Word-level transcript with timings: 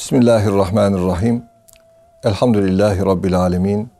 Bismillahirrahmanirrahim. 0.00 1.44
Elhamdülillahi 2.24 3.00
Rabbil 3.06 3.38
alemin. 3.38 3.90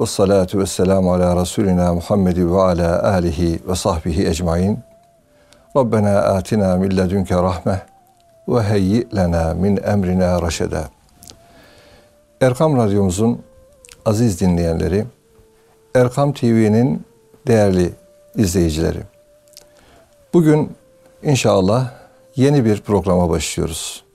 Ve 0.00 0.06
salatu 0.06 0.58
ve 0.58 0.66
selamu 0.66 1.12
ala 1.12 1.40
Resulina 1.40 1.94
Muhammedi 1.94 2.52
ve 2.52 2.60
ala 2.60 3.02
alihi 3.02 3.60
ve 3.68 3.74
sahbihi 3.74 4.28
ecmain. 4.28 4.78
Rabbena 5.76 6.18
atina 6.18 6.76
min 6.76 6.96
ledünke 6.96 7.34
rahmeh 7.34 7.78
ve 8.48 8.62
heyyi 8.62 9.08
lena 9.16 9.54
min 9.54 9.80
emrina 9.84 10.42
raşeda. 10.42 10.88
Erkam 12.40 12.76
Radyomuzun 12.76 13.42
aziz 14.04 14.40
dinleyenleri, 14.40 15.04
Erkam 15.94 16.32
TV'nin 16.32 17.06
değerli 17.46 17.92
izleyicileri. 18.36 19.00
Bugün 20.34 20.72
inşallah 21.22 21.90
yeni 22.36 22.64
bir 22.64 22.80
programa 22.80 23.30
başlıyoruz. 23.30 24.11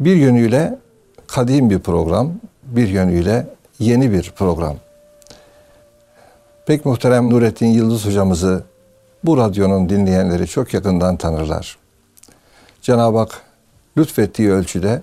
Bir 0.00 0.16
yönüyle 0.16 0.78
kadim 1.26 1.70
bir 1.70 1.78
program, 1.78 2.32
bir 2.62 2.88
yönüyle 2.88 3.46
yeni 3.78 4.12
bir 4.12 4.32
program. 4.36 4.76
Pek 6.66 6.84
muhterem 6.84 7.30
Nurettin 7.30 7.66
Yıldız 7.66 8.06
hocamızı 8.06 8.64
bu 9.24 9.36
radyonun 9.36 9.88
dinleyenleri 9.88 10.46
çok 10.46 10.74
yakından 10.74 11.16
tanırlar. 11.16 11.78
Cenab-ı 12.82 13.18
Hak 13.18 13.42
lütfettiği 13.98 14.50
ölçüde 14.50 15.02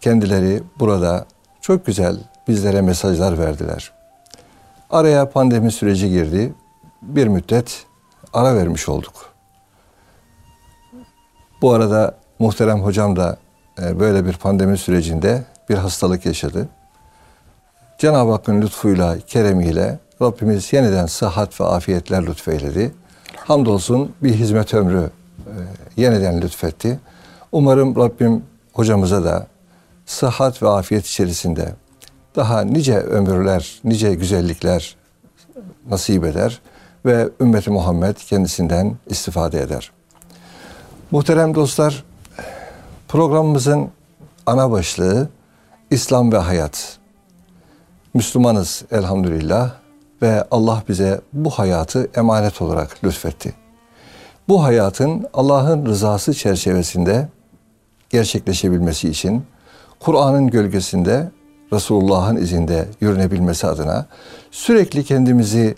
kendileri 0.00 0.62
burada 0.78 1.26
çok 1.60 1.86
güzel 1.86 2.16
bizlere 2.48 2.80
mesajlar 2.80 3.38
verdiler. 3.38 3.92
Araya 4.90 5.30
pandemi 5.30 5.72
süreci 5.72 6.10
girdi. 6.10 6.54
Bir 7.02 7.26
müddet 7.26 7.86
ara 8.32 8.54
vermiş 8.54 8.88
olduk. 8.88 9.32
Bu 11.62 11.72
arada 11.72 12.16
muhterem 12.38 12.80
hocam 12.80 13.16
da 13.16 13.36
böyle 13.78 14.26
bir 14.26 14.32
pandemi 14.32 14.78
sürecinde 14.78 15.44
bir 15.68 15.74
hastalık 15.74 16.26
yaşadı. 16.26 16.68
Cenab-ı 17.98 18.30
Hakk'ın 18.30 18.62
lütfuyla, 18.62 19.18
keremiyle 19.26 19.98
Rabbimiz 20.22 20.72
yeniden 20.72 21.06
sıhhat 21.06 21.60
ve 21.60 21.64
afiyetler 21.64 22.26
lütfeyledi. 22.26 22.94
Hamdolsun 23.36 24.12
bir 24.22 24.34
hizmet 24.34 24.74
ömrü 24.74 25.10
e, 25.46 25.54
yeniden 25.96 26.40
lütfetti. 26.40 27.00
Umarım 27.52 27.96
Rabbim 27.96 28.44
hocamıza 28.72 29.24
da 29.24 29.46
sıhhat 30.06 30.62
ve 30.62 30.68
afiyet 30.68 31.06
içerisinde 31.06 31.72
daha 32.36 32.60
nice 32.60 32.98
ömürler, 32.98 33.80
nice 33.84 34.14
güzellikler 34.14 34.96
nasip 35.90 36.24
eder 36.24 36.60
ve 37.06 37.28
ümmeti 37.40 37.70
Muhammed 37.70 38.16
kendisinden 38.16 38.96
istifade 39.06 39.60
eder. 39.60 39.90
Muhterem 41.10 41.54
dostlar, 41.54 42.04
programımızın 43.12 43.88
ana 44.46 44.70
başlığı 44.70 45.28
İslam 45.90 46.32
ve 46.32 46.36
hayat. 46.36 46.98
Müslümanız 48.14 48.84
elhamdülillah 48.90 49.72
ve 50.22 50.44
Allah 50.50 50.82
bize 50.88 51.20
bu 51.32 51.50
hayatı 51.50 52.10
emanet 52.16 52.62
olarak 52.62 53.04
lütfetti. 53.04 53.54
Bu 54.48 54.62
hayatın 54.64 55.26
Allah'ın 55.34 55.86
rızası 55.86 56.34
çerçevesinde 56.34 57.28
gerçekleşebilmesi 58.10 59.08
için 59.08 59.44
Kur'an'ın 60.00 60.46
gölgesinde 60.46 61.30
Resulullah'ın 61.72 62.36
izinde 62.36 62.88
yürünebilmesi 63.00 63.66
adına 63.66 64.06
sürekli 64.50 65.04
kendimizi 65.04 65.74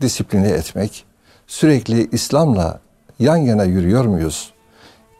disipline 0.00 0.48
etmek, 0.48 1.04
sürekli 1.46 2.08
İslam'la 2.12 2.80
yan 3.18 3.36
yana 3.36 3.64
yürüyor 3.64 4.04
muyuz? 4.04 4.55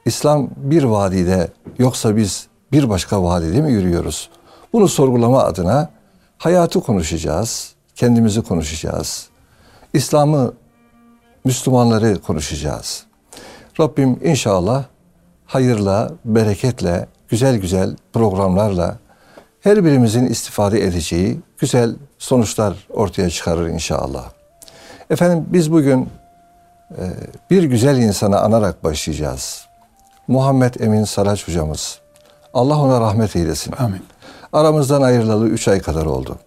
İslam 0.07 0.51
bir 0.57 0.83
vadide 0.83 1.49
yoksa 1.79 2.17
biz 2.17 2.47
bir 2.73 2.89
başka 2.89 3.23
vadide 3.23 3.61
mi 3.61 3.73
yürüyoruz? 3.73 4.31
Bunu 4.73 4.89
sorgulama 4.89 5.43
adına 5.43 5.91
hayatı 6.39 6.81
konuşacağız, 6.81 7.75
kendimizi 7.95 8.43
konuşacağız. 8.43 9.29
İslam'ı, 9.93 10.53
Müslümanları 11.45 12.23
konuşacağız. 12.23 13.05
Rabbim 13.81 14.21
inşallah 14.25 14.85
hayırla, 15.47 16.11
bereketle, 16.25 17.07
güzel 17.29 17.57
güzel 17.57 17.97
programlarla 18.13 18.99
her 19.61 19.85
birimizin 19.85 20.27
istifade 20.27 20.85
edeceği 20.85 21.41
güzel 21.59 21.95
sonuçlar 22.19 22.87
ortaya 22.91 23.31
çıkarır 23.31 23.67
inşallah. 23.69 24.31
Efendim 25.11 25.47
biz 25.49 25.73
bugün 25.73 26.09
e, 26.91 27.05
bir 27.51 27.63
güzel 27.63 27.97
insanı 27.99 28.41
anarak 28.41 28.85
başlayacağız. 28.85 29.67
Muhammed 30.29 30.75
Emin 30.81 31.05
Saraç 31.05 31.49
hocamız. 31.49 31.99
Allah 32.55 32.79
ona 32.79 33.01
rahmet 33.01 33.37
eylesin. 33.37 33.75
Amin. 33.79 34.03
Aramızdan 34.53 35.03
ayrılalı 35.03 35.49
üç 35.49 35.69
ay 35.69 35.81
kadar 35.81 36.07
oldu. 36.07 36.39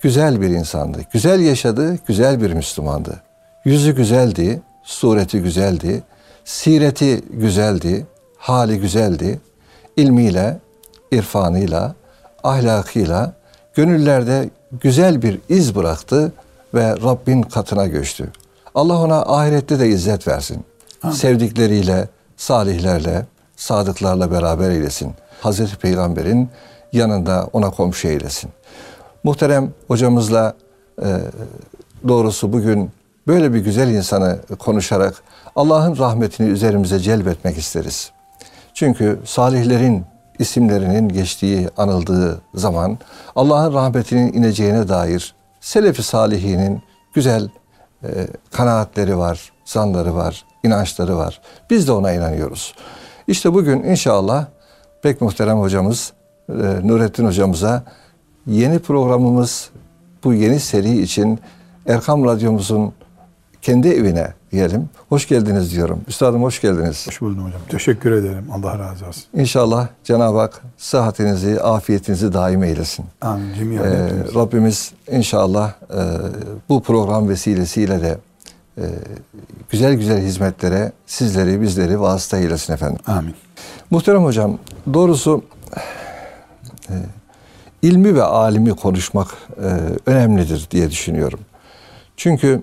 Güzel 0.00 0.40
bir 0.40 0.48
insandı. 0.48 0.98
Güzel 1.12 1.40
yaşadı, 1.40 1.98
güzel 2.06 2.42
bir 2.42 2.52
Müslümandı. 2.52 3.22
Yüzü 3.64 3.96
güzeldi, 3.96 4.62
sureti 4.82 5.42
güzeldi, 5.42 6.02
sireti 6.44 7.22
güzeldi, 7.30 8.06
hali 8.38 8.80
güzeldi. 8.80 9.40
İlmiyle, 9.96 10.58
irfanıyla, 11.12 11.94
ahlakıyla 12.44 13.32
gönüllerde 13.74 14.50
güzel 14.72 15.22
bir 15.22 15.40
iz 15.48 15.74
bıraktı 15.74 16.32
ve 16.74 16.90
Rabbin 16.90 17.42
katına 17.42 17.86
göçtü. 17.86 18.32
Allah 18.74 18.98
ona 18.98 19.22
ahirette 19.22 19.78
de 19.80 19.88
izzet 19.88 20.28
versin. 20.28 20.64
Amin. 21.02 21.14
Sevdikleriyle, 21.14 22.08
salihlerle, 22.40 23.26
sadıklarla 23.56 24.30
beraber 24.30 24.70
eylesin. 24.70 25.12
Hazreti 25.40 25.76
Peygamber'in 25.76 26.48
yanında 26.92 27.48
ona 27.52 27.70
komşu 27.70 28.08
eylesin. 28.08 28.50
Muhterem 29.24 29.72
hocamızla 29.88 30.54
e, 31.02 31.08
doğrusu 32.08 32.52
bugün 32.52 32.90
böyle 33.26 33.54
bir 33.54 33.58
güzel 33.58 33.88
insanı 33.88 34.38
konuşarak 34.58 35.22
Allah'ın 35.56 35.98
rahmetini 35.98 36.48
üzerimize 36.48 36.98
celbetmek 36.98 37.58
isteriz. 37.58 38.10
Çünkü 38.74 39.20
salihlerin 39.24 40.04
isimlerinin 40.38 41.08
geçtiği, 41.08 41.68
anıldığı 41.76 42.40
zaman 42.54 42.98
Allah'ın 43.36 43.74
rahmetinin 43.74 44.32
ineceğine 44.32 44.88
dair 44.88 45.34
Selefi 45.60 46.02
Salihinin 46.02 46.82
güzel 47.14 47.48
e, 48.04 48.08
kanaatleri 48.50 49.18
var, 49.18 49.52
zanları 49.64 50.14
var, 50.14 50.44
inançları 50.64 51.16
var. 51.16 51.40
Biz 51.70 51.88
de 51.88 51.92
ona 51.92 52.12
inanıyoruz. 52.12 52.74
İşte 53.26 53.54
bugün 53.54 53.82
inşallah 53.82 54.46
pek 55.02 55.20
muhterem 55.20 55.58
hocamız 55.58 56.12
e, 56.48 56.52
Nurettin 56.82 57.26
hocamıza 57.26 57.82
yeni 58.46 58.78
programımız 58.78 59.70
bu 60.24 60.34
yeni 60.34 60.60
seri 60.60 61.02
için 61.02 61.40
Erkam 61.86 62.24
Radyomuzun 62.24 62.92
kendi 63.62 63.88
evine 63.88 64.34
diyelim. 64.52 64.88
Hoş 65.08 65.28
geldiniz 65.28 65.72
diyorum. 65.72 66.00
Üstadım 66.08 66.42
hoş 66.42 66.60
geldiniz. 66.60 67.06
Hoş 67.06 67.20
buldum 67.20 67.44
hocam. 67.44 67.60
Teşekkür 67.68 68.12
ederim. 68.12 68.44
Allah 68.52 68.78
razı 68.78 69.06
olsun. 69.06 69.24
İnşallah 69.34 69.88
Cenab-ı 70.04 70.38
Hak 70.38 70.62
sıhhatinizi, 70.76 71.60
afiyetinizi 71.60 72.32
daim 72.32 72.62
eylesin. 72.62 73.04
Amin. 73.20 73.76
Ee, 73.76 74.08
Rabbimiz 74.34 74.92
inşallah 75.10 75.72
e, 75.90 76.02
bu 76.68 76.82
program 76.82 77.28
vesilesiyle 77.28 78.00
de 78.00 78.18
e, 78.80 78.86
güzel 79.70 79.94
güzel 79.94 80.22
hizmetlere 80.22 80.92
sizleri, 81.06 81.60
bizleri 81.60 82.00
vasıta 82.00 82.38
eylesin 82.38 82.72
efendim. 82.72 82.98
Amin. 83.06 83.34
Muhterem 83.90 84.24
hocam, 84.24 84.58
doğrusu 84.94 85.44
e, 86.88 86.94
ilmi 87.82 88.14
ve 88.14 88.22
alimi 88.22 88.70
konuşmak 88.76 89.28
e, 89.56 89.68
önemlidir 90.10 90.68
diye 90.70 90.90
düşünüyorum. 90.90 91.40
Çünkü 92.16 92.62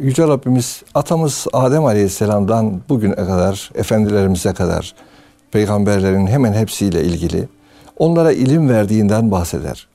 Yüce 0.00 0.22
Rabbimiz 0.22 0.82
atamız 0.94 1.46
Adem 1.52 1.84
Aleyhisselam'dan 1.84 2.80
bugüne 2.88 3.14
kadar, 3.14 3.70
efendilerimize 3.74 4.52
kadar 4.52 4.94
peygamberlerin 5.52 6.26
hemen 6.26 6.52
hepsiyle 6.52 7.04
ilgili 7.04 7.48
onlara 7.98 8.32
ilim 8.32 8.68
verdiğinden 8.68 9.30
bahseder. 9.30 9.86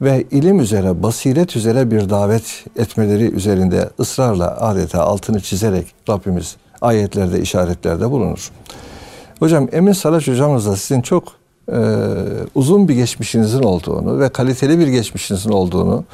Ve 0.00 0.24
ilim 0.30 0.60
üzere, 0.60 1.02
basiret 1.02 1.56
üzere 1.56 1.90
bir 1.90 2.10
davet 2.10 2.64
etmeleri 2.76 3.34
üzerinde 3.34 3.90
ısrarla 4.00 4.56
adeta 4.60 5.02
altını 5.02 5.40
çizerek 5.40 5.86
Rabbimiz 6.08 6.56
ayetlerde, 6.80 7.40
işaretlerde 7.40 8.10
bulunur. 8.10 8.50
Hocam 9.38 9.68
Emin 9.72 9.92
Saraç 9.92 10.28
hocamızla 10.28 10.76
sizin 10.76 11.02
çok 11.02 11.32
e, 11.72 11.78
uzun 12.54 12.88
bir 12.88 12.94
geçmişinizin 12.94 13.62
olduğunu 13.62 14.20
ve 14.20 14.28
kaliteli 14.28 14.78
bir 14.78 14.88
geçmişinizin 14.88 15.50
olduğunu 15.50 16.04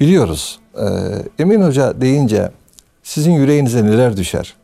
biliyoruz. 0.00 0.58
E, 0.74 0.86
Emin 1.38 1.62
Hoca 1.62 2.00
deyince 2.00 2.50
sizin 3.02 3.32
yüreğinize 3.32 3.84
neler 3.84 4.16
düşer? 4.16 4.54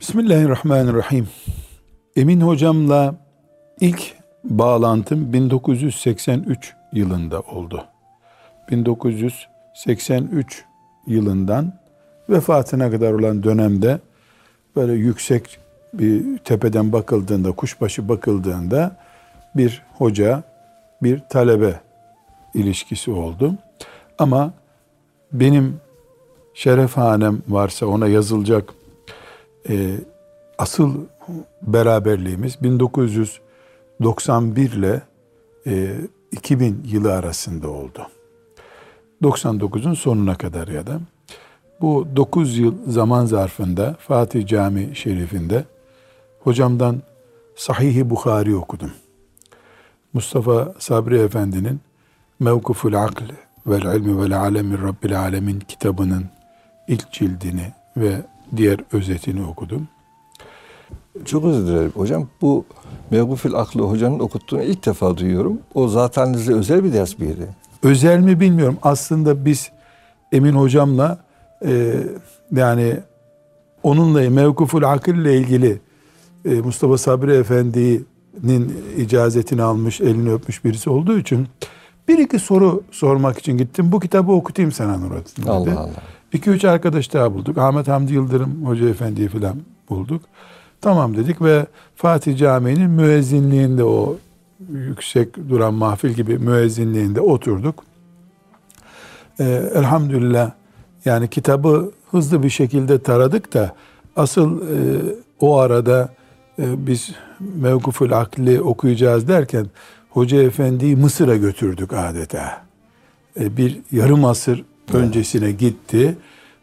Bismillahirrahmanirrahim. 0.00 1.28
Emin 2.16 2.40
hocamla 2.40 3.14
ilk 3.80 4.17
bağlantım 4.48 5.32
1983 5.32 6.74
yılında 6.92 7.40
oldu. 7.40 7.84
1983 8.70 10.64
yılından 11.06 11.72
vefatına 12.28 12.90
kadar 12.90 13.12
olan 13.12 13.42
dönemde 13.42 13.98
böyle 14.76 14.92
yüksek 14.92 15.58
bir 15.94 16.38
tepeden 16.38 16.92
bakıldığında, 16.92 17.52
kuşbaşı 17.52 18.08
bakıldığında 18.08 18.96
bir 19.56 19.82
hoca, 19.98 20.42
bir 21.02 21.20
talebe 21.30 21.80
ilişkisi 22.54 23.10
oldu. 23.10 23.54
Ama 24.18 24.52
benim 25.32 25.80
şerefhanem 26.54 27.42
varsa 27.48 27.86
ona 27.86 28.06
yazılacak 28.06 28.74
e, 29.68 29.96
asıl 30.58 30.94
beraberliğimiz 31.62 32.62
1991 34.00 34.72
ile 34.72 35.02
e, 35.66 35.96
2000 36.32 36.82
yılı 36.86 37.12
arasında 37.12 37.70
oldu. 37.70 38.06
99'un 39.22 39.94
sonuna 39.94 40.34
kadar 40.34 40.68
ya 40.68 40.86
da 40.86 41.00
bu 41.80 42.06
9 42.16 42.58
yıl 42.58 42.74
zaman 42.86 43.26
zarfında 43.26 43.96
Fatih 43.98 44.46
Cami 44.46 44.96
Şerif'inde 44.96 45.64
hocamdan 46.40 47.02
Sahih-i 47.56 48.10
Bukhari 48.10 48.56
okudum. 48.56 48.90
Mustafa 50.12 50.74
Sabri 50.78 51.18
Efendi'nin 51.18 51.80
Mevkuful 52.40 52.94
Akl 52.94 53.24
vel 53.66 53.96
İlmi 53.96 54.22
vel 54.22 54.38
Alemi 54.40 54.82
Rabbil 54.82 55.20
Alemin 55.20 55.60
kitabının 55.60 56.26
ilk 56.88 57.12
cildini 57.12 57.72
ve 57.96 58.22
diğer 58.56 58.80
özetini 58.92 59.46
okudum. 59.46 59.88
Çok 61.24 61.44
özür 61.44 61.66
dilerim 61.66 61.92
hocam. 61.94 62.28
Bu 62.40 62.64
Mevgufil 63.10 63.54
Aklı 63.54 63.82
hocanın 63.82 64.18
okuttuğunu 64.18 64.62
ilk 64.62 64.86
defa 64.86 65.16
duyuyorum. 65.16 65.58
O 65.74 65.88
zaten 65.88 66.32
size 66.32 66.52
özel 66.52 66.84
bir 66.84 66.92
ders 66.92 67.18
miydi? 67.18 67.48
Özel 67.82 68.18
mi 68.20 68.40
bilmiyorum. 68.40 68.76
Aslında 68.82 69.44
biz 69.44 69.70
Emin 70.32 70.52
hocamla 70.52 71.18
e, 71.66 71.94
yani 72.52 72.96
onunla 73.82 74.30
Mevkuful 74.30 74.82
Akıl 74.82 75.14
ile 75.14 75.38
ilgili 75.38 75.80
e, 76.44 76.50
Mustafa 76.50 76.98
Sabri 76.98 77.32
Efendi'nin 77.32 78.76
icazetini 78.96 79.62
almış, 79.62 80.00
elini 80.00 80.32
öpmüş 80.32 80.64
birisi 80.64 80.90
olduğu 80.90 81.18
için 81.18 81.48
bir 82.08 82.18
iki 82.18 82.38
soru 82.38 82.82
sormak 82.90 83.38
için 83.38 83.58
gittim. 83.58 83.92
Bu 83.92 84.00
kitabı 84.00 84.32
okutayım 84.32 84.72
sana 84.72 84.98
Nurattin 84.98 85.42
dedi. 85.42 85.50
Allah 85.50 85.80
Allah. 85.80 85.90
İki 86.32 86.50
üç 86.50 86.64
arkadaş 86.64 87.12
daha 87.12 87.34
bulduk. 87.34 87.58
Ahmet 87.58 87.88
Hamdi 87.88 88.12
Yıldırım 88.12 88.66
Hoca 88.66 88.88
Efendi'yi 88.88 89.28
falan 89.28 89.56
bulduk. 89.90 90.22
Tamam 90.80 91.16
dedik 91.16 91.42
ve 91.42 91.66
Fatih 91.96 92.38
Camii'nin 92.38 92.90
müezzinliğinde 92.90 93.84
o 93.84 94.16
yüksek 94.68 95.48
duran 95.48 95.74
mahfil 95.74 96.10
gibi 96.10 96.38
müezzinliğinde 96.38 97.20
oturduk. 97.20 97.84
Ee, 99.40 99.70
elhamdülillah 99.74 100.50
yani 101.04 101.28
kitabı 101.28 101.90
hızlı 102.10 102.42
bir 102.42 102.50
şekilde 102.50 103.02
taradık 103.02 103.54
da 103.54 103.74
asıl 104.16 104.60
e, 104.60 104.76
o 105.40 105.58
arada 105.58 106.14
e, 106.58 106.86
biz 106.86 107.10
Mevkuful 107.40 108.10
Akli 108.10 108.60
okuyacağız 108.60 109.28
derken 109.28 109.66
Hoca 110.10 110.42
Efendi'yi 110.42 110.96
Mısır'a 110.96 111.36
götürdük 111.36 111.92
adeta. 111.92 112.62
E, 113.40 113.56
bir 113.56 113.78
yarım 113.92 114.24
asır 114.24 114.64
öncesine 114.92 115.52
gitti. 115.52 116.16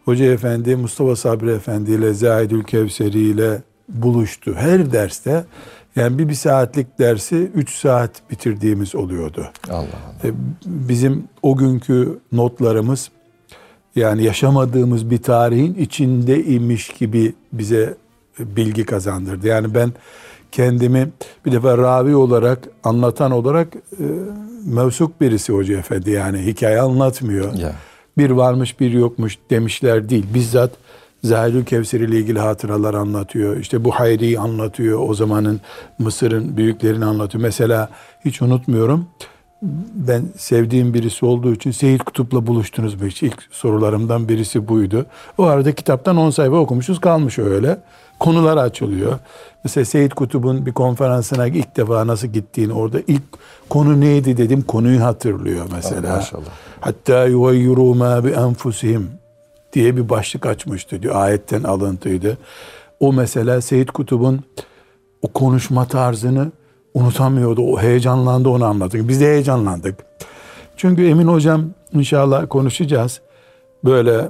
Hoca 0.05 0.25
Efendi 0.25 0.75
Mustafa 0.75 1.15
Sabri 1.15 1.51
Efendi 1.51 1.91
ile 1.91 2.13
Zahidül 2.13 2.63
Kevseri 2.63 3.19
ile 3.19 3.61
buluştu. 3.89 4.53
Her 4.53 4.91
derste 4.91 5.45
yani 5.95 6.19
bir, 6.19 6.29
bir 6.29 6.33
saatlik 6.33 6.99
dersi 6.99 7.35
üç 7.35 7.75
saat 7.75 8.11
bitirdiğimiz 8.31 8.95
oluyordu. 8.95 9.47
Allah 9.69 9.77
Allah. 9.77 10.29
E, 10.29 10.31
Bizim 10.65 11.23
o 11.41 11.57
günkü 11.57 12.19
notlarımız 12.31 13.09
yani 13.95 14.23
yaşamadığımız 14.23 15.09
bir 15.09 15.17
tarihin 15.17 15.73
içinde 15.73 16.43
imiş 16.43 16.87
gibi 16.89 17.33
bize 17.53 17.93
bilgi 18.39 18.85
kazandırdı. 18.85 19.47
Yani 19.47 19.75
ben 19.75 19.91
kendimi 20.51 21.09
bir 21.45 21.51
defa 21.51 21.77
ravi 21.77 22.15
olarak, 22.15 22.59
anlatan 22.83 23.31
olarak 23.31 23.75
e, 23.75 24.03
mevsuk 24.65 25.21
birisi 25.21 25.53
Hoca 25.53 25.77
Efendi. 25.77 26.11
Yani 26.11 26.45
hikaye 26.45 26.79
anlatmıyor. 26.81 27.53
Ya. 27.53 27.75
Bir 28.17 28.29
varmış 28.29 28.79
bir 28.79 28.91
yokmuş 28.91 29.37
demişler 29.49 30.09
değil. 30.09 30.25
Bizzat 30.33 30.71
Zahidül 31.25 31.65
Kevser 31.65 31.99
ile 31.99 32.19
ilgili 32.19 32.39
hatıralar 32.39 32.93
anlatıyor. 32.93 33.57
İşte 33.57 33.83
bu 33.83 33.91
Hayri'yi 33.91 34.39
anlatıyor. 34.39 35.09
O 35.09 35.13
zamanın 35.13 35.61
Mısır'ın 35.99 36.57
büyüklerini 36.57 37.05
anlatıyor. 37.05 37.41
Mesela 37.41 37.89
hiç 38.25 38.41
unutmuyorum. 38.41 39.07
Ben 39.93 40.23
sevdiğim 40.37 40.93
birisi 40.93 41.25
olduğu 41.25 41.53
için 41.53 41.71
Seyit 41.71 42.03
Kutup'la 42.03 42.47
buluştunuz 42.47 43.01
mu 43.01 43.07
hiç? 43.07 43.23
İlk 43.23 43.47
sorularımdan 43.51 44.29
birisi 44.29 44.67
buydu. 44.67 45.05
O 45.37 45.43
arada 45.43 45.71
kitaptan 45.75 46.17
10 46.17 46.29
sayfa 46.29 46.55
okumuşuz 46.55 46.99
kalmış 46.99 47.39
öyle. 47.39 47.77
Konular 48.19 48.57
açılıyor. 48.57 49.19
Mesela 49.63 49.85
Seyit 49.85 50.13
Kutup'un 50.13 50.65
bir 50.65 50.73
konferansına 50.73 51.47
ilk 51.47 51.77
defa 51.77 52.07
nasıl 52.07 52.27
gittiğini 52.27 52.73
orada 52.73 52.99
ilk 53.07 53.23
konu 53.69 54.01
neydi 54.01 54.37
dedim 54.37 54.61
konuyu 54.61 55.03
hatırlıyor 55.03 55.65
mesela. 55.71 56.15
Maşallah. 56.15 56.49
Hatta 56.79 57.25
yuvayyiru 57.25 57.95
ma 57.95 58.25
bi 58.25 58.29
enfusihim 58.29 59.09
diye 59.75 59.97
bir 59.97 60.09
başlık 60.09 60.45
açmıştı 60.45 61.01
diyor. 61.01 61.15
Ayetten 61.15 61.63
alıntıydı. 61.63 62.37
O 62.99 63.13
mesela 63.13 63.61
Seyit 63.61 63.91
Kutup'un 63.91 64.43
o 65.21 65.27
konuşma 65.27 65.87
tarzını 65.87 66.51
unutamıyordu. 66.93 67.61
O 67.61 67.81
heyecanlandı 67.81 68.49
onu 68.49 68.65
anlattık. 68.65 69.07
Biz 69.07 69.21
de 69.21 69.25
heyecanlandık. 69.25 69.95
Çünkü 70.77 71.07
Emin 71.07 71.27
hocam 71.27 71.69
inşallah 71.93 72.49
konuşacağız. 72.49 73.21
Böyle 73.83 74.29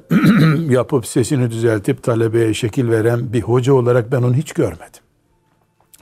yapıp 0.73 1.07
sesini 1.07 1.51
düzeltip 1.51 2.03
talebeye 2.03 2.53
şekil 2.53 2.89
veren 2.89 3.33
bir 3.33 3.41
hoca 3.41 3.73
olarak 3.73 4.11
ben 4.11 4.21
onu 4.21 4.33
hiç 4.33 4.53
görmedim. 4.53 5.01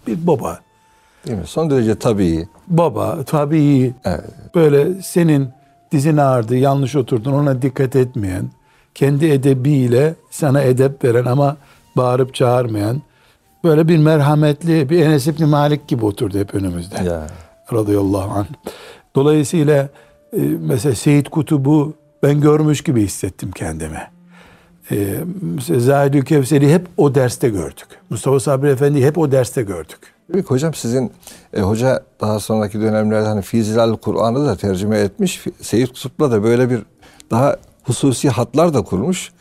Bir 0.07 0.28
baba. 0.28 0.60
Değil 1.28 1.38
mi? 1.38 1.48
Son 1.48 1.69
derece 1.69 1.96
tabii. 1.96 2.48
Baba 2.68 3.24
tabii 3.24 3.94
Evet. 4.06 4.24
böyle 4.56 5.01
senin 5.01 5.50
dizin 5.92 6.18
ağrıdı 6.18 6.56
yanlış 6.56 6.96
oturdun 6.96 7.34
ona 7.34 7.62
dikkat 7.62 7.96
etmeyen 7.96 8.50
kendi 8.95 9.25
edebiyle 9.25 10.16
sana 10.31 10.62
edep 10.62 11.04
veren 11.04 11.25
ama 11.25 11.57
bağırıp 11.98 12.34
çağırmayan 12.34 13.01
böyle 13.63 13.88
bir 13.88 13.98
merhametli 13.98 14.90
bir 14.90 15.06
Enes 15.06 15.28
İbni 15.28 15.45
Malik 15.45 15.88
gibi 15.88 16.06
oturdu 16.06 16.40
hep 16.40 16.56
önümüzde. 16.56 17.04
Ya. 17.04 17.28
Radıyallahu 17.74 18.31
anh. 18.31 18.48
Dolayısıyla 19.16 19.90
e, 20.34 20.42
mesela 20.60 20.95
Seyit 20.95 21.30
Kutub'u 21.30 21.94
ben 22.24 22.42
görmüş 22.42 22.81
gibi 22.81 23.01
hissettim 23.01 23.51
kendimi. 23.51 24.01
E, 24.92 25.18
mesela 25.42 25.80
Zahidül 25.80 26.25
Kevser'i 26.25 26.74
hep 26.74 26.88
o 26.98 27.16
derste 27.16 27.50
gördük. 27.50 27.88
Mustafa 28.10 28.39
Sabri 28.39 28.70
Efendi'yi 28.70 29.06
hep 29.06 29.17
o 29.17 29.32
derste 29.32 29.63
gördük. 29.63 30.00
Peki 30.34 30.48
hocam 30.48 30.74
sizin 30.74 31.12
e, 31.53 31.62
hoca 31.62 32.03
daha 32.22 32.39
sonraki 32.39 32.82
dönemlerde 32.82 33.27
hani 33.27 33.41
Fizilal 33.41 33.98
Kur'an'ı 33.98 34.46
da 34.46 34.56
tercüme 34.56 35.00
etmiş. 35.00 35.44
Seyyid 35.62 35.88
Kutup'la 35.88 36.32
da 36.32 36.44
böyle 36.44 36.70
bir 36.70 36.79
daha 37.32 37.58
hususi 37.84 38.30
hatlar 38.30 38.74
da 38.74 38.82
kurmuş. 38.82 39.32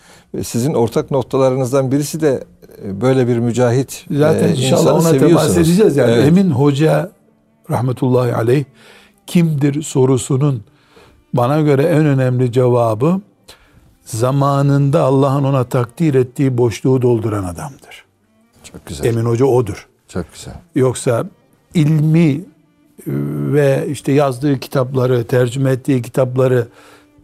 Sizin 0.43 0.75
ortak 0.75 1.11
noktalarınızdan 1.11 1.93
birisi 1.93 2.21
de 2.21 2.45
e, 2.85 3.01
böyle 3.01 3.29
bir 3.29 3.39
mücahit 3.39 4.07
Zaten 4.11 4.49
e, 4.49 4.51
inşallah 4.51 4.95
ona 4.95 5.19
temas 5.19 5.57
edeceğiz 5.57 5.97
yani. 5.97 6.13
Evet. 6.13 6.29
Emin 6.29 6.51
Hoca 6.51 7.11
rahmetullahi 7.71 8.35
aleyh 8.35 8.65
kimdir 9.27 9.83
sorusunun 9.83 10.65
bana 11.35 11.61
göre 11.61 11.83
en 11.83 12.07
önemli 12.07 12.53
cevabı 12.53 13.21
zamanında 14.05 15.03
Allah'ın 15.03 15.45
ona 15.45 15.65
takdir 15.65 16.15
ettiği 16.15 16.59
boşluğu 16.59 17.03
dolduran 17.03 17.45
adamdır. 17.45 18.05
Çok 18.73 18.87
güzel. 18.87 19.05
Emin 19.05 19.25
Hoca 19.25 19.45
odur. 19.45 19.89
Çok 20.09 20.33
güzel. 20.33 20.55
Yoksa 20.75 21.25
ilmi 21.75 22.31
e, 22.31 22.41
ve 23.53 23.87
işte 23.91 24.13
yazdığı 24.13 24.61
kitapları, 24.61 25.25
tercüme 25.25 25.71
ettiği 25.71 26.03
kitapları 26.03 26.69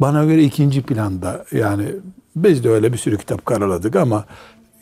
bana 0.01 0.25
göre 0.25 0.43
ikinci 0.43 0.83
planda. 0.83 1.45
Yani 1.53 1.85
biz 2.37 2.65
de 2.65 2.71
öyle 2.71 2.93
bir 2.93 2.99
sürü 2.99 3.19
kitap 3.19 3.47
karaladık 3.47 3.97
ama 3.97 4.25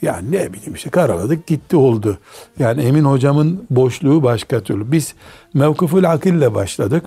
yani 0.02 0.32
ne 0.32 0.52
bileyim 0.52 0.74
işte 0.74 0.90
karaladık 0.90 1.46
gitti 1.46 1.76
oldu. 1.76 2.18
Yani 2.58 2.82
Emin 2.82 3.04
hocamın 3.04 3.64
boşluğu 3.70 4.22
başka 4.22 4.60
türlü. 4.60 4.92
Biz 4.92 5.14
Mevkuful 5.54 6.04
Akil'le 6.04 6.54
başladık 6.54 7.04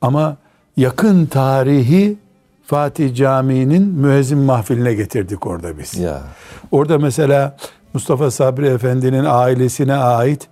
ama 0.00 0.36
yakın 0.76 1.26
tarihi 1.26 2.16
Fatih 2.64 3.14
Camii'nin 3.14 3.82
müezzin 3.82 4.38
mahfiline 4.38 4.94
getirdik 4.94 5.46
orada 5.46 5.78
biz. 5.78 5.94
Ya. 5.94 6.22
Orada 6.70 6.98
mesela 6.98 7.56
Mustafa 7.94 8.30
Sabri 8.30 8.66
Efendi'nin 8.66 9.24
ailesine 9.24 9.94
ait 9.94 10.48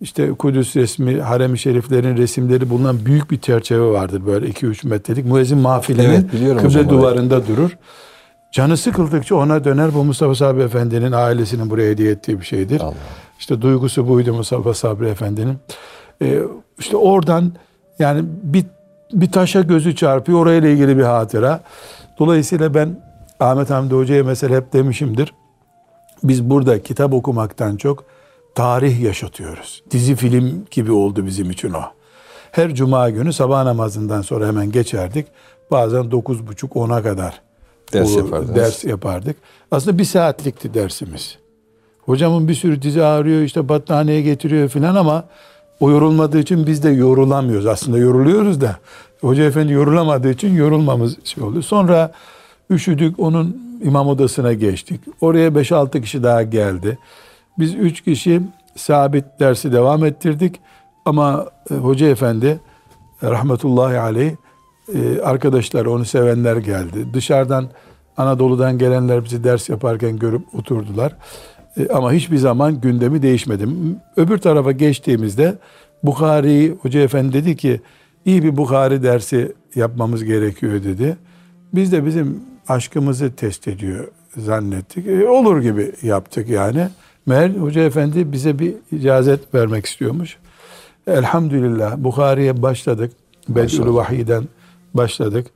işte 0.00 0.32
Kudüs 0.32 0.76
resmi, 0.76 1.20
harem-i 1.20 1.58
şeriflerin 1.58 2.16
resimleri 2.16 2.70
bulunan 2.70 3.06
büyük 3.06 3.30
bir 3.30 3.40
çerçeve 3.40 3.90
vardır 3.90 4.26
böyle 4.26 4.46
2-3 4.46 4.88
metrelik. 4.88 5.24
Müezzin 5.24 5.58
mahfilenin 5.58 6.10
Evet, 6.10 6.30
kıble 6.30 6.54
hocam, 6.54 6.82
evet. 6.82 6.90
duvarında 6.90 7.46
durur. 7.46 7.76
Canı 8.52 8.76
sıkıldıkça 8.76 9.34
ona 9.34 9.64
döner 9.64 9.94
bu 9.94 10.04
Mustafa 10.04 10.34
Sabri 10.34 10.62
Efendi'nin 10.62 11.12
ailesinin 11.12 11.70
buraya 11.70 11.90
hediye 11.90 12.10
ettiği 12.10 12.40
bir 12.40 12.44
şeydir. 12.44 12.80
Allah. 12.80 12.94
İşte 13.38 13.62
duygusu 13.62 14.08
buydu 14.08 14.34
Mustafa 14.34 14.74
Sabri 14.74 15.08
Efendi'nin. 15.08 15.56
Ee, 16.22 16.42
işte 16.78 16.96
oradan 16.96 17.52
yani 17.98 18.24
bir, 18.42 18.64
bir 19.12 19.32
taşa 19.32 19.60
gözü 19.60 19.96
çarpıyor 19.96 20.38
orayla 20.38 20.68
ilgili 20.68 20.98
bir 20.98 21.02
hatıra. 21.02 21.60
Dolayısıyla 22.18 22.74
ben 22.74 22.96
Ahmet 23.40 23.70
Hamdi 23.70 23.94
Hoca'ya 23.94 24.24
mesela 24.24 24.56
hep 24.56 24.72
demişimdir. 24.72 25.34
Biz 26.24 26.50
burada 26.50 26.82
kitap 26.82 27.12
okumaktan 27.12 27.76
çok 27.76 28.04
tarih 28.54 29.00
yaşatıyoruz. 29.00 29.82
Dizi 29.90 30.16
film 30.16 30.66
gibi 30.70 30.92
oldu 30.92 31.26
bizim 31.26 31.50
için 31.50 31.72
o. 31.72 31.82
Her 32.52 32.74
cuma 32.74 33.10
günü 33.10 33.32
sabah 33.32 33.64
namazından 33.64 34.22
sonra 34.22 34.46
hemen 34.46 34.72
geçerdik. 34.72 35.26
Bazen 35.70 36.02
9.30-10'a 36.02 37.02
kadar 37.02 37.40
Ders 37.92 38.16
ders 38.54 38.84
yapardık. 38.84 39.36
Aslında 39.70 39.98
bir 39.98 40.04
saatlikti 40.04 40.74
dersimiz. 40.74 41.38
Hocamın 42.00 42.48
bir 42.48 42.54
sürü 42.54 42.82
dizi 42.82 43.02
ağrıyor 43.04 43.42
işte 43.42 43.68
battaniye 43.68 44.22
getiriyor 44.22 44.68
filan 44.68 44.94
ama 44.94 45.24
o 45.80 45.90
yorulmadığı 45.90 46.38
için 46.38 46.66
biz 46.66 46.82
de 46.82 46.90
yorulamıyoruz. 46.90 47.66
Aslında 47.66 47.98
yoruluyoruz 47.98 48.60
da 48.60 48.76
hoca 49.20 49.44
efendi 49.44 49.72
yorulamadığı 49.72 50.30
için 50.30 50.56
yorulmamız 50.56 51.16
şey 51.24 51.44
oldu. 51.44 51.62
Sonra 51.62 52.12
üşüdük 52.70 53.18
onun 53.18 53.78
imam 53.84 54.08
odasına 54.08 54.52
geçtik. 54.52 55.00
Oraya 55.20 55.48
5-6 55.48 56.02
kişi 56.02 56.22
daha 56.22 56.42
geldi. 56.42 56.98
Biz 57.60 57.74
3 57.74 58.00
kişi 58.00 58.42
sabit 58.76 59.24
dersi 59.40 59.72
devam 59.72 60.04
ettirdik. 60.04 60.60
Ama 61.04 61.46
e, 61.70 61.74
hoca 61.74 62.06
efendi 62.08 62.60
rahmetullahi 63.22 63.98
aleyh 63.98 64.32
e, 64.94 65.20
arkadaşlar 65.22 65.86
onu 65.86 66.04
sevenler 66.04 66.56
geldi. 66.56 67.14
Dışarıdan 67.14 67.68
Anadolu'dan 68.16 68.78
gelenler 68.78 69.24
bizi 69.24 69.44
ders 69.44 69.68
yaparken 69.68 70.18
görüp 70.18 70.54
oturdular. 70.54 71.16
E, 71.76 71.88
ama 71.88 72.12
hiçbir 72.12 72.36
zaman 72.36 72.80
gündemi 72.80 73.22
değişmedi. 73.22 73.68
Öbür 74.16 74.38
tarafa 74.38 74.72
geçtiğimizde 74.72 75.58
Bukhari 76.02 76.76
Hoca 76.82 77.00
Efendi 77.00 77.32
dedi 77.32 77.56
ki 77.56 77.80
iyi 78.24 78.42
bir 78.42 78.56
Bukhari 78.56 79.02
dersi 79.02 79.52
yapmamız 79.74 80.24
gerekiyor 80.24 80.84
dedi. 80.84 81.16
Biz 81.74 81.92
de 81.92 82.06
bizim 82.06 82.42
aşkımızı 82.68 83.32
test 83.36 83.68
ediyor 83.68 84.08
zannettik. 84.36 85.06
E, 85.06 85.28
olur 85.28 85.62
gibi 85.62 85.92
yaptık 86.02 86.48
yani. 86.48 86.88
Meğer 87.26 87.50
Hoca 87.50 87.80
Efendi 87.82 88.32
bize 88.32 88.58
bir 88.58 88.74
icazet 88.92 89.54
vermek 89.54 89.86
istiyormuş. 89.86 90.36
Elhamdülillah 91.06 91.96
Bukhari'ye 91.96 92.62
başladık. 92.62 93.12
Bedül 93.48 93.94
Vahiy'den 93.94 94.44
başladık. 94.94 95.46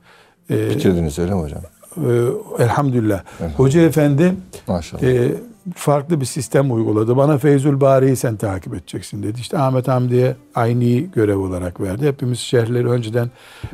E, 0.49 0.69
Bitirdiniz 0.69 1.19
öyle 1.19 1.33
mi 1.33 1.41
hocam? 1.41 1.61
e, 1.97 2.63
elhamdülillah. 2.63 3.23
Hoca 3.57 3.81
Efendi 3.81 4.33
Maşallah. 4.67 5.03
e, 5.03 5.31
farklı 5.75 6.21
bir 6.21 6.25
sistem 6.25 6.73
uyguladı. 6.73 7.17
Bana 7.17 7.37
Feyzül 7.37 7.81
Bari'yi 7.81 8.15
sen 8.15 8.35
takip 8.35 8.73
edeceksin 8.73 9.23
dedi. 9.23 9.39
İşte 9.39 9.57
Ahmet 9.57 9.87
Hamdi'ye 9.87 10.35
aynı 10.55 10.83
görev 10.99 11.37
olarak 11.37 11.81
verdi. 11.81 12.07
Hepimiz 12.07 12.39
şerhleri 12.39 12.89
önceden 12.89 13.29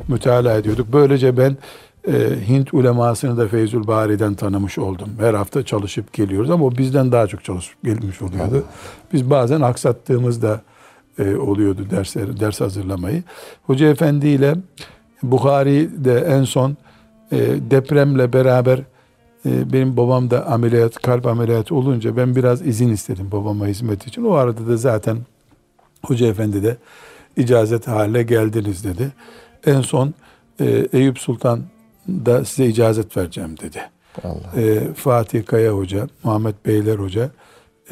mütalaa 0.08 0.52
ediyorduk. 0.58 0.86
Böylece 0.92 1.36
ben 1.36 1.56
e, 2.08 2.48
Hint 2.48 2.74
ulemasını 2.74 3.36
da 3.36 3.48
Feyzül 3.48 3.86
Bari'den 3.86 4.34
tanımış 4.34 4.78
oldum. 4.78 5.08
Her 5.18 5.34
hafta 5.34 5.62
çalışıp 5.62 6.12
geliyoruz 6.12 6.50
ama 6.50 6.64
o 6.64 6.70
bizden 6.72 7.12
daha 7.12 7.26
çok 7.26 7.44
çalışıp 7.44 7.84
gelmiş 7.84 8.22
oluyordu. 8.22 8.64
Biz 9.12 9.30
bazen 9.30 9.60
aksattığımızda 9.60 10.60
e, 11.18 11.36
oluyordu 11.36 11.86
dersleri, 11.90 12.40
ders 12.40 12.60
hazırlamayı. 12.60 13.22
Hoca 13.62 13.88
Efendi 13.88 14.28
ile 14.28 14.54
Bukhari'de 15.22 16.18
en 16.18 16.44
son 16.44 16.76
e, 17.32 17.38
depremle 17.70 18.32
beraber 18.32 18.78
e, 19.46 19.72
benim 19.72 19.96
babam 19.96 20.30
da 20.30 20.46
ameliyat, 20.46 20.94
kalp 20.94 21.26
ameliyatı 21.26 21.74
olunca 21.74 22.16
ben 22.16 22.36
biraz 22.36 22.66
izin 22.66 22.88
istedim 22.88 23.28
babama 23.32 23.66
hizmet 23.66 24.06
için. 24.06 24.24
O 24.24 24.32
arada 24.32 24.66
da 24.68 24.76
zaten 24.76 25.18
Hoca 26.04 26.26
Efendi 26.26 26.62
de 26.62 26.76
icazet 27.36 27.88
haline 27.88 28.22
geldiniz 28.22 28.84
dedi. 28.84 29.12
En 29.66 29.80
son 29.80 30.14
e, 30.60 30.86
Eyüp 30.92 31.18
Sultan 31.18 31.60
da 32.08 32.44
size 32.44 32.66
icazet 32.66 33.16
vereceğim 33.16 33.58
dedi. 33.58 33.80
Allah. 34.24 34.62
E, 34.62 34.94
Fatih 34.94 35.46
Kaya 35.46 35.72
Hoca, 35.72 36.08
Muhammed 36.24 36.54
Beyler 36.66 36.98
Hoca, 36.98 37.30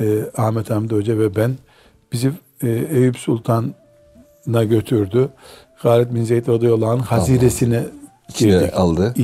e, 0.00 0.18
Ahmet 0.36 0.70
Hamdi 0.70 0.94
Hoca 0.94 1.18
ve 1.18 1.36
ben 1.36 1.56
bizi 2.12 2.32
e, 2.62 2.68
Eyüp 2.68 3.16
Sultan'a 3.16 4.64
götürdü. 4.64 5.28
Halid 5.76 6.14
bin 6.14 6.24
Zeyd 6.24 6.48
radıyallahu 6.48 6.90
anh 6.90 7.02
haziresine 7.02 7.84
girdik. 8.38 8.74
aldı. 8.74 9.14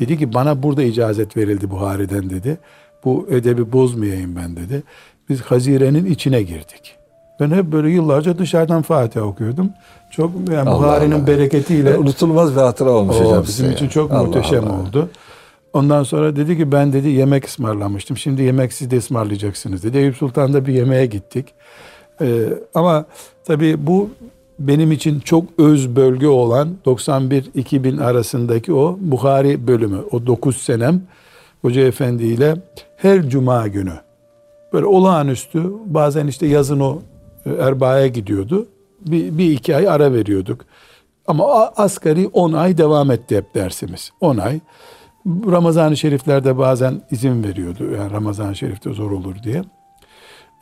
Dedi 0.00 0.18
ki 0.18 0.34
bana 0.34 0.62
burada 0.62 0.82
icazet 0.82 1.36
verildi 1.36 1.70
Buhari'den 1.70 2.30
dedi. 2.30 2.58
Bu 3.04 3.26
edebi 3.30 3.72
bozmayayım 3.72 4.36
ben 4.36 4.56
dedi. 4.56 4.82
Biz 5.28 5.40
hazirenin 5.40 6.06
içine 6.06 6.42
girdik. 6.42 6.96
Ben 7.40 7.50
hep 7.50 7.64
böyle 7.64 7.90
yıllarca 7.90 8.38
dışarıdan 8.38 8.82
Fatiha 8.82 9.24
okuyordum. 9.24 9.70
Çok 10.12 10.30
yani 10.52 10.70
Buhari'nin 10.70 11.26
bereketiyle 11.26 11.98
Unutulmaz 11.98 12.56
bir 12.56 12.60
hatıra 12.60 12.90
olmuş 12.90 13.16
o 13.16 13.24
hocam 13.24 13.42
bizim 13.42 13.70
için 13.70 13.84
ya. 13.84 13.90
çok 13.90 14.12
Allah 14.12 14.22
muhteşem 14.22 14.64
Allah. 14.64 14.80
oldu. 14.80 15.08
Ondan 15.72 16.02
sonra 16.02 16.36
dedi 16.36 16.56
ki 16.56 16.72
ben 16.72 16.92
dedi 16.92 17.08
yemek 17.08 17.46
ısmarlamıştım. 17.46 18.16
Şimdi 18.16 18.42
yemek 18.42 18.72
siz 18.72 18.90
de 18.90 18.96
ısmarlayacaksınız 18.96 19.84
dedi. 19.84 19.98
Eyüp 19.98 20.16
Sultan'da 20.16 20.66
bir 20.66 20.74
yemeğe 20.74 21.06
gittik. 21.06 21.54
Ee, 22.20 22.48
ama 22.74 23.04
tabii 23.44 23.86
bu 23.86 24.10
benim 24.58 24.92
için 24.92 25.20
çok 25.20 25.44
öz 25.58 25.96
bölge 25.96 26.28
olan 26.28 26.68
91-2000 26.86 28.02
arasındaki 28.02 28.72
o 28.72 28.98
Bukhari 29.00 29.66
bölümü. 29.66 29.98
O 30.12 30.26
9 30.26 30.56
senem 30.56 31.02
Hoca 31.62 31.80
Efendi 31.82 32.24
ile 32.24 32.56
her 32.96 33.28
cuma 33.28 33.68
günü 33.68 33.94
böyle 34.72 34.86
olağanüstü 34.86 35.62
bazen 35.86 36.26
işte 36.26 36.46
yazın 36.46 36.80
o 36.80 36.98
e, 37.46 37.50
Erbaa'ya 37.50 38.06
gidiyordu. 38.06 38.66
Bir, 39.06 39.38
bir 39.38 39.50
iki 39.50 39.76
ay 39.76 39.88
ara 39.88 40.12
veriyorduk. 40.12 40.64
Ama 41.26 41.72
asgari 41.76 42.28
10 42.32 42.52
ay 42.52 42.78
devam 42.78 43.10
etti 43.10 43.36
hep 43.36 43.54
dersimiz. 43.54 44.10
10 44.20 44.36
ay. 44.36 44.60
Ramazan-ı 45.26 45.96
Şeriflerde 45.96 46.58
bazen 46.58 47.02
izin 47.10 47.44
veriyordu. 47.44 47.90
Yani 47.96 48.10
Ramazan-ı 48.10 48.56
Şerif'te 48.56 48.92
zor 48.92 49.10
olur 49.10 49.42
diye. 49.42 49.64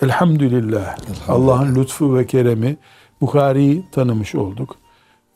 Elhamdülillah. 0.03 0.97
Allah'ın 1.29 1.75
lütfu 1.75 2.17
ve 2.17 2.27
keremi 2.27 2.77
Bukhari'yi 3.21 3.85
tanımış 3.93 4.35
olduk. 4.35 4.77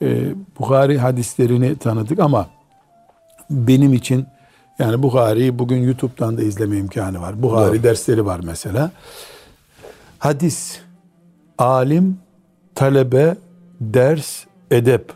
Ee, 0.03 0.35
Bukhari 0.59 0.99
hadislerini 0.99 1.77
tanıdık 1.77 2.21
ama 2.21 2.47
benim 3.51 3.93
için 3.93 4.27
yani 4.79 5.03
Bukhari'yi 5.03 5.59
bugün 5.59 5.83
YouTube'dan 5.83 6.39
da 6.39 6.43
izleme 6.43 6.77
imkanı 6.77 7.21
var. 7.21 7.43
Bukhari 7.43 7.75
Doğru. 7.75 7.83
dersleri 7.83 8.27
var 8.27 8.41
mesela. 8.45 8.91
Hadis, 10.19 10.79
alim, 11.59 12.19
talebe, 12.75 13.37
ders, 13.81 14.45
edep. 14.71 15.13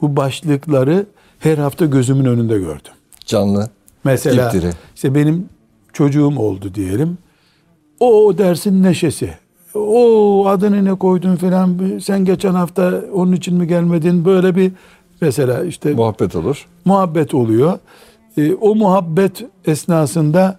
Bu 0.00 0.16
başlıkları 0.16 1.06
her 1.38 1.58
hafta 1.58 1.84
gözümün 1.86 2.24
önünde 2.24 2.58
gördüm. 2.58 2.92
Canlı. 3.26 3.70
Mesela 4.04 4.52
Dipdiri. 4.52 4.70
işte 4.94 5.14
benim 5.14 5.48
çocuğum 5.92 6.38
oldu 6.38 6.74
diyelim. 6.74 7.18
O, 8.00 8.38
dersin 8.38 8.82
neşesi. 8.82 9.30
O 9.74 10.46
adını 10.48 10.84
ne 10.84 10.94
koydun 10.94 11.36
filan 11.36 11.98
sen 12.02 12.24
geçen 12.24 12.54
hafta 12.54 13.02
onun 13.12 13.32
için 13.32 13.54
mi 13.56 13.66
gelmedin 13.66 14.24
böyle 14.24 14.56
bir 14.56 14.72
mesela 15.20 15.64
işte 15.64 15.94
Muhabbet 15.94 16.36
olur. 16.36 16.66
muhabbet 16.84 17.34
oluyor. 17.34 17.78
E, 18.36 18.54
o 18.54 18.74
muhabbet 18.74 19.44
esnasında 19.66 20.58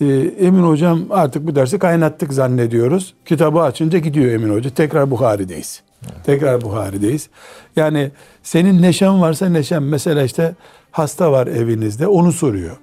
e, 0.00 0.06
Emin 0.40 0.62
hocam 0.62 1.00
artık 1.10 1.46
bu 1.46 1.54
dersi 1.56 1.78
kaynattık 1.78 2.32
zannediyoruz. 2.32 3.14
Kitabı 3.24 3.60
açınca 3.60 3.98
gidiyor 3.98 4.32
Emin 4.32 4.54
hoca. 4.54 4.70
Tekrar 4.70 5.10
Buhari'deyiz. 5.10 5.82
Tekrar 6.24 6.60
Buhari'deyiz. 6.60 7.28
Yani 7.76 8.10
senin 8.42 8.82
neşen 8.82 9.20
varsa 9.20 9.48
neşen. 9.48 9.82
Mesela 9.82 10.22
işte 10.22 10.54
hasta 10.90 11.32
var 11.32 11.46
evinizde 11.46 12.06
onu 12.06 12.32
soruyor. 12.32 12.76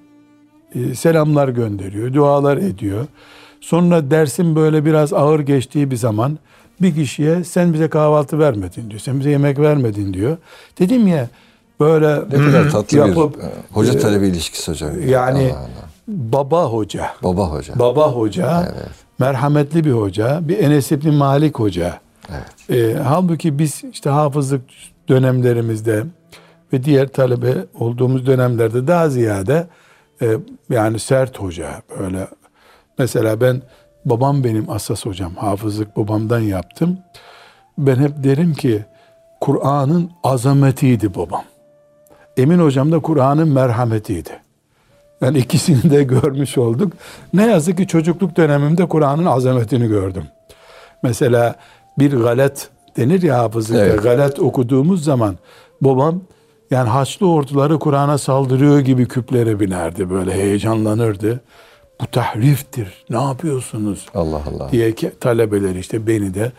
E, 0.75 0.95
selamlar 0.95 1.47
gönderiyor. 1.49 2.13
Dualar 2.13 2.57
ediyor. 2.57 3.05
Sonra 3.61 4.11
dersin 4.11 4.55
böyle 4.55 4.85
biraz 4.85 5.13
ağır 5.13 5.39
geçtiği 5.39 5.91
bir 5.91 5.95
zaman 5.95 6.37
bir 6.81 6.95
kişiye 6.95 7.43
sen 7.43 7.73
bize 7.73 7.87
kahvaltı 7.89 8.39
vermedin 8.39 8.89
diyor. 8.89 8.99
Sen 9.01 9.19
bize 9.19 9.29
yemek 9.29 9.59
vermedin 9.59 10.13
diyor. 10.13 10.37
Dedim 10.79 11.07
ya 11.07 11.27
böyle 11.79 12.15
Ne 12.15 12.45
kadar 12.45 12.69
tatlı 12.71 12.97
yapıp 12.97 13.37
bir 13.37 13.43
e, 13.43 13.49
hoca 13.71 13.99
talebe 13.99 14.27
ilişkisi 14.27 14.71
hocam. 14.71 14.89
yani 15.07 15.43
Allah 15.53 15.59
Allah. 15.59 15.67
baba 16.07 16.65
hoca, 16.65 17.09
Baba 17.23 17.51
hoca. 17.51 17.79
baba 17.79 18.11
hoca, 18.11 18.63
Evet. 18.75 18.89
merhametli 19.19 19.83
bir 19.85 19.91
hoca, 19.91 20.39
bir 20.41 20.57
Enes 20.59 20.91
İbni 20.91 21.11
Malik 21.11 21.59
hoca. 21.59 21.99
Evet. 22.29 22.69
E, 22.69 22.99
halbuki 22.99 23.59
biz 23.59 23.83
işte 23.91 24.09
hafızlık 24.09 24.61
dönemlerimizde 25.09 26.03
ve 26.73 26.83
diğer 26.83 27.07
talebe 27.07 27.53
olduğumuz 27.73 28.25
dönemlerde 28.25 28.87
daha 28.87 29.09
ziyade 29.09 29.67
e, 30.21 30.37
yani 30.69 30.99
sert 30.99 31.39
hoca 31.39 31.81
böyle. 31.99 32.27
Mesela 32.97 33.41
ben 33.41 33.61
babam 34.05 34.43
benim 34.43 34.69
asas 34.69 35.05
hocam. 35.05 35.35
Hafızlık 35.35 35.97
babamdan 35.97 36.39
yaptım. 36.39 36.97
Ben 37.77 37.95
hep 37.95 38.23
derim 38.23 38.53
ki 38.53 38.85
Kur'an'ın 39.41 40.11
azametiydi 40.23 41.15
babam. 41.15 41.43
Emin 42.37 42.59
hocam 42.59 42.91
da 42.91 42.99
Kur'an'ın 42.99 43.49
merhametiydi. 43.49 44.29
Yani 45.21 45.37
ikisini 45.37 45.91
de 45.91 46.03
görmüş 46.13 46.57
olduk. 46.57 46.93
Ne 47.33 47.45
yazık 47.45 47.77
ki 47.77 47.87
çocukluk 47.87 48.37
dönemimde 48.37 48.87
Kur'an'ın 48.87 49.25
azametini 49.25 49.87
gördüm. 49.87 50.23
Mesela 51.03 51.55
bir 51.99 52.13
galet 52.13 52.69
denir 52.97 53.21
ya 53.21 53.37
hafızlıkta. 53.37 53.85
Evet. 53.85 54.03
Galet 54.03 54.39
okuduğumuz 54.39 55.03
zaman 55.03 55.37
babam 55.81 56.21
yani 56.71 56.89
Haçlı 56.89 57.29
orduları 57.29 57.79
Kur'an'a 57.79 58.17
saldırıyor 58.17 58.79
gibi 58.79 59.07
küplere 59.07 59.59
binerdi. 59.59 60.09
Böyle 60.09 60.33
heyecanlanırdı. 60.33 61.41
bu 62.01 62.07
tahriftir. 62.07 63.05
Ne 63.09 63.21
yapıyorsunuz? 63.21 64.05
Allah 64.15 64.41
Allah. 64.51 64.71
diye 64.71 64.95
talebeler 65.19 65.75
işte 65.75 66.07
beni 66.07 66.33
de 66.33 66.51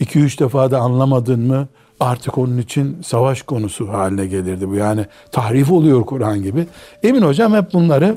iki 0.00 0.18
üç 0.18 0.40
defa 0.40 0.70
da 0.70 0.78
anlamadın 0.78 1.40
mı 1.40 1.68
artık 2.00 2.38
onun 2.38 2.58
için 2.58 3.02
savaş 3.02 3.42
konusu 3.42 3.88
haline 3.88 4.26
gelirdi 4.26 4.68
bu. 4.68 4.74
Yani 4.74 5.06
tahrif 5.32 5.70
oluyor 5.70 6.06
Kur'an 6.06 6.42
gibi. 6.42 6.66
Emin 7.02 7.22
hocam 7.22 7.54
hep 7.54 7.72
bunları 7.72 8.16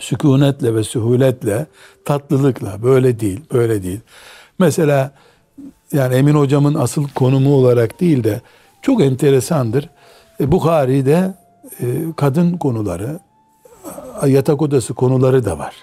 sükunetle 0.00 0.74
ve 0.74 0.84
sühuletle, 0.84 1.66
tatlılıkla 2.04 2.82
böyle 2.82 3.20
değil, 3.20 3.40
böyle 3.52 3.82
değil. 3.82 4.00
Mesela 4.58 5.12
yani 5.92 6.14
Emin 6.14 6.34
hocamın 6.34 6.74
asıl 6.74 7.08
konumu 7.08 7.54
olarak 7.54 8.00
değil 8.00 8.24
de 8.24 8.40
çok 8.82 9.02
enteresandır. 9.02 9.90
E, 10.40 10.52
Bukhari'de 10.52 11.34
e, 11.80 11.86
kadın 12.16 12.56
konuları, 12.56 13.18
yatak 14.26 14.62
odası 14.62 14.94
konuları 14.94 15.44
da 15.44 15.58
var. 15.58 15.74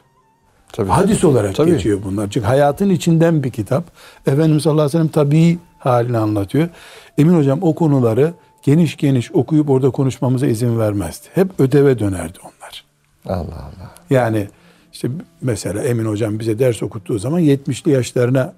Tabii. 0.74 0.90
Hadis 0.90 1.24
olarak 1.24 1.56
Tabii. 1.56 1.72
geçiyor 1.72 2.00
bunlar. 2.04 2.30
Çünkü 2.30 2.48
hayatın 2.48 2.90
içinden 2.90 3.44
bir 3.44 3.52
kitap. 3.52 3.84
Efendimiz 4.28 4.64
sallallahu 4.64 4.82
aleyhi 4.82 5.06
ve 5.06 5.12
sellem 5.12 5.30
tabii 5.30 5.60
halini 5.80 6.18
anlatıyor. 6.18 6.70
Emin 7.18 7.38
hocam 7.38 7.60
o 7.62 7.76
konuları 7.76 8.34
geniş 8.62 8.98
geniş 8.98 9.32
okuyup 9.32 9.70
orada 9.70 9.90
konuşmamıza 9.90 10.48
izin 10.48 10.80
vermezdi. 10.80 11.28
Hep 11.34 11.60
ödeve 11.60 12.00
dönerdi 12.00 12.38
onlar. 12.44 12.84
Allah 13.26 13.56
Allah. 13.56 13.92
Yani 14.10 14.48
işte 14.94 15.10
mesela 15.42 15.84
Emin 15.84 16.06
hocam 16.06 16.40
bize 16.40 16.60
ders 16.60 16.84
okuttuğu 16.84 17.20
zaman 17.20 17.42
70'li 17.42 17.92
yaşlarına 17.92 18.54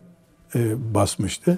e, 0.56 0.94
basmıştı. 0.94 1.58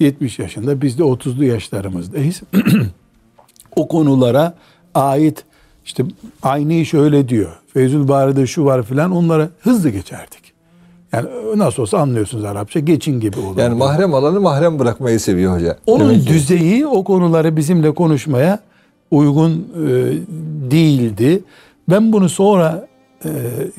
70 0.00 0.38
yaşında 0.38 0.82
biz 0.82 0.98
de 0.98 1.02
30'lu 1.02 1.44
yaşlarımızdayız. 1.44 2.42
o 3.76 3.88
konulara 3.88 4.54
ait 4.94 5.44
işte 5.84 6.04
aynı 6.42 6.84
şöyle 6.86 7.28
diyor. 7.28 7.52
Feyzül 7.72 8.08
Bari'de 8.08 8.46
şu 8.46 8.64
var 8.64 8.82
filan 8.82 9.10
onlara 9.10 9.48
hızlı 9.60 9.90
geçerdik. 9.90 10.42
Yani 11.12 11.28
nasıl 11.56 11.82
olsa 11.82 11.98
anlıyorsunuz 11.98 12.44
Arapça 12.44 12.80
geçin 12.80 13.20
gibi 13.20 13.38
olur. 13.38 13.58
Yani 13.58 13.74
mahrem 13.74 14.14
alanı 14.14 14.40
mahrem 14.40 14.78
bırakmayı 14.78 15.20
seviyor 15.20 15.56
hoca. 15.56 15.78
Onun 15.86 16.08
Demek 16.10 16.22
ki- 16.22 16.28
düzeyi 16.28 16.86
o 16.86 17.04
konuları 17.04 17.56
bizimle 17.56 17.94
konuşmaya 17.94 18.58
uygun 19.10 19.50
e, 19.52 19.86
değildi. 20.70 21.44
Ben 21.88 22.12
bunu 22.12 22.28
sonra 22.28 22.88
e, 23.24 23.30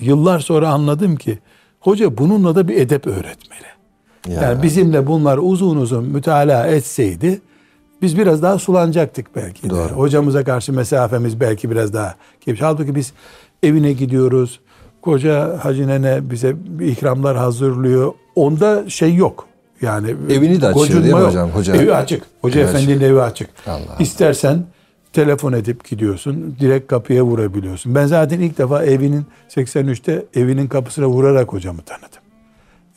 yıllar 0.02 0.40
sonra 0.40 0.70
anladım 0.70 1.16
ki 1.16 1.40
hoca 1.80 2.18
bununla 2.18 2.56
da 2.56 2.68
bir 2.68 2.78
edep 2.78 3.08
öğretmeli. 3.08 3.73
Ya. 4.28 4.42
Yani 4.44 4.64
bizimle 4.64 5.08
bunlar 5.08 5.40
uzun 5.42 5.78
uzun 5.78 6.04
mütalaa 6.04 6.68
etseydi 6.68 7.42
biz 8.02 8.18
biraz 8.18 8.42
daha 8.42 8.60
sulanacaktık 8.60 9.36
belki 9.36 9.64
de. 9.64 9.70
Doğru. 9.70 9.90
Hocamıza 9.90 10.44
karşı 10.44 10.74
mesafemiz 10.74 11.40
belki 11.40 11.72
biraz 11.72 11.94
daha 11.94 12.16
geniş. 12.46 12.62
Halbuki 12.62 12.96
biz 12.96 13.14
evine 13.64 13.94
gidiyoruz. 13.94 14.60
Koca 15.02 15.58
Hacı 15.62 15.88
Nene 15.88 16.20
bize 16.32 16.56
ikramlar 16.82 17.38
hazırlıyor. 17.38 18.14
Onda 18.36 18.90
şey 18.90 19.16
yok. 19.16 19.48
Yani 19.82 20.16
Evini 20.30 20.62
de 20.62 20.68
açıyor 20.68 21.04
değil 21.04 21.14
mi 21.14 21.20
hocam? 21.22 21.50
Hoca- 21.50 21.76
Evi 21.76 21.94
açık. 21.94 22.24
Hoca 22.42 22.62
Evi 22.62 22.70
efendinin 22.70 23.02
evi 23.02 23.22
açık. 23.22 23.50
Allah 23.68 23.76
Allah. 23.76 23.96
İstersen 24.00 24.64
telefon 25.14 25.54
edip 25.54 25.90
gidiyorsun. 25.90 26.56
Direkt 26.60 26.88
kapıya 26.88 27.24
vurabiliyorsun. 27.24 27.96
Ben 27.96 28.06
zaten 28.06 28.40
ilk 28.40 28.58
defa 28.58 28.84
evinin 28.84 29.26
83'te 29.50 30.26
evinin 30.36 30.68
kapısına 30.68 31.08
vurarak 31.08 31.54
hocamı 31.54 31.82
tanıdım. 31.82 32.23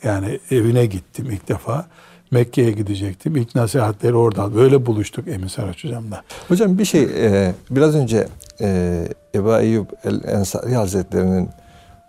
Yani 0.03 0.39
evine 0.51 0.85
gittim 0.85 1.31
ilk 1.31 1.49
defa. 1.49 1.85
Mekke'ye 2.31 2.71
gidecektim. 2.71 3.35
İlk 3.35 3.55
nasihatleri 3.55 4.15
oradan. 4.15 4.55
Böyle 4.55 4.85
buluştuk 4.85 5.27
Emin 5.27 5.47
Saraç 5.47 5.83
hocamla. 5.83 6.23
Hocam 6.47 6.77
bir 6.77 6.85
şey 6.85 7.03
e, 7.03 7.53
biraz 7.69 7.95
önce 7.95 8.27
e, 8.61 9.01
Ebu 9.35 9.57
Eyyub 9.57 9.85
el 10.03 10.23
Ensari 10.23 10.75
Hazretleri'nin 10.75 11.49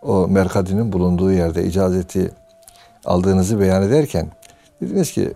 o 0.02 0.28
merkadinin 0.28 0.92
bulunduğu 0.92 1.32
yerde 1.32 1.64
icazeti 1.64 2.30
aldığınızı 3.04 3.60
beyan 3.60 3.82
ederken 3.82 4.28
dediniz 4.82 5.12
ki 5.12 5.34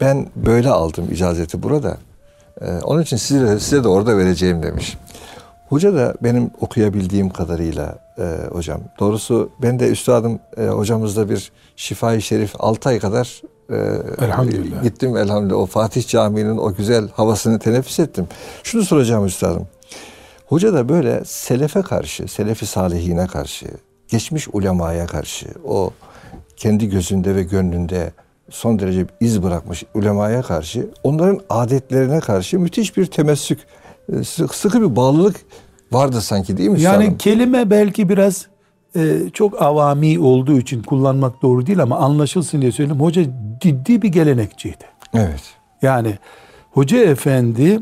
ben 0.00 0.26
böyle 0.36 0.70
aldım 0.70 1.08
icazeti 1.12 1.62
burada. 1.62 1.96
E, 2.60 2.70
onun 2.70 3.02
için 3.02 3.16
size 3.16 3.60
size 3.60 3.84
de 3.84 3.88
orada 3.88 4.16
vereceğim 4.16 4.62
demiş. 4.62 4.96
Hoca 5.68 5.94
da 5.94 6.14
benim 6.22 6.50
okuyabildiğim 6.60 7.30
kadarıyla 7.30 7.98
e, 8.18 8.36
hocam. 8.52 8.80
Doğrusu 9.00 9.50
ben 9.62 9.78
de 9.78 9.88
üstadım 9.88 10.38
e, 10.56 10.66
hocamızda 10.66 11.30
bir 11.30 11.52
şifai 11.76 12.22
şerif 12.22 12.52
6 12.58 12.88
ay 12.88 12.98
kadar 12.98 13.42
e, 13.70 13.76
Elhamdülillah. 14.24 14.82
gittim 14.82 15.16
elhamdülillah. 15.16 15.58
O 15.58 15.66
Fatih 15.66 16.06
Camii'nin 16.08 16.56
o 16.58 16.74
güzel 16.74 17.08
havasını 17.08 17.58
teneffüs 17.58 17.98
ettim. 17.98 18.28
Şunu 18.62 18.82
soracağım 18.82 19.26
üstadım. 19.26 19.66
Hoca 20.46 20.72
da 20.72 20.88
böyle 20.88 21.22
selefe 21.24 21.82
karşı, 21.82 22.28
selefi 22.28 22.66
salihine 22.66 23.26
karşı, 23.26 23.66
geçmiş 24.08 24.48
ulemaya 24.52 25.06
karşı, 25.06 25.46
o 25.64 25.90
kendi 26.56 26.88
gözünde 26.88 27.34
ve 27.34 27.42
gönlünde 27.42 28.12
son 28.50 28.78
derece 28.78 29.06
iz 29.20 29.42
bırakmış 29.42 29.84
ulemaya 29.94 30.42
karşı, 30.42 30.90
onların 31.02 31.40
adetlerine 31.50 32.20
karşı 32.20 32.58
müthiş 32.58 32.96
bir 32.96 33.06
temessük, 33.06 33.58
sıkı 34.52 34.82
bir 34.82 34.96
bağlılık 34.96 35.36
vardı 35.92 36.20
sanki 36.20 36.56
değil 36.56 36.70
mi? 36.70 36.80
Yani 36.80 37.18
kelime 37.18 37.70
belki 37.70 38.08
biraz 38.08 38.46
e, 38.96 39.18
çok 39.32 39.62
avami 39.62 40.18
olduğu 40.18 40.58
için 40.58 40.82
kullanmak 40.82 41.42
doğru 41.42 41.66
değil 41.66 41.82
ama 41.82 41.98
anlaşılsın 41.98 42.60
diye 42.60 42.72
söyleyeyim. 42.72 43.00
Hoca 43.00 43.22
ciddi 43.60 44.02
bir 44.02 44.08
gelenekçiydi. 44.08 44.84
Evet. 45.14 45.42
Yani 45.82 46.18
hoca 46.70 46.98
efendi 46.98 47.80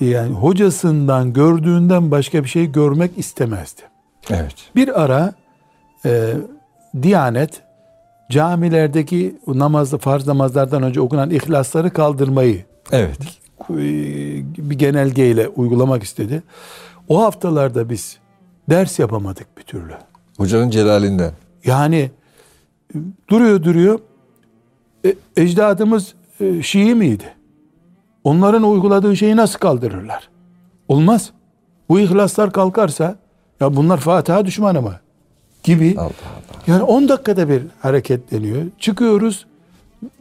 yani 0.00 0.32
hocasından 0.32 1.32
gördüğünden 1.32 2.10
başka 2.10 2.44
bir 2.44 2.48
şey 2.48 2.72
görmek 2.72 3.18
istemezdi. 3.18 3.82
Evet. 4.30 4.54
Bir 4.76 5.02
ara 5.02 5.32
e, 6.04 6.32
Diyanet 7.02 7.62
camilerdeki 8.30 9.36
namazlı 9.46 9.98
farz 9.98 10.26
namazlardan 10.26 10.82
önce 10.82 11.00
okunan 11.00 11.30
ihlasları 11.30 11.90
kaldırmayı 11.90 12.64
Evet. 12.92 13.18
E, 13.70 13.74
bir 14.70 14.78
genelgeyle 14.78 15.48
uygulamak 15.48 16.02
istedi. 16.02 16.42
O 17.08 17.22
haftalarda 17.22 17.90
biz 17.90 18.18
ders 18.70 18.98
yapamadık 18.98 19.58
bir 19.58 19.62
türlü. 19.62 19.94
Hocanın 20.36 20.70
celalinden. 20.70 21.32
Yani 21.64 22.10
e, 22.94 22.98
duruyor 23.28 23.62
duruyor. 23.62 23.98
E, 25.06 25.14
ecdadımız 25.36 26.14
e, 26.40 26.62
Şii 26.62 26.94
miydi? 26.94 27.34
Onların 28.24 28.62
uyguladığı 28.70 29.16
şeyi 29.16 29.36
nasıl 29.36 29.58
kaldırırlar? 29.58 30.28
Olmaz. 30.88 31.30
Bu 31.88 32.00
ihlaslar 32.00 32.52
kalkarsa 32.52 33.16
ya 33.60 33.76
bunlar 33.76 33.98
Fatiha 33.98 34.46
düşmanı 34.46 34.82
mı? 34.82 35.00
Gibi. 35.62 35.94
Allah 35.98 36.04
Allah. 36.04 36.62
Yani 36.66 36.82
10 36.82 37.08
dakikada 37.08 37.48
bir 37.48 37.62
hareketleniyor. 37.80 38.62
Çıkıyoruz. 38.78 39.46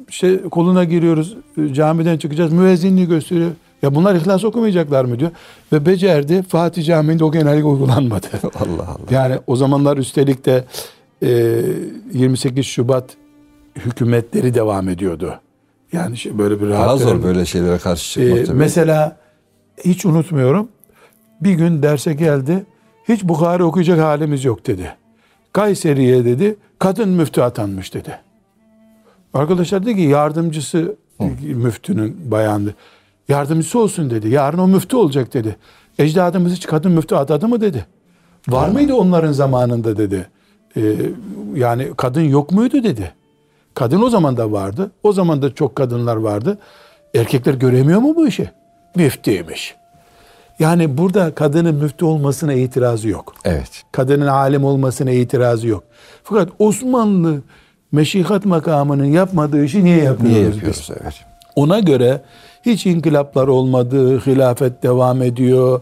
İşte 0.10 0.42
koluna 0.52 0.84
giriyoruz. 0.84 1.38
e, 1.58 1.74
Camiden 1.74 2.18
çıkacağız. 2.18 2.54
Müezzinliği 2.54 3.08
gösteriyor. 3.08 3.52
Ya 3.82 3.96
bunlar 3.96 4.16
ihlas 4.16 4.44
okumayacaklar 4.44 5.06
mı 5.06 5.20
diyor. 5.20 5.32
Ve 5.74 5.86
becerdi. 5.86 6.44
Fatih 6.44 6.86
Camii'nde 6.86 7.24
o 7.24 7.32
genellik 7.32 7.66
uygulanmadı. 7.66 8.28
Allah 8.56 8.88
Allah. 8.88 8.98
Yani 9.12 9.40
o 9.48 9.56
zamanlar 9.56 9.98
üstelik 9.98 10.46
de 10.46 10.64
e, 11.24 11.62
28 12.14 12.66
Şubat 12.66 13.10
hükümetleri 13.76 14.54
devam 14.54 14.90
ediyordu. 14.90 15.40
Yani 15.94 16.18
şey 16.18 16.38
böyle 16.38 16.62
bir 16.62 16.68
rahat 16.68 16.88
Daha 16.88 16.98
zor 16.98 17.24
böyle 17.24 17.46
şeylere 17.46 17.78
karşı 17.78 18.12
çıkmak 18.22 18.46
tabii. 18.46 18.58
mesela 18.58 19.18
hiç 19.86 20.06
unutmuyorum. 20.06 20.68
Bir 21.42 21.54
gün 21.54 21.84
derse 21.84 22.14
geldi. 22.14 22.66
Hiç 23.10 23.24
Bukhari 23.24 23.64
okuyacak 23.64 24.00
halimiz 24.00 24.46
yok 24.46 24.68
dedi. 24.68 24.96
Kayseri'ye 25.54 26.26
dedi 26.26 26.56
kadın 26.80 27.10
müftü 27.10 27.42
atanmış 27.42 27.94
dedi. 27.94 28.20
Arkadaşlar 29.36 29.86
dedi 29.86 29.96
ki 29.96 30.02
yardımcısı 30.02 30.96
müftünün 31.42 32.32
bayandı. 32.32 32.76
Yardımcısı 33.30 33.80
olsun 33.80 34.10
dedi. 34.10 34.30
Yarın 34.30 34.58
o 34.58 34.68
müftü 34.68 34.96
olacak 34.96 35.34
dedi. 35.34 35.56
Ecdadımız 36.00 36.54
hiç 36.54 36.68
kadın 36.68 36.92
müftü 36.92 37.16
atadı 37.16 37.48
mı 37.48 37.62
dedi. 37.62 37.86
Var 38.48 38.70
mıydı 38.70 38.94
onların 38.94 39.32
zamanında 39.32 39.98
dedi. 39.98 40.28
Ee, 40.78 40.96
yani 41.56 41.92
kadın 41.98 42.22
yok 42.22 42.52
muydu 42.52 42.84
dedi. 42.84 43.14
Kadın 43.74 44.02
o 44.02 44.10
zaman 44.10 44.38
da 44.38 44.52
vardı. 44.52 44.92
O 45.04 45.14
zaman 45.14 45.42
da 45.42 45.56
çok 45.56 45.76
kadınlar 45.76 46.16
vardı. 46.16 46.58
Erkekler 47.16 47.54
göremiyor 47.54 48.00
mu 48.00 48.16
bu 48.16 48.28
işi? 48.28 48.50
Müftüymüş. 48.96 49.76
Yani 50.60 50.98
burada 50.98 51.36
kadının 51.36 51.76
müftü 51.76 52.06
olmasına 52.06 52.54
itirazı 52.54 53.10
yok. 53.10 53.34
Evet. 53.46 53.84
Kadının 53.92 54.28
alim 54.28 54.64
olmasına 54.64 55.12
itirazı 55.12 55.68
yok. 55.68 55.84
Fakat 56.24 56.50
Osmanlı 56.60 57.42
meşihat 57.96 58.46
makamının 58.46 59.06
yapmadığı 59.06 59.64
işi 59.66 59.84
niye 59.84 60.04
yapıyoruz? 60.04 60.38
Niye 60.38 60.48
biz? 60.48 60.56
yapıyoruz? 60.56 60.90
Evet. 61.02 61.14
Ona 61.56 61.80
göre 61.80 62.22
hiç 62.66 62.86
inkılaplar 62.86 63.48
olmadı, 63.48 64.20
hilafet 64.20 64.84
devam 64.84 65.22
ediyor. 65.22 65.82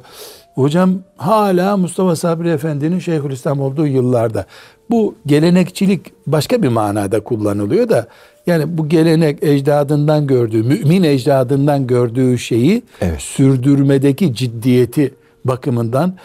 Hocam 0.56 1.00
hala 1.18 1.78
Mustafa 1.78 2.16
Sabri 2.16 2.50
Efendi'nin 2.50 3.00
Şeyhülislam 3.00 3.62
olduğu 3.62 3.88
yıllarda 3.88 4.46
bu 4.90 5.16
gelenekçilik 5.26 6.02
başka 6.28 6.64
bir 6.64 6.68
manada 6.68 7.20
kullanılıyor 7.20 7.90
da 7.90 8.08
yani 8.48 8.78
bu 8.78 8.90
gelenek 8.90 9.44
ecdadından 9.44 10.28
gördüğü, 10.28 10.64
mümin 10.64 11.04
ecdadından 11.04 11.88
gördüğü 11.88 12.38
şeyi 12.38 12.84
Evet. 13.02 13.22
sürdürmedeki 13.22 14.36
ciddiyeti 14.36 15.14
bakımından 15.46 16.16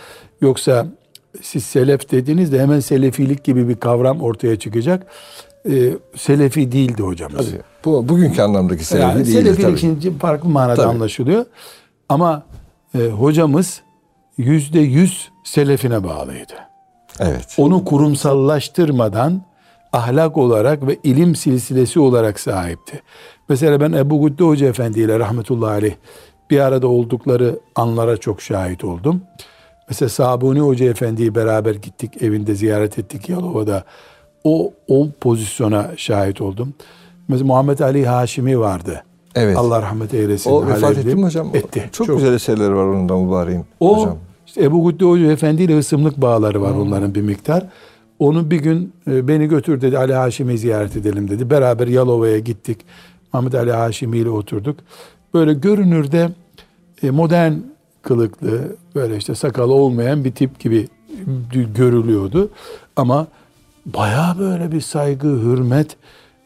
yoksa 0.41 0.87
siz 1.43 1.65
selef 1.65 2.11
dediğinizde 2.11 2.61
hemen 2.61 2.81
selefilik 2.81 3.45
gibi 3.45 3.69
bir 3.69 3.77
kavram 3.77 4.21
ortaya 4.21 4.59
çıkacak. 4.59 5.07
Ee, 5.69 5.93
selefi 6.17 6.73
değildi 6.73 7.03
hocamız. 7.03 7.51
Tabii. 7.51 7.63
Bu 7.85 8.09
bugünkü 8.09 8.43
anlamdaki 8.43 8.85
selefi 8.85 9.07
yani 9.09 9.27
değildir 9.27 9.33
selefilik 9.33 9.67
tabii. 9.69 9.79
şimdi 9.79 10.19
farklı 10.19 10.49
manada 10.49 10.77
Tabii. 10.77 10.87
anlaşılıyor. 10.87 11.45
Ama 12.09 12.43
e, 12.95 12.99
hocamız 13.09 13.83
yüzde 14.39 14.81
yüz 14.81 15.29
selefine 15.45 16.05
bağlıydı. 16.05 16.53
Evet. 17.21 17.55
Onu 17.59 17.85
kurumsallaştırmadan 17.85 19.43
ahlak 19.93 20.37
olarak 20.37 20.87
ve 20.87 20.97
ilim 21.03 21.37
silsilesi 21.37 22.01
olarak 22.01 22.41
sahipti. 22.41 23.03
Mesela 23.49 23.81
ben 23.81 23.93
Ebu 23.93 24.23
Güdde 24.29 24.45
Hoca 24.45 24.67
Efendi 24.67 25.01
ile 25.01 25.19
rahmetullahi 25.19 25.73
aleyh 25.73 25.95
bir 26.51 26.61
arada 26.61 26.87
oldukları 26.87 27.59
anlara 27.75 28.17
çok 28.17 28.43
şahit 28.43 28.85
oldum. 28.85 29.23
Mesela 29.89 30.09
Sabuni 30.09 30.61
Hoca 30.61 30.87
Efendi'yi 30.87 31.35
beraber 31.35 31.75
gittik, 31.75 32.23
evinde 32.23 32.55
ziyaret 32.55 32.99
ettik 32.99 33.29
Yalova'da. 33.29 33.85
O, 34.45 34.73
o 34.89 35.09
pozisyona 35.21 35.91
şahit 35.97 36.41
oldum. 36.41 36.75
Mesela 37.29 37.47
Muhammed 37.47 37.79
Ali 37.79 38.07
Haşimi 38.07 38.61
vardı. 38.61 39.05
Evet. 39.35 39.57
Allah 39.57 39.83
rahmet 39.83 40.15
eylesin. 40.15 40.51
O 40.51 40.67
vefat 40.67 40.99
etti 40.99 41.17
mi 41.17 41.25
hocam? 41.25 41.51
Etti. 41.55 41.89
Çok, 41.93 42.07
güzel 42.07 42.33
eserleri 42.33 42.75
var 42.75 42.85
onun 42.85 43.09
da 43.09 43.17
mübareğin 43.17 43.65
O 43.81 43.99
hocam. 43.99 44.19
işte 44.47 44.65
Ebu 44.65 44.91
Güdde 44.91 45.05
Hoca 45.05 45.33
Efendi 45.33 45.63
ile 45.63 45.79
ısımlık 45.79 46.17
bağları 46.17 46.63
var 46.63 46.73
onların 46.73 47.15
bir 47.15 47.23
miktar. 47.23 47.67
Onu 48.19 48.51
bir 48.51 48.61
gün 48.61 48.93
e, 49.11 49.29
beni 49.29 49.47
götür 49.47 49.81
dedi 49.81 49.99
Ali 49.99 50.15
Haşim'i 50.15 50.59
ziyaret 50.59 50.97
edelim 50.97 51.31
dedi. 51.31 51.51
Beraber 51.51 51.87
Yalova'ya 51.87 52.39
gittik. 52.39 52.79
Mehmet 53.35 53.55
Ali 53.55 53.73
Haşimi 53.73 54.19
ile 54.19 54.31
oturduk. 54.31 54.77
Böyle 55.35 55.55
görünürde 55.55 56.31
e, 57.03 57.11
modern 57.11 57.53
kılıklı 58.03 58.77
böyle 58.95 59.17
işte 59.17 59.35
sakalı 59.35 59.73
olmayan 59.73 60.25
bir 60.25 60.33
tip 60.33 60.61
gibi 60.61 60.89
görülüyordu. 61.75 62.51
Ama 62.97 63.27
bayağı 63.95 64.39
böyle 64.39 64.73
bir 64.73 64.81
saygı, 64.81 65.29
hürmet. 65.29 65.97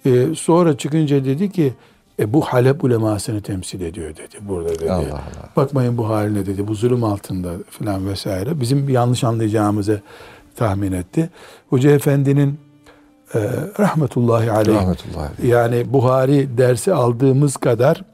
E, 0.07 0.35
sonra 0.35 0.77
çıkınca 0.77 1.25
dedi 1.25 1.53
ki 1.53 1.75
e, 2.19 2.33
bu 2.33 2.41
Halep 2.41 2.85
ulemasını 2.85 3.41
temsil 3.41 3.81
ediyor 3.81 4.17
dedi 4.17 4.37
burada 4.41 4.69
dedi. 4.69 4.93
Allah 4.93 5.03
Allah. 5.03 5.51
Bakmayın 5.57 5.99
bu 5.99 6.09
haline 6.09 6.47
dedi. 6.47 6.69
Bu 6.69 6.75
zulüm 6.75 7.05
altında 7.05 7.53
filan 7.71 8.09
vesaire. 8.09 8.61
Bizim 8.61 8.89
yanlış 8.89 9.25
anlayacağımızı 9.25 10.01
tahmin 10.57 10.93
etti. 10.93 11.31
Hoca 11.71 11.91
Efendi'nin 11.91 12.59
e, 13.35 13.39
rahmetullahi 13.79 14.53
aleyh 14.53 14.77
Rahmetullahi 14.77 15.31
aleyh. 15.39 15.53
yani 15.53 15.93
Buhari 15.93 16.59
dersi 16.59 16.95
aldığımız 16.95 17.57
kadar 17.57 18.05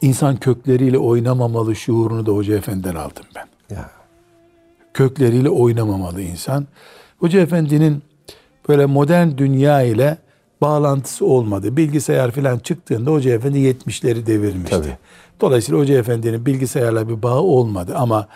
insan 0.00 0.36
kökleriyle 0.36 0.98
oynamamalı 0.98 1.76
şuurunu 1.76 2.26
da 2.26 2.32
Hoca 2.32 2.56
Efendi'den 2.56 2.94
aldım 2.94 3.24
ben. 3.36 3.76
Ya. 3.76 3.90
Kökleriyle 4.94 5.50
oynamamalı 5.50 6.22
insan. 6.22 6.66
Hoca 7.18 7.40
Efendi'nin 7.40 8.02
böyle 8.68 8.86
modern 8.86 9.38
dünya 9.38 9.82
ile 9.82 10.18
bağlantısı 10.60 11.26
olmadı. 11.26 11.76
Bilgisayar 11.76 12.30
falan 12.30 12.58
çıktığında 12.58 13.10
Hoca 13.10 13.30
Efendi 13.30 13.58
70'leri 13.58 14.26
devirmişti. 14.26 14.76
Tabii. 14.76 14.96
Dolayısıyla 15.40 15.80
Hoca 15.80 15.98
Efendi'nin 15.98 16.46
bilgisayarla 16.46 17.08
bir 17.08 17.22
bağı 17.22 17.40
olmadı 17.40 17.94
ama 17.96 18.28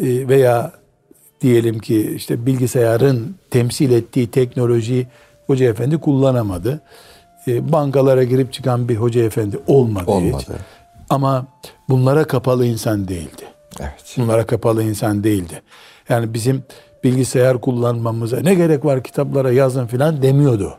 e, 0.00 0.28
veya 0.28 0.72
diyelim 1.40 1.78
ki 1.78 2.12
işte 2.16 2.46
bilgisayarın 2.46 3.36
temsil 3.50 3.90
ettiği 3.90 4.30
teknolojiyi 4.30 5.06
Hoca 5.46 5.66
Efendi 5.66 5.98
kullanamadı. 5.98 6.80
E, 7.48 7.72
Bankalara 7.72 8.24
girip 8.24 8.52
çıkan 8.52 8.88
bir 8.88 8.96
Hoca 8.96 9.22
Efendi 9.22 9.58
olmadı, 9.66 10.04
hiç. 10.04 10.08
Olmadı. 10.08 10.58
Ama 11.10 11.46
bunlara 11.88 12.24
kapalı 12.24 12.66
insan 12.66 13.08
değildi. 13.08 13.44
Evet. 13.80 14.14
Bunlara 14.16 14.46
kapalı 14.46 14.82
insan 14.82 15.24
değildi. 15.24 15.62
Yani 16.08 16.34
bizim 16.34 16.62
bilgisayar 17.04 17.60
kullanmamıza 17.60 18.40
ne 18.40 18.54
gerek 18.54 18.84
var 18.84 19.02
kitaplara 19.02 19.52
yazın 19.52 19.86
filan 19.86 20.22
demiyordu. 20.22 20.74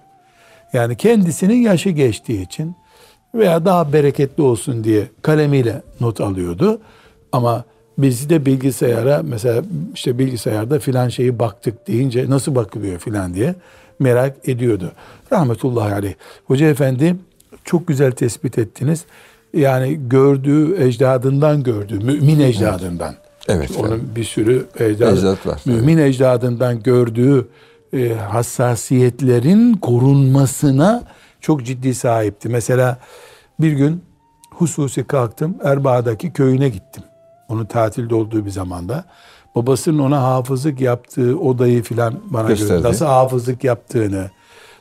Yani 0.73 0.95
kendisinin 0.95 1.61
yaşı 1.61 1.89
geçtiği 1.89 2.41
için 2.41 2.75
veya 3.35 3.65
daha 3.65 3.93
bereketli 3.93 4.43
olsun 4.43 4.83
diye 4.83 5.07
kalemiyle 5.21 5.81
not 5.99 6.21
alıyordu. 6.21 6.81
Ama 7.31 7.63
biz 7.97 8.29
de 8.29 8.45
bilgisayara 8.45 9.21
mesela 9.23 9.63
işte 9.93 10.19
bilgisayarda 10.19 10.79
filan 10.79 11.09
şeyi 11.09 11.39
baktık 11.39 11.87
deyince 11.87 12.29
nasıl 12.29 12.55
bakılıyor 12.55 12.99
filan 12.99 13.33
diye 13.33 13.55
merak 13.99 14.49
ediyordu. 14.49 14.91
Rahmetullahi 15.31 15.93
aleyh. 15.93 16.13
Hoca 16.45 16.67
efendi 16.67 17.15
çok 17.63 17.87
güzel 17.87 18.11
tespit 18.11 18.57
ettiniz. 18.57 19.05
Yani 19.53 19.99
gördüğü 20.09 20.83
ecdadından 20.83 21.63
gördüğü, 21.63 21.99
mümin 21.99 22.39
ecdadından. 22.39 23.15
Evet, 23.51 23.71
Onun 23.79 23.89
evet. 23.91 24.15
bir 24.15 24.23
sürü 24.23 24.65
ecdadı, 24.79 25.17
Ecdat 25.17 25.47
var, 25.47 25.61
Mümin 25.65 25.97
ecdadından 25.97 26.83
gördüğü 26.83 27.47
e, 27.93 28.13
hassasiyetlerin 28.13 29.73
korunmasına 29.73 31.03
çok 31.41 31.65
ciddi 31.65 31.95
sahipti. 31.95 32.49
Mesela 32.49 32.97
bir 33.59 33.71
gün 33.71 34.03
hususi 34.51 35.03
kalktım 35.03 35.55
Erbaa'daki 35.63 36.33
köyüne 36.33 36.69
gittim. 36.69 37.03
Onun 37.49 37.65
tatilde 37.65 38.15
olduğu 38.15 38.45
bir 38.45 38.49
zamanda. 38.51 39.05
Babasının 39.55 39.99
ona 39.99 40.21
hafızlık 40.21 40.81
yaptığı 40.81 41.39
odayı 41.39 41.83
filan 41.83 42.19
bana 42.29 42.47
göre 42.47 42.59
Gösterdi. 42.59 42.83
nasıl 42.83 43.05
hafızlık 43.05 43.63
yaptığını, 43.63 44.29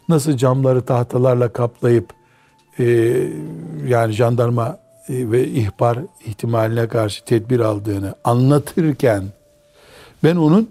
nasıl 0.08 0.36
camları 0.36 0.82
tahtalarla 0.82 1.52
kaplayıp 1.52 2.10
e, 2.78 2.84
yani 3.86 4.12
jandarma 4.12 4.78
ve 5.08 5.48
ihbar 5.48 5.98
ihtimaline 6.26 6.88
karşı 6.88 7.24
tedbir 7.24 7.60
aldığını 7.60 8.14
anlatırken 8.24 9.24
ben 10.24 10.36
onun 10.36 10.68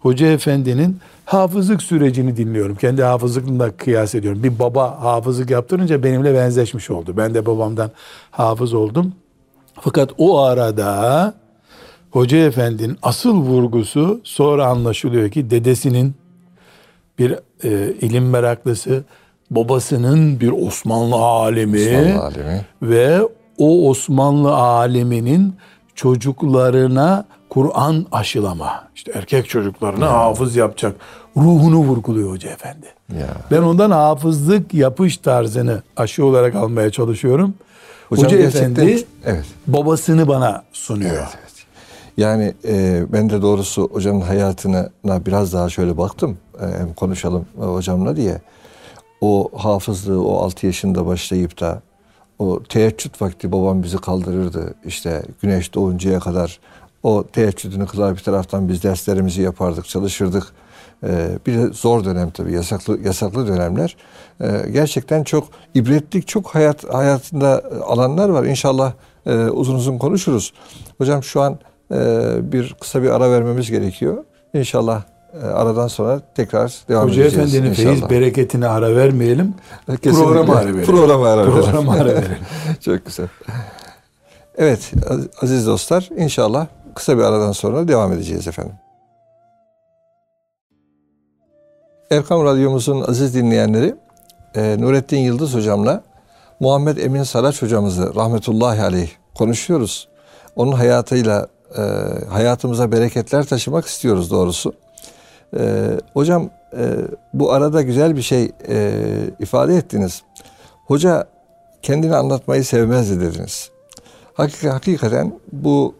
Hoca 0.00 0.26
Efendi'nin 0.26 0.98
hafızlık 1.24 1.82
sürecini 1.82 2.36
dinliyorum. 2.36 2.76
Kendi 2.76 3.02
hafızlıkla 3.02 3.70
kıyas 3.70 4.14
ediyorum. 4.14 4.42
Bir 4.42 4.58
baba 4.58 5.00
hafızlık 5.00 5.50
yaptırınca 5.50 6.02
benimle 6.02 6.34
benzeşmiş 6.34 6.90
oldu. 6.90 7.14
Ben 7.16 7.34
de 7.34 7.46
babamdan 7.46 7.90
hafız 8.30 8.74
oldum. 8.74 9.14
Fakat 9.80 10.10
o 10.18 10.38
arada 10.38 11.34
Hoca 12.10 12.38
Efendi'nin 12.38 12.98
asıl 13.02 13.34
vurgusu 13.34 14.20
sonra 14.24 14.66
anlaşılıyor 14.66 15.30
ki 15.30 15.50
dedesinin 15.50 16.14
bir 17.18 17.34
e, 17.64 17.92
ilim 18.00 18.30
meraklısı, 18.30 19.04
babasının 19.50 20.40
bir 20.40 20.52
Osmanlı 20.66 21.14
alemi 21.16 21.78
Osmanlı 21.78 22.24
alemi. 22.24 22.66
ve 22.82 23.20
o 23.60 23.88
Osmanlı 23.88 24.54
aleminin 24.54 25.54
çocuklarına 25.94 27.24
Kur'an 27.48 28.06
aşılama, 28.12 28.88
işte 28.94 29.12
erkek 29.14 29.48
çocuklarına 29.48 30.10
hafız 30.10 30.56
yapacak 30.56 30.96
ruhunu 31.36 31.76
vurguluyor 31.76 32.30
Hoca 32.30 32.50
Efendi. 32.50 32.86
Ya. 33.18 33.26
Ben 33.50 33.62
ondan 33.62 33.90
hafızlık 33.90 34.74
yapış 34.74 35.16
tarzını 35.16 35.82
aşı 35.96 36.24
olarak 36.24 36.54
almaya 36.54 36.90
çalışıyorum. 36.90 37.54
Hocam 38.08 38.24
Hoca 38.24 38.38
Efendi 38.38 39.04
Evet. 39.24 39.44
babasını 39.66 40.28
bana 40.28 40.62
sunuyor. 40.72 41.10
Evet, 41.10 41.38
evet. 41.40 41.50
Yani 42.16 42.54
e, 42.64 43.02
ben 43.12 43.30
de 43.30 43.42
doğrusu 43.42 43.90
hocamın 43.92 44.20
hayatına 44.20 44.90
biraz 45.04 45.52
daha 45.52 45.68
şöyle 45.68 45.98
baktım. 45.98 46.38
E, 46.60 46.78
hem 46.78 46.94
konuşalım 46.94 47.46
hocamla 47.58 48.16
diye. 48.16 48.40
O 49.20 49.50
hafızlığı 49.56 50.28
o 50.28 50.44
6 50.44 50.66
yaşında 50.66 51.06
başlayıp 51.06 51.60
da 51.60 51.82
o 52.40 52.62
teheccüd 52.62 53.14
vakti 53.20 53.52
babam 53.52 53.82
bizi 53.82 53.98
kaldırırdı. 53.98 54.74
İşte 54.84 55.22
güneş 55.42 55.74
doğuncaya 55.74 56.20
kadar 56.20 56.60
o 57.02 57.24
teheccüdünü 57.32 57.86
kılar 57.86 58.16
bir 58.16 58.20
taraftan 58.20 58.68
biz 58.68 58.82
derslerimizi 58.82 59.42
yapardık, 59.42 59.86
çalışırdık. 59.86 60.46
E, 61.04 61.28
bir 61.46 61.54
de 61.58 61.66
zor 61.66 62.04
dönem 62.04 62.30
tabii 62.30 62.52
yasaklı 62.52 63.00
yasaklı 63.00 63.46
dönemler. 63.46 63.96
E, 64.40 64.70
gerçekten 64.72 65.24
çok 65.24 65.48
ibretlik, 65.74 66.28
çok 66.28 66.54
hayat 66.54 66.94
hayatında 66.94 67.62
alanlar 67.86 68.28
var. 68.28 68.44
İnşallah 68.44 68.92
e, 69.26 69.34
uzun 69.34 69.74
uzun 69.74 69.98
konuşuruz. 69.98 70.52
Hocam 70.98 71.22
şu 71.22 71.40
an 71.40 71.58
e, 71.92 71.96
bir 72.52 72.74
kısa 72.80 73.02
bir 73.02 73.10
ara 73.10 73.30
vermemiz 73.30 73.70
gerekiyor. 73.70 74.24
İnşallah 74.54 75.02
e, 75.02 75.19
aradan 75.54 75.88
sonra 75.88 76.20
tekrar 76.34 76.74
devam 76.88 77.08
Hoca 77.08 77.22
edeceğiz. 77.22 77.54
Efendi'nin 77.54 77.74
feyiz 77.74 78.10
bereketine 78.10 78.68
ara 78.68 78.96
vermeyelim. 78.96 79.54
Kesinlikle. 79.86 80.10
Programa 80.24 80.54
ara 80.54 80.66
verelim. 80.66 80.84
Programa 80.84 81.28
ara 81.28 81.40
verelim. 81.46 81.62
Programa 81.62 81.92
ara 81.92 82.04
verelim. 82.04 82.36
Çok 82.80 83.06
güzel. 83.06 83.28
Evet 84.58 84.92
az- 85.10 85.28
aziz 85.42 85.66
dostlar 85.66 86.08
inşallah 86.16 86.66
kısa 86.94 87.18
bir 87.18 87.22
aradan 87.22 87.52
sonra 87.52 87.88
devam 87.88 88.12
edeceğiz 88.12 88.48
efendim. 88.48 88.74
Erkam 92.10 92.44
Radyomuzun 92.44 93.00
aziz 93.08 93.34
dinleyenleri 93.34 93.94
e, 94.56 94.76
Nurettin 94.80 95.18
Yıldız 95.18 95.54
hocamla 95.54 96.02
Muhammed 96.60 96.96
Emin 96.96 97.22
Saraç 97.22 97.62
hocamızı 97.62 98.14
rahmetullahi 98.14 98.82
aleyh 98.82 99.10
konuşuyoruz. 99.34 100.08
Onun 100.56 100.72
hayatıyla 100.72 101.46
e, 101.78 101.82
hayatımıza 102.30 102.92
bereketler 102.92 103.44
taşımak 103.44 103.86
istiyoruz 103.86 104.30
doğrusu. 104.30 104.72
E, 105.58 105.88
hocam 106.14 106.50
e, 106.76 106.96
bu 107.34 107.52
arada 107.52 107.82
güzel 107.82 108.16
bir 108.16 108.22
şey 108.22 108.50
e, 108.68 108.92
ifade 109.40 109.76
ettiniz. 109.76 110.22
Hoca 110.86 111.24
kendini 111.82 112.16
anlatmayı 112.16 112.64
sevmezdi 112.64 113.20
dediniz. 113.20 113.70
Hakik- 114.34 114.68
hakikaten 114.68 115.32
bu 115.52 115.94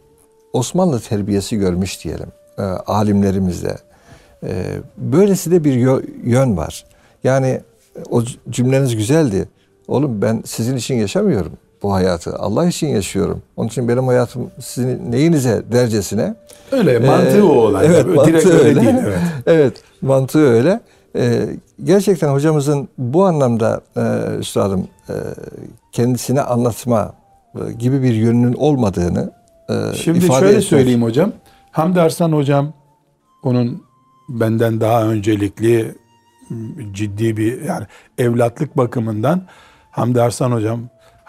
Osmanlı 0.53 1.01
terbiyesi 1.01 1.57
görmüş 1.57 2.05
diyelim. 2.05 2.29
E, 2.59 2.63
alimlerimizde, 2.63 3.77
E, 4.45 4.65
böylesi 4.97 5.51
de 5.51 5.65
bir 5.65 5.73
yö- 5.75 6.05
yön 6.25 6.57
var. 6.57 6.85
Yani 7.25 7.61
o 8.11 8.23
cümleniz 8.51 8.97
güzeldi. 8.97 9.49
Oğlum 9.89 10.23
ben 10.23 10.43
sizin 10.47 10.77
için 10.77 10.95
yaşamıyorum 10.95 11.53
bu 11.83 11.93
hayatı. 11.93 12.37
Allah 12.37 12.67
için 12.67 12.87
yaşıyorum. 12.87 13.43
Onun 13.57 13.69
için 13.69 13.89
benim 13.89 14.07
hayatım 14.07 14.51
sizin 14.61 15.13
neyinize 15.13 15.63
dercesine. 15.73 16.35
Öyle 16.73 16.99
mantığı 16.99 17.39
Ee, 17.39 17.43
o 17.43 17.47
olay. 17.53 17.87
Evet, 17.87 18.07
mantığı 18.07 18.33
Direkt 18.33 18.47
öyle. 18.47 18.59
öyle 18.69 18.81
değil. 18.81 18.95
Evet. 19.07 19.19
evet, 19.47 19.83
mantığı 20.03 20.47
öyle. 20.49 20.81
Ee, 21.17 21.47
gerçekten 21.85 22.29
hocamızın 22.33 22.89
bu 22.99 23.25
anlamda 23.25 23.81
e, 23.97 24.37
üstadım 24.39 24.89
e, 25.09 25.15
kendisine 25.93 26.41
anlatma 26.43 27.13
e, 27.55 27.73
gibi 27.73 28.03
bir 28.03 28.15
yönünün 28.15 28.53
olmadığını 28.53 29.33
e, 29.71 29.95
Şimdi 29.97 30.19
ifade 30.19 30.39
şöyle 30.39 30.51
etmek. 30.53 30.65
söyleyeyim 30.65 31.03
hocam. 31.03 31.33
Hamdi 31.71 32.01
Arslan 32.01 32.33
hocam 32.33 32.73
onun 33.43 33.83
benden 34.29 34.81
daha 34.81 35.03
öncelikli 35.05 35.95
ciddi 36.93 37.37
bir 37.37 37.63
yani 37.63 37.87
evlatlık 38.19 38.77
bakımından 38.77 39.43
Hamdi 39.91 40.23
Arslan 40.23 40.53
hocam, 40.53 40.81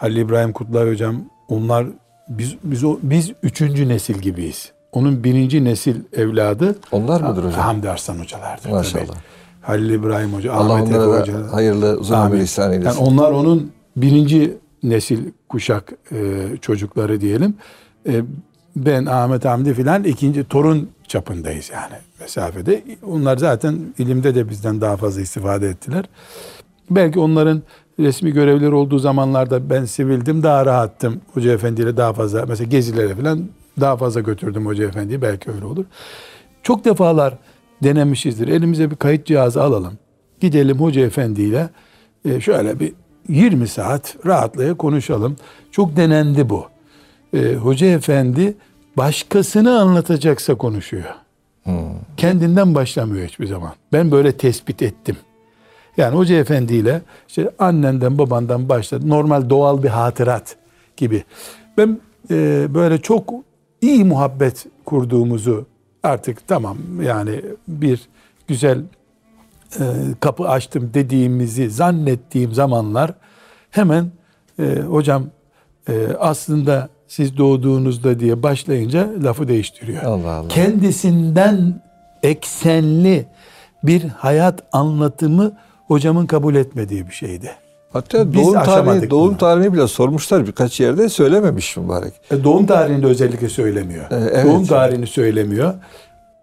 Halil 0.01 0.17
İbrahim 0.17 0.53
Kutlay 0.53 0.89
hocam 0.91 1.15
onlar 1.47 1.85
biz 2.29 2.55
biz 2.63 2.83
o 2.83 2.97
biz 3.03 3.31
üçüncü 3.43 3.89
nesil 3.89 4.15
gibiyiz. 4.15 4.71
Onun 4.91 5.23
birinci 5.23 5.63
nesil 5.63 5.95
evladı 6.13 6.75
Onlar 6.91 7.21
mıdır 7.21 7.43
hocam? 7.43 7.61
Hamdi 7.61 7.89
Arslan 7.89 8.19
hocalardır. 8.19 8.69
Maşallah. 8.69 9.05
tabii. 9.05 9.17
Halil 9.61 9.89
İbrahim 9.89 10.33
hoca, 10.33 10.53
Allah 10.53 10.73
Ahmet 10.73 10.89
Efe 10.89 10.97
hoca. 10.97 11.53
hayırlı 11.53 11.97
uzun 11.99 12.15
ömür 12.15 12.37
ihsan 12.37 12.71
eylesin. 12.73 12.89
Yani 12.89 13.09
onlar 13.09 13.31
onun 13.31 13.71
birinci 13.95 14.57
nesil 14.83 15.19
kuşak 15.49 15.93
e, 16.11 16.47
çocukları 16.61 17.21
diyelim. 17.21 17.55
E, 18.07 18.21
ben 18.75 19.05
Ahmet 19.05 19.45
Hamdi 19.45 19.73
filan 19.73 20.03
ikinci 20.03 20.43
torun 20.43 20.89
çapındayız 21.07 21.69
yani 21.73 21.95
mesafede. 22.19 22.83
Onlar 23.07 23.37
zaten 23.37 23.79
ilimde 23.97 24.35
de 24.35 24.49
bizden 24.49 24.81
daha 24.81 24.97
fazla 24.97 25.21
istifade 25.21 25.69
ettiler. 25.69 26.05
Belki 26.89 27.19
onların 27.19 27.61
resmi 27.99 28.31
görevleri 28.31 28.73
olduğu 28.73 28.99
zamanlarda 28.99 29.69
ben 29.69 29.85
sivildim 29.85 30.43
daha 30.43 30.65
rahattım. 30.65 31.21
Hoca 31.33 31.51
efendiyle 31.51 31.97
daha 31.97 32.13
fazla 32.13 32.45
mesela 32.45 32.69
gezilere 32.69 33.15
falan 33.15 33.45
daha 33.79 33.97
fazla 33.97 34.21
götürdüm 34.21 34.65
hoca 34.65 34.87
efendiyi 34.87 35.21
belki 35.21 35.51
öyle 35.51 35.65
olur. 35.65 35.85
Çok 36.63 36.85
defalar 36.85 37.37
denemişizdir. 37.83 38.47
Elimize 38.47 38.91
bir 38.91 38.95
kayıt 38.95 39.25
cihazı 39.25 39.63
alalım. 39.63 39.93
Gidelim 40.39 40.79
hoca 40.79 41.01
efendiyle 41.01 41.69
e, 42.25 42.41
şöyle 42.41 42.79
bir 42.79 42.93
20 43.29 43.67
saat 43.67 44.15
rahatlaya 44.25 44.73
konuşalım. 44.73 45.35
Çok 45.71 45.95
denendi 45.95 46.49
bu. 46.49 46.65
E, 47.33 47.55
hoca 47.55 47.87
efendi 47.87 48.53
başkasını 48.97 49.79
anlatacaksa 49.79 50.55
konuşuyor. 50.55 51.15
Kendinden 52.17 52.75
başlamıyor 52.75 53.27
hiçbir 53.27 53.47
zaman. 53.47 53.71
Ben 53.93 54.11
böyle 54.11 54.31
tespit 54.31 54.81
ettim. 54.81 55.17
Yani 55.97 56.15
hoca 56.15 56.35
efendiyle 56.35 57.01
işte 57.27 57.51
annenden 57.59 58.17
babandan 58.17 58.69
başladı. 58.69 59.09
Normal 59.09 59.49
doğal 59.49 59.83
bir 59.83 59.89
hatırat 59.89 60.55
gibi. 60.97 61.23
Ben 61.77 61.99
e, 62.31 62.67
böyle 62.73 62.97
çok 62.97 63.33
iyi 63.81 64.05
muhabbet 64.05 64.65
kurduğumuzu 64.85 65.65
artık 66.03 66.47
tamam 66.47 66.77
yani 67.01 67.41
bir 67.67 68.09
güzel 68.47 68.81
e, 69.79 69.83
kapı 70.19 70.49
açtım 70.49 70.91
dediğimizi 70.93 71.69
zannettiğim 71.69 72.53
zamanlar 72.53 73.13
hemen 73.69 74.11
e, 74.59 74.75
hocam 74.75 75.23
e, 75.89 76.07
aslında 76.19 76.89
siz 77.07 77.37
doğduğunuzda 77.37 78.19
diye 78.19 78.43
başlayınca 78.43 79.09
lafı 79.23 79.47
değiştiriyor. 79.47 80.03
Allah 80.03 80.31
Allah. 80.31 80.47
Kendisinden 80.47 81.83
eksenli 82.23 83.25
bir 83.83 84.03
hayat 84.03 84.63
anlatımı 84.71 85.57
hocamın 85.91 86.25
kabul 86.25 86.55
etmediği 86.55 87.07
bir 87.07 87.13
şeydi. 87.13 87.51
Hatta 87.93 88.33
Biz 88.33 88.41
doğum 88.43 88.53
tarihi, 88.53 89.09
doğum 89.09 89.29
bunu. 89.29 89.37
tarihini 89.37 89.73
bile 89.73 89.87
sormuşlar 89.87 90.47
birkaç 90.47 90.79
yerde 90.79 91.09
söylememiş 91.09 91.77
mübarek. 91.77 92.13
E, 92.31 92.43
Doğum 92.43 92.65
tarihini 92.65 93.03
de 93.03 93.07
özellikle 93.07 93.49
söylemiyor. 93.49 94.03
E, 94.11 94.15
evet. 94.15 94.45
Doğum 94.45 94.65
tarihini 94.65 95.07
söylemiyor. 95.07 95.73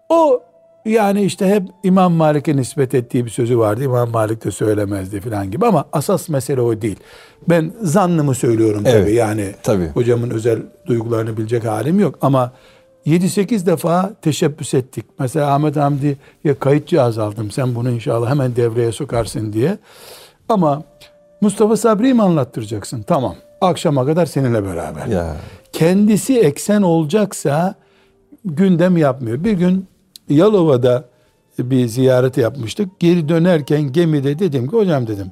O 0.09 0.43
yani 0.85 1.21
işte 1.23 1.47
hep 1.47 1.63
İmam 1.83 2.13
Malik'e 2.13 2.55
nispet 2.55 2.95
ettiği 2.95 3.25
bir 3.25 3.29
sözü 3.29 3.57
vardı. 3.59 3.83
İmam 3.83 4.09
Malik 4.11 4.45
de 4.45 4.51
söylemezdi 4.51 5.21
falan 5.21 5.51
gibi 5.51 5.65
ama 5.65 5.85
asas 5.93 6.29
mesele 6.29 6.61
o 6.61 6.81
değil. 6.81 6.99
Ben 7.49 7.71
zannımı 7.81 8.35
söylüyorum 8.35 8.81
Evet, 8.85 9.01
tabii. 9.03 9.13
Yani 9.15 9.45
tabii. 9.63 9.87
hocamın 9.93 10.29
özel 10.29 10.59
duygularını 10.85 11.37
bilecek 11.37 11.65
halim 11.65 11.99
yok 11.99 12.15
ama 12.21 12.51
7-8 13.05 13.65
defa 13.65 14.13
teşebbüs 14.21 14.73
ettik. 14.73 15.05
Mesela 15.19 15.53
Ahmet 15.53 15.75
Hamdi'ye 15.75 16.55
kayıt 16.59 16.87
cihazı 16.87 17.23
aldım. 17.23 17.51
Sen 17.51 17.75
bunu 17.75 17.89
inşallah 17.89 18.29
hemen 18.29 18.55
devreye 18.55 18.91
sokarsın 18.91 19.53
diye. 19.53 19.77
Ama 20.49 20.83
Mustafa 21.41 21.77
Sabri'yi 21.77 22.13
mi 22.13 22.23
anlattıracaksın? 22.23 23.01
Tamam. 23.01 23.35
Akşama 23.61 24.05
kadar 24.05 24.25
seninle 24.25 24.63
beraber 24.63 25.07
Ya 25.07 25.35
kendisi 25.73 26.39
eksen 26.39 26.81
olacaksa 26.81 27.75
gündem 28.45 28.97
yapmıyor. 28.97 29.43
Bir 29.43 29.51
gün 29.51 29.87
Yalova'da 30.29 31.05
bir 31.59 31.87
ziyaret 31.87 32.37
yapmıştık. 32.37 32.99
Geri 32.99 33.29
dönerken 33.29 33.81
gemide 33.81 34.39
dedim 34.39 34.67
ki 34.67 34.75
hocam 34.75 35.07
dedim 35.07 35.31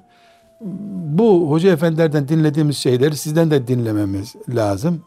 bu 1.18 1.52
hoca 1.52 1.72
efendilerden 1.72 2.28
dinlediğimiz 2.28 2.78
şeyleri 2.78 3.18
sizden 3.18 3.52
de 3.52 3.68
dinlememiz 3.68 4.36
lazım. 4.50 5.02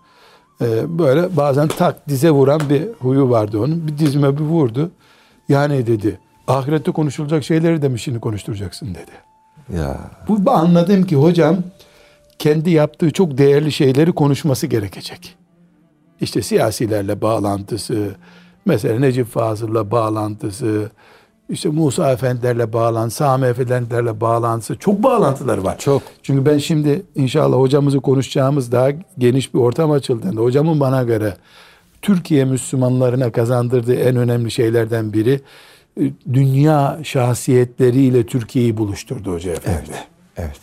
Ee, 0.62 0.98
böyle 0.98 1.36
bazen 1.36 1.68
tak 1.68 2.08
dize 2.08 2.30
vuran 2.30 2.60
bir 2.70 2.88
huyu 2.98 3.30
vardı 3.30 3.58
onun. 3.58 3.86
Bir 3.86 3.98
dizime 3.98 4.38
bir 4.38 4.44
vurdu. 4.44 4.90
Yani 5.48 5.86
dedi 5.86 6.18
ahirette 6.46 6.90
konuşulacak 6.92 7.44
şeyleri 7.44 7.82
de 7.82 7.88
mi 7.88 7.98
şimdi 7.98 8.20
konuşturacaksın 8.20 8.88
dedi. 8.94 9.10
ya 9.78 10.00
Bu 10.28 10.50
anladım 10.50 11.04
ki 11.06 11.16
hocam 11.16 11.56
kendi 12.38 12.70
yaptığı 12.70 13.10
çok 13.10 13.38
değerli 13.38 13.72
şeyleri 13.72 14.12
konuşması 14.12 14.66
gerekecek. 14.66 15.36
İşte 16.20 16.42
siyasilerle 16.42 17.22
bağlantısı, 17.22 18.10
mesela 18.66 19.00
Necip 19.00 19.26
Fazıl'la 19.26 19.90
bağlantısı, 19.90 20.90
işte 21.50 21.68
Musa 21.68 22.12
Efendilerle 22.12 22.72
bağlantısı, 22.72 23.16
Sami 23.18 23.46
Efendilerle 23.46 24.20
bağlantısı, 24.20 24.76
çok 24.76 25.02
bağlantıları 25.02 25.64
var. 25.64 25.78
Çok. 25.78 26.02
Çünkü 26.22 26.46
ben 26.46 26.58
şimdi 26.58 27.02
inşallah 27.14 27.56
hocamızı 27.56 28.00
konuşacağımız 28.00 28.72
daha 28.72 28.90
geniş 29.18 29.54
bir 29.54 29.58
ortam 29.58 29.90
açıldığında 29.90 30.40
hocamın 30.40 30.80
bana 30.80 31.02
göre 31.02 31.36
Türkiye 32.02 32.44
Müslümanlarına 32.44 33.32
kazandırdığı 33.32 33.94
en 33.94 34.16
önemli 34.16 34.50
şeylerden 34.50 35.12
biri 35.12 35.40
e, 36.00 36.02
dünya 36.32 36.98
şahsiyetleriyle 37.02 38.26
Türkiye'yi 38.26 38.76
buluşturdu 38.76 39.32
hoca 39.32 39.52
efendi. 39.52 39.90
evet. 40.36 40.60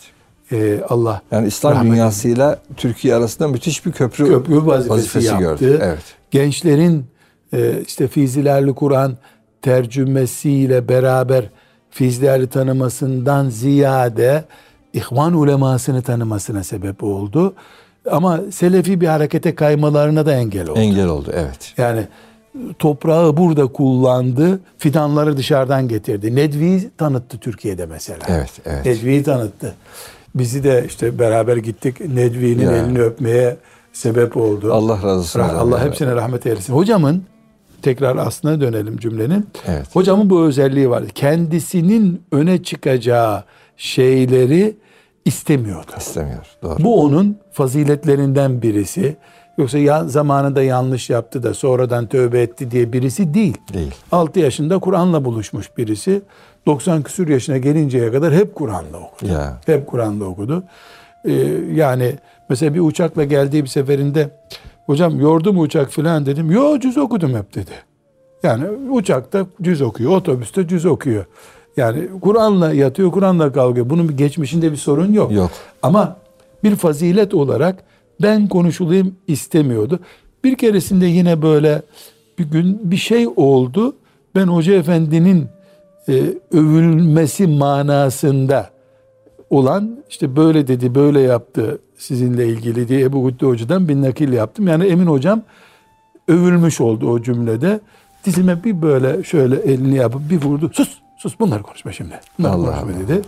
Ee, 0.52 0.80
Allah 0.88 1.22
Yani 1.30 1.48
İslam 1.48 1.72
rahmet 1.72 1.92
dünyasıyla 1.92 2.58
Türkiye 2.76 3.14
arasında 3.14 3.48
müthiş 3.48 3.86
bir 3.86 3.92
köprü, 3.92 4.26
köprü 4.26 4.66
vazifesi, 4.66 5.26
yaptı. 5.26 5.44
gördü. 5.44 5.80
Evet. 5.82 6.02
Gençlerin 6.30 7.04
e, 7.52 7.82
işte 7.86 8.08
Fizilerli 8.08 8.74
Kur'an 8.74 9.16
tercümesiyle 9.62 10.88
beraber 10.88 11.44
Fizilerli 11.90 12.46
tanımasından 12.46 13.48
ziyade 13.48 14.44
İhvan 14.92 15.34
ulemasını 15.34 16.02
tanımasına 16.02 16.64
sebep 16.64 17.04
oldu. 17.04 17.54
Ama 18.10 18.40
Selefi 18.50 19.00
bir 19.00 19.06
harekete 19.06 19.54
kaymalarına 19.54 20.26
da 20.26 20.32
engel 20.32 20.68
oldu. 20.68 20.78
Engel 20.78 21.06
oldu 21.06 21.30
evet. 21.34 21.74
Yani 21.76 22.06
toprağı 22.78 23.36
burada 23.36 23.66
kullandı, 23.66 24.60
fidanları 24.78 25.36
dışarıdan 25.36 25.88
getirdi. 25.88 26.36
Nedvi'yi 26.36 26.90
tanıttı 26.98 27.38
Türkiye'de 27.38 27.86
mesela. 27.86 28.26
Evet, 28.28 28.52
evet. 28.66 28.86
Nedvi'yi 28.86 29.22
tanıttı. 29.22 29.74
Bizi 30.34 30.64
de 30.64 30.84
işte 30.86 31.18
beraber 31.18 31.56
gittik 31.56 32.00
Nedvi'nin 32.00 32.68
elini 32.68 33.02
öpmeye 33.02 33.56
sebep 33.92 34.36
oldu. 34.36 34.72
Allah 34.72 34.96
razı 34.96 35.08
olsun. 35.08 35.40
Allah 35.40 35.84
hepsine 35.84 36.14
rahmet 36.14 36.46
eylesin. 36.46 36.72
Hocamın 36.72 37.24
tekrar 37.82 38.16
aslına 38.16 38.60
dönelim 38.60 38.96
cümlenin. 38.96 39.46
Evet. 39.66 39.86
Hocamın 39.92 40.30
bu 40.30 40.44
özelliği 40.44 40.90
var. 40.90 41.08
Kendisinin 41.08 42.22
öne 42.32 42.62
çıkacağı 42.62 43.44
şeyleri 43.76 44.76
istemiyordu. 45.24 45.92
İstemiyor. 45.98 46.46
Doğru. 46.62 46.84
Bu 46.84 47.02
onun 47.02 47.38
faziletlerinden 47.52 48.62
birisi. 48.62 49.16
Yoksa 49.58 49.78
ya, 49.78 50.04
zamanında 50.04 50.62
yanlış 50.62 51.10
yaptı 51.10 51.42
da 51.42 51.54
sonradan 51.54 52.06
tövbe 52.06 52.42
etti 52.42 52.70
diye 52.70 52.92
birisi 52.92 53.34
değil. 53.34 53.56
Değil. 53.74 53.94
6 54.12 54.40
yaşında 54.40 54.78
Kur'an'la 54.78 55.24
buluşmuş 55.24 55.76
birisi. 55.76 56.22
90 56.66 57.02
küsür 57.02 57.28
yaşına 57.28 57.58
gelinceye 57.58 58.12
kadar 58.12 58.34
hep 58.34 58.54
Kur'an'la 58.54 58.98
okudu. 58.98 59.32
Ya. 59.32 59.60
Hep 59.66 59.86
Kur'an'la 59.86 60.24
okudu. 60.24 60.64
Ee, 61.24 61.32
yani 61.74 62.14
mesela 62.48 62.74
bir 62.74 62.80
uçakla 62.80 63.24
geldiği 63.24 63.64
bir 63.64 63.68
seferinde 63.68 64.30
hocam 64.88 65.20
yordu 65.20 65.52
mu 65.52 65.60
uçak 65.60 65.90
filan 65.90 66.26
dedim. 66.26 66.50
Yo 66.50 66.80
cüz 66.80 66.98
okudum 66.98 67.34
hep 67.34 67.54
dedi. 67.54 67.70
Yani 68.42 68.64
uçakta 68.90 69.46
cüz 69.62 69.82
okuyor, 69.82 70.12
otobüste 70.12 70.68
cüz 70.68 70.86
okuyor. 70.86 71.24
Yani 71.76 72.08
Kur'an'la 72.20 72.72
yatıyor, 72.72 73.10
Kur'an'la 73.10 73.52
kalkıyor. 73.52 73.90
Bunun 73.90 74.08
bir 74.08 74.16
geçmişinde 74.16 74.72
bir 74.72 74.76
sorun 74.76 75.12
yok. 75.12 75.32
Yok. 75.32 75.50
Ama 75.82 76.16
bir 76.64 76.76
fazilet 76.76 77.34
olarak 77.34 77.84
ben 78.22 78.48
konuşulayım 78.48 79.14
istemiyordu. 79.26 80.00
Bir 80.44 80.56
keresinde 80.56 81.06
yine 81.06 81.42
böyle 81.42 81.82
bir 82.38 82.44
gün 82.44 82.80
bir 82.90 82.96
şey 82.96 83.28
oldu. 83.36 83.96
Ben 84.34 84.46
hoca 84.46 84.74
efendinin 84.74 85.46
e, 86.08 86.22
övülmesi 86.52 87.46
manasında 87.46 88.70
olan 89.50 89.98
işte 90.10 90.36
böyle 90.36 90.68
dedi 90.68 90.94
böyle 90.94 91.20
yaptı 91.20 91.78
sizinle 91.98 92.48
ilgili 92.48 92.88
diye 92.88 93.00
Ebu 93.00 93.28
Gütte 93.28 93.46
Hoca'dan 93.46 93.88
bir 93.88 94.02
nakil 94.02 94.32
yaptım. 94.32 94.68
Yani 94.68 94.86
Emin 94.86 95.06
Hocam 95.06 95.42
övülmüş 96.28 96.80
oldu 96.80 97.10
o 97.10 97.22
cümlede. 97.22 97.80
Dizime 98.24 98.64
bir 98.64 98.82
böyle 98.82 99.24
şöyle 99.24 99.56
elini 99.56 99.96
yapıp 99.96 100.30
bir 100.30 100.42
vurdu. 100.42 100.70
Sus 100.72 100.98
sus 101.18 101.34
bunlar 101.40 101.62
konuşma 101.62 101.92
şimdi. 101.92 102.20
Bunlar 102.38 102.50
Allah 102.50 102.64
konuşma 102.64 102.82
Allah. 102.82 103.08
dedi. 103.08 103.22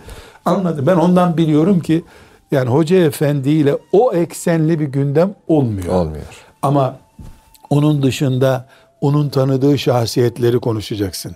Anladım. 0.45 0.87
Ben 0.87 0.95
ondan 0.95 1.37
biliyorum 1.37 1.79
ki 1.79 2.03
yani 2.51 2.69
Hoca 2.69 2.97
Efendi 2.97 3.49
ile 3.49 3.77
o 3.91 4.13
eksenli 4.13 4.79
bir 4.79 4.87
gündem 4.87 5.35
olmuyor. 5.47 5.87
Olmuyor. 5.87 6.45
Ama 6.61 6.97
onun 7.69 8.03
dışında 8.03 8.69
onun 9.01 9.29
tanıdığı 9.29 9.77
şahsiyetleri 9.77 10.59
konuşacaksın. 10.59 11.35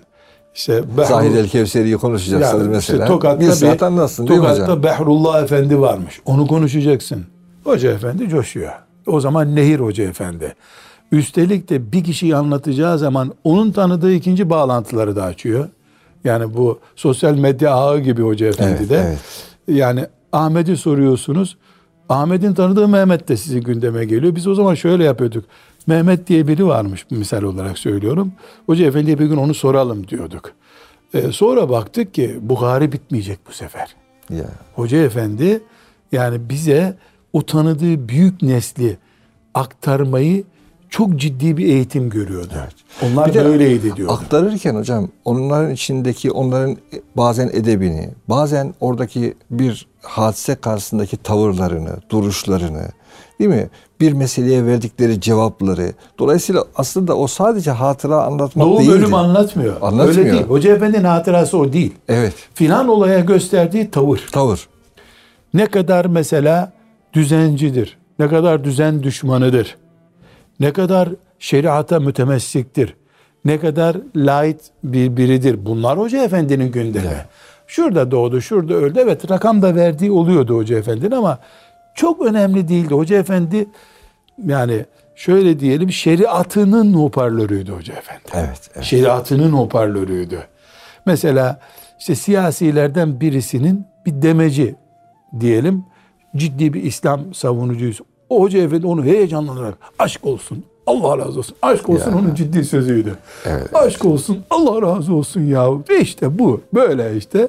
İşte 0.56 0.84
Behrul- 0.98 1.06
Zahid 1.08 1.36
el 1.36 1.48
Kevseri'yi 1.48 1.98
konuşacaksınız 1.98 2.62
yani 2.64 2.70
mesela. 2.76 2.98
işte 3.04 3.14
Tokat'ta 3.14 3.40
bir 3.46 3.52
saat 3.52 3.78
bir- 3.82 3.86
anlatsın 3.86 4.28
değil 4.28 4.40
mi 4.40 4.46
Tokat'ta 4.46 4.64
hocam? 4.64 4.84
Behrullah 4.84 5.44
Efendi 5.44 5.80
varmış. 5.80 6.22
Onu 6.26 6.48
konuşacaksın. 6.48 7.26
Hoca 7.64 7.92
Efendi 7.92 8.30
coşuyor. 8.30 8.72
O 9.08 9.20
zaman 9.20 9.56
Nehir 9.56 9.80
Hoca 9.80 10.04
Efendi. 10.04 10.56
Üstelik 11.12 11.70
de 11.70 11.92
bir 11.92 12.04
kişiyi 12.04 12.36
anlatacağı 12.36 12.98
zaman 13.00 13.34
onun 13.44 13.72
tanıdığı 13.72 14.14
ikinci 14.14 14.50
bağlantıları 14.50 15.16
da 15.16 15.24
açıyor. 15.24 15.70
Yani 16.24 16.54
bu 16.54 16.80
sosyal 16.96 17.36
medya 17.38 17.72
ağı 17.74 18.00
gibi 18.00 18.22
Hoca 18.22 18.48
Efendi 18.48 18.78
Evet, 18.80 18.90
de. 18.90 19.04
evet. 19.08 19.20
Yani 19.68 20.06
Ahmet'i 20.32 20.78
soruyorsunuz. 20.78 21.58
Ahmet'in 22.10 22.54
tanıdığı 22.54 22.88
Mehmet 22.88 23.28
de 23.30 23.38
sizin 23.38 23.62
gündeme 23.62 24.06
geliyor. 24.06 24.36
Biz 24.36 24.48
o 24.48 24.56
zaman 24.56 24.76
şöyle 24.76 25.04
yapıyorduk. 25.04 25.46
Mehmet 25.88 26.28
diye 26.28 26.48
biri 26.48 26.68
varmış 26.68 27.06
misal 27.10 27.44
olarak 27.44 27.78
söylüyorum. 27.78 28.32
Hoca 28.66 28.86
Efendi'ye 28.86 29.20
bir 29.20 29.26
gün 29.26 29.38
onu 29.38 29.54
soralım 29.54 30.08
diyorduk. 30.08 30.52
Ee, 31.14 31.32
sonra 31.32 31.70
baktık 31.70 32.14
ki 32.14 32.38
Bukhari 32.42 32.92
bitmeyecek 32.92 33.40
bu 33.48 33.52
sefer. 33.54 33.96
Ya. 34.30 34.46
Hoca 34.76 34.98
Efendi 34.98 35.62
yani 36.12 36.50
bize 36.50 36.98
o 37.34 37.46
tanıdığı 37.46 38.10
büyük 38.10 38.42
nesli 38.42 38.98
aktarmayı 39.54 40.44
çok 40.90 41.16
ciddi 41.16 41.58
bir 41.58 41.66
eğitim 41.66 42.10
görüyordu. 42.10 42.54
Onlar 43.04 43.28
Bir 43.30 43.34
de 43.34 43.46
böyleydi 43.46 43.96
diyordu. 43.96 44.14
Aktarırken 44.14 44.76
hocam 44.76 45.10
onların 45.26 45.72
içindeki 45.72 46.32
onların 46.32 46.78
bazen 47.18 47.48
edebini, 47.54 48.10
bazen 48.30 48.74
oradaki 48.80 49.34
bir 49.52 49.88
hadise 50.02 50.56
karşısındaki 50.56 51.18
tavırlarını, 51.18 51.98
duruşlarını, 52.10 52.88
değil 53.40 53.50
mi? 53.50 53.70
Bir 54.00 54.14
meseleye 54.14 54.66
verdikleri 54.66 55.22
cevapları. 55.22 55.94
Dolayısıyla 56.20 56.66
aslında 56.76 57.18
o 57.18 57.28
sadece 57.28 57.72
hatıra 57.72 58.24
anlatmak 58.24 58.68
Doğum 58.68 58.80
değildi. 58.80 58.92
ölüm 58.92 59.14
anlatmıyor. 59.14 59.76
Anlatmıyor. 59.82 60.18
Öyle 60.20 60.32
değil. 60.32 60.44
Hoca 60.44 60.76
Efendi'nin 60.76 61.04
hatırası 61.04 61.58
o 61.58 61.74
değil. 61.74 61.94
Evet. 62.08 62.34
Filan 62.54 62.88
olaya 62.88 63.20
gösterdiği 63.20 63.92
tavır. 63.92 64.28
Tavır. 64.32 64.68
Ne 65.54 65.66
kadar 65.66 66.06
mesela 66.06 66.74
düzencidir. 67.14 67.98
Ne 68.20 68.28
kadar 68.28 68.64
düzen 68.64 69.04
düşmanıdır. 69.04 69.78
Ne 70.60 70.74
kadar 70.74 71.10
şeriata 71.40 72.00
mütemessiktir. 72.00 72.96
Ne 73.46 73.60
kadar 73.60 73.96
light 74.16 74.62
bir 74.84 75.18
biridir. 75.18 75.66
Bunlar 75.66 76.00
Hoca 76.00 76.24
Efendi'nin 76.24 76.72
gündemi. 76.72 77.26
Şurada 77.68 78.12
doğdu, 78.12 78.42
şurada 78.42 78.74
öldü. 78.74 79.00
Evet 79.04 79.32
rakam 79.32 79.62
da 79.62 79.76
verdiği 79.76 80.12
oluyordu 80.12 80.58
Hoca 80.58 80.78
Efendi'nin 80.78 81.12
ama 81.12 81.40
çok 81.96 82.22
önemli 82.22 82.68
değildi. 82.68 82.94
Hoca 82.94 83.18
Efendi 83.18 83.68
yani 84.46 84.86
şöyle 85.16 85.60
diyelim 85.60 85.92
şeriatının 85.92 86.94
hoparlörüydü 86.94 87.72
Hoca 87.72 87.94
Efendi. 87.94 88.22
Evet. 88.34 88.70
evet. 88.76 88.86
Şeriatının 88.86 89.52
hoparlörüydü. 89.52 90.40
Mesela 91.06 91.60
işte 92.00 92.16
siyasilerden 92.16 93.22
birisinin 93.22 93.86
bir 94.06 94.22
demeci 94.22 94.76
diyelim 95.40 95.86
ciddi 96.36 96.74
bir 96.74 96.84
İslam 96.84 97.34
savunucuyuz. 97.34 98.00
O 98.30 98.42
Hoca 98.42 98.60
Efendi 98.60 98.88
onu 98.88 99.04
heyecanlanarak 99.04 99.74
aşk 100.00 100.26
olsun 100.26 100.64
Allah 100.88 101.18
razı 101.18 101.40
olsun. 101.40 101.56
Aşk 101.62 101.90
olsun 101.90 102.12
Ya. 102.12 102.18
onun 102.18 102.36
ciddi 102.36 102.64
sözüydü. 102.66 103.16
Evet. 103.46 103.76
Aşk 103.76 104.06
olsun 104.06 104.38
Allah 104.50 104.82
razı 104.82 105.14
olsun 105.14 105.42
ya. 105.42 105.70
İşte 106.02 106.40
bu 106.40 106.62
böyle 106.74 107.18
işte 107.18 107.48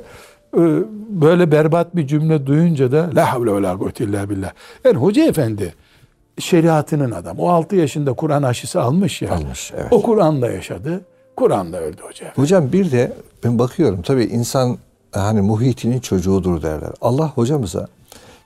Ee, 0.56 0.60
böyle 1.08 1.52
berbat 1.52 1.96
bir 1.96 2.06
cümle 2.06 2.46
duyunca 2.46 2.92
da 2.92 3.10
la 3.14 3.32
havle 3.32 3.54
ve 3.54 3.62
la 3.62 3.78
kuvvete 3.78 4.04
illa 4.04 4.30
billah. 4.30 4.52
Yani 4.84 4.96
Hoca 4.96 5.24
Efendi 5.24 5.74
şeriatının 6.38 7.10
adam. 7.10 7.38
O 7.38 7.48
6 7.48 7.76
yaşında 7.76 8.12
Kur'an 8.12 8.42
aşısı 8.42 8.80
almış 8.82 9.22
ya. 9.22 9.32
Almış, 9.34 9.72
evet. 9.76 9.86
O 9.90 10.02
Kur'an'la 10.02 10.48
yaşadı. 10.48 11.00
Kur'an'la 11.36 11.76
öldü 11.76 12.02
Hoca 12.02 12.26
Efendi. 12.26 12.40
Hocam 12.42 12.72
bir 12.72 12.90
de 12.92 13.12
ben 13.44 13.58
bakıyorum 13.58 14.02
tabii 14.02 14.24
insan 14.24 14.78
hani 15.12 15.40
muhitinin 15.40 16.00
çocuğudur 16.00 16.62
derler. 16.62 16.90
Allah 17.00 17.28
hocamıza 17.34 17.86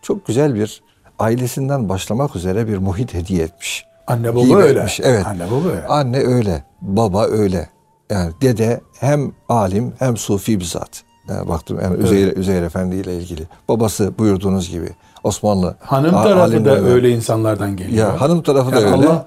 çok 0.03 0.27
güzel 0.27 0.55
bir 0.55 0.83
ailesinden 1.21 1.89
başlamak 1.89 2.37
üzere 2.37 2.69
bir 2.69 2.79
muhit 2.79 3.15
hediye 3.15 3.45
etmiş. 3.45 3.85
Anne 4.07 4.35
baba 4.35 4.45
Hibe 4.45 4.55
öyle. 4.55 4.79
etmiş, 4.79 5.01
Evet. 5.03 5.27
Anne 5.27 5.45
baba 5.51 5.69
öyle. 5.69 5.87
Anne 5.87 6.19
öyle. 6.19 6.65
Baba 6.81 7.27
öyle. 7.27 7.69
Yani 8.11 8.33
dede 8.43 8.81
hem 9.01 9.33
alim 9.49 9.93
hem 9.99 10.17
sufi 10.17 10.61
bir 10.61 10.65
zat. 10.65 11.03
Yani 11.29 11.49
baktım 11.49 11.79
yani 11.83 11.97
Üzeyir, 12.03 12.37
Üzeyir 12.37 12.63
Efendi 12.63 12.97
ile 12.97 13.17
ilgili. 13.17 13.43
Babası 13.69 14.19
buyurduğunuz 14.19 14.71
gibi 14.71 14.89
Osmanlı. 15.25 15.77
Hanım 15.81 16.11
tarafı 16.11 16.37
da 16.37 16.43
alimlerden. 16.43 16.85
öyle 16.85 17.11
insanlardan 17.11 17.77
geliyor. 17.77 18.07
Ya 18.09 18.21
hanım 18.21 18.43
tarafı 18.43 18.73
da 18.73 18.81
Yani 18.81 18.97
öyle. 18.97 19.09
Allah 19.09 19.27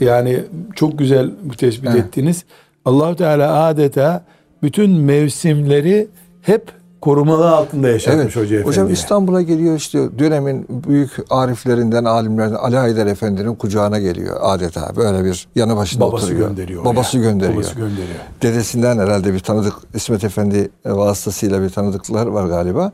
yani 0.00 0.44
çok 0.74 0.98
güzel 0.98 1.30
tespit 1.58 1.88
Evet. 1.90 2.04
ettiniz. 2.04 2.44
Allahu 2.84 3.16
Teala 3.16 3.64
adeta 3.64 4.24
bütün 4.62 4.90
mevsimleri 4.90 6.08
hep 6.42 6.72
korumalı 7.00 7.50
altında 7.50 7.88
yaşatmış 7.88 8.36
Hoca 8.36 8.56
Efendi. 8.56 8.68
Hocam 8.68 8.92
İstanbul'a 8.92 9.42
geliyor 9.42 9.76
işte 9.76 10.18
dönemin 10.18 10.66
büyük 10.88 11.10
ariflerinden, 11.30 12.04
alimlerden 12.04 12.54
Ali 12.54 12.76
Haydar 12.76 13.06
Efendi'nin 13.06 13.54
kucağına 13.54 13.98
geliyor 13.98 14.36
adeta. 14.40 14.96
Böyle 14.96 15.24
bir 15.24 15.48
yanı 15.56 15.76
başında 15.76 16.04
babası 16.04 16.26
oturuyor. 16.26 16.48
gönderiyor. 16.48 16.84
Babası 16.84 17.18
oraya. 17.18 17.30
gönderiyor. 17.30 17.56
Babası 17.56 17.74
gönderiyor. 17.74 18.18
Dedesinden 18.42 18.98
herhalde 18.98 19.34
bir 19.34 19.40
tanıdık 19.40 19.74
İsmet 19.94 20.24
Efendi 20.24 20.68
vasıtasıyla 20.86 21.62
bir 21.62 21.70
tanıdıklar 21.70 22.26
var 22.26 22.46
galiba. 22.46 22.92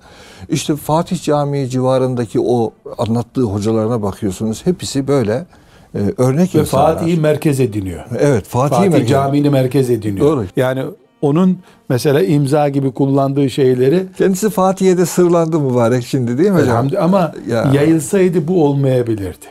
İşte 0.48 0.76
Fatih 0.76 1.22
Camii 1.22 1.68
civarındaki 1.68 2.40
o 2.40 2.72
anlattığı 2.98 3.42
hocalarına 3.42 4.02
bakıyorsunuz. 4.02 4.66
Hepsi 4.66 5.08
böyle 5.08 5.46
e, 5.94 5.98
örnek 6.18 6.54
Ve 6.54 6.60
insanlar. 6.60 6.94
Fatih'i 6.98 7.20
merkez 7.20 7.60
ediniyor. 7.60 8.04
Evet 8.18 8.46
Fatih, 8.46 8.76
Fatih 8.76 8.90
merkezi. 8.90 9.10
Camii'ni 9.10 9.50
merkez 9.50 9.90
ediniyor. 9.90 10.26
Doğru. 10.26 10.44
Yani 10.56 10.84
onun 11.22 11.58
mesela 11.88 12.22
imza 12.22 12.68
gibi 12.68 12.90
kullandığı 12.92 13.50
şeyleri 13.50 14.04
Kendisi 14.18 14.50
Fatih'e 14.50 15.06
sırlandı 15.06 15.60
mübarek 15.60 16.04
şimdi 16.04 16.38
değil 16.38 16.50
mi 16.50 16.60
hocam? 16.60 16.88
Ama 17.00 17.32
Ya. 17.48 17.70
yayılsaydı 17.74 18.48
bu 18.48 18.64
olmayabilirdi. 18.64 19.46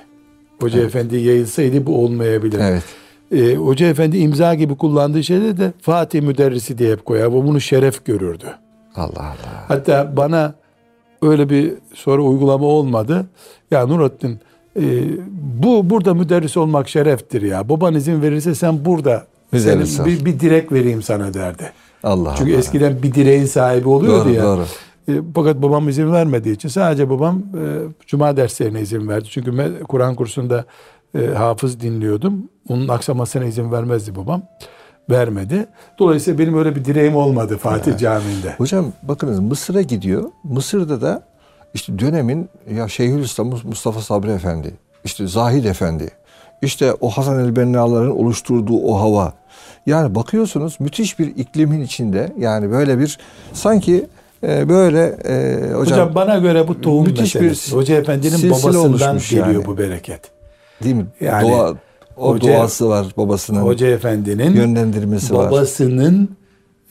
Hoca 0.60 0.81
Efendi 0.81 1.17
yayılsaydı 1.17 1.86
bu 1.86 2.03
olmayabilirdi. 2.03 2.63
Evet. 2.69 2.84
Ee, 3.31 3.55
Hoca 3.55 3.88
Efendi 3.88 4.17
imza 4.17 4.53
gibi 4.55 4.75
kullandığı 4.75 5.23
şeyleri 5.23 5.57
de 5.57 5.73
Fatih 5.81 6.21
müderrisi 6.21 6.77
diye 6.77 6.91
hep 6.91 7.05
koyar. 7.05 7.34
Bu 7.34 7.45
bunu 7.47 7.62
şeref 7.62 8.05
görürdü. 8.05 8.45
Allah 8.95 9.19
Allah. 9.19 9.65
Hatta 9.67 10.13
bana 10.17 10.53
öyle 11.21 11.49
bir 11.49 11.73
sonra 11.93 12.21
uygulama 12.21 12.65
olmadı. 12.65 13.25
Ya 13.71 13.88
Nurattin 13.88 14.39
e, 14.79 14.84
bu 15.63 15.89
burada 15.89 16.13
müderris 16.13 16.57
olmak 16.57 16.89
şereftir 16.89 17.41
ya. 17.41 17.69
Baban 17.69 17.95
izin 17.95 18.21
verirse 18.21 18.55
sen 18.55 18.86
burada 18.86 19.25
Müderris 19.51 19.95
senin 19.95 20.03
ol. 20.03 20.11
bir, 20.11 20.25
bir 20.25 20.39
direk 20.39 20.71
vereyim 20.71 21.01
sana 21.01 21.33
derdi. 21.33 21.71
Allah 22.03 22.35
Çünkü 22.37 22.51
Allah. 22.51 22.59
eskiden 22.59 23.03
bir 23.03 23.13
direğin 23.13 23.45
sahibi 23.45 23.89
oluyordu 23.89 24.25
Doğru, 24.25 24.33
ya. 24.33 24.43
doğru. 24.43 24.65
E, 25.07 25.11
fakat 25.35 25.61
babam 25.61 25.89
izin 25.89 26.11
vermediği 26.11 26.55
için 26.55 26.69
sadece 26.69 27.09
babam 27.09 27.37
e, 27.37 27.63
cuma 28.07 28.37
derslerine 28.37 28.81
izin 28.81 29.07
verdi. 29.09 29.27
Çünkü 29.29 29.83
Kur'an 29.87 30.15
kursunda 30.15 30.65
e, 31.19 31.25
hafız 31.27 31.79
dinliyordum. 31.79 32.49
Onun 32.69 32.87
aksamasına 32.87 33.45
izin 33.45 33.71
vermezdi 33.71 34.15
babam. 34.15 34.41
Vermedi. 35.09 35.65
Dolayısıyla 35.99 36.39
benim 36.39 36.57
öyle 36.57 36.76
bir 36.76 36.86
direğim 36.86 37.15
olmadı 37.15 37.57
Fatih 37.57 37.97
Camii'nde. 37.97 38.55
Hocam 38.57 38.86
bakınız 39.03 39.39
Mısır'a 39.39 39.82
gidiyor. 39.82 40.23
Mısır'da 40.43 41.01
da 41.01 41.23
işte 41.73 41.99
dönemin 41.99 42.49
ya 42.76 42.88
Şeyhülislam 42.88 43.47
Mustafa 43.63 44.01
Sabri 44.01 44.32
Efendi, 44.32 44.73
işte 45.03 45.28
Zahid 45.28 45.65
Efendi, 45.65 46.11
işte 46.62 46.93
o 47.01 47.09
Hasan 47.09 47.39
el 47.45 47.55
Benna'ların 47.55 48.12
oluşturduğu 48.12 48.78
o 48.78 48.99
hava. 48.99 49.34
Yani 49.86 50.16
bakıyorsunuz 50.16 50.76
müthiş 50.80 51.20
bir 51.20 51.28
iklimin 51.28 51.82
içinde 51.82 52.34
yani 52.39 52.72
böyle 52.72 52.99
bir 52.99 53.18
sanki 53.53 54.05
e, 54.43 54.70
böyle 54.70 55.03
e, 55.26 55.59
hocam, 55.74 55.82
Hocam, 55.82 56.16
bana 56.16 56.38
göre 56.38 56.68
bu 56.68 56.82
tohum 56.82 57.03
müthiş 57.03 57.36
bir 57.36 57.39
meselesi. 57.41 57.76
Hoca 57.76 57.95
Efendi'nin 57.95 58.49
babasından 58.49 59.18
geliyor 59.30 59.47
yani. 59.47 59.66
bu 59.66 59.78
bereket. 59.78 60.22
değil 60.84 60.95
mi? 60.95 61.05
Yani 61.22 61.51
Doğa, 61.51 61.76
o 62.18 62.34
hoca- 62.36 62.47
doğası 62.57 62.89
var 62.89 63.07
babasının. 63.18 63.62
Hoca 63.62 63.88
Efendi'nin 63.88 64.53
yönlendirmesi 64.53 65.34
var. 65.34 65.47
babasının 65.51 66.30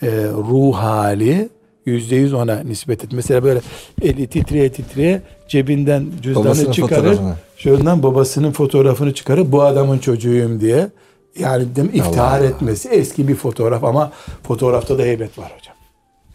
e, 0.03 0.07
ruh 0.29 0.75
hali 0.75 1.49
yüzde 1.91 2.17
yüz 2.17 2.33
ona 2.35 2.61
nispet 2.61 3.05
et. 3.05 3.11
Mesela 3.13 3.45
böyle 3.45 3.61
eli 4.03 4.27
titreye 4.27 4.73
titreye 4.73 5.23
cebinden 5.49 6.07
cüzdanı 6.23 6.45
Babasının 6.45 6.73
çıkarır. 6.73 7.19
Şuradan 7.57 8.03
babasının 8.03 8.53
fotoğrafını 8.53 9.15
çıkarır. 9.15 9.53
Bu 9.53 9.63
adamın 9.63 9.99
çocuğuyum 9.99 10.61
diye. 10.61 10.89
Yani 11.39 11.77
dem 11.77 11.87
iftihar 11.87 12.39
Allah. 12.41 12.47
etmesi 12.47 12.89
eski 12.89 13.29
bir 13.29 13.35
fotoğraf 13.35 13.85
ama 13.85 14.13
fotoğrafta 14.43 14.99
da 14.99 15.03
heybet 15.03 15.39
var 15.39 15.53
hocam. 15.59 15.75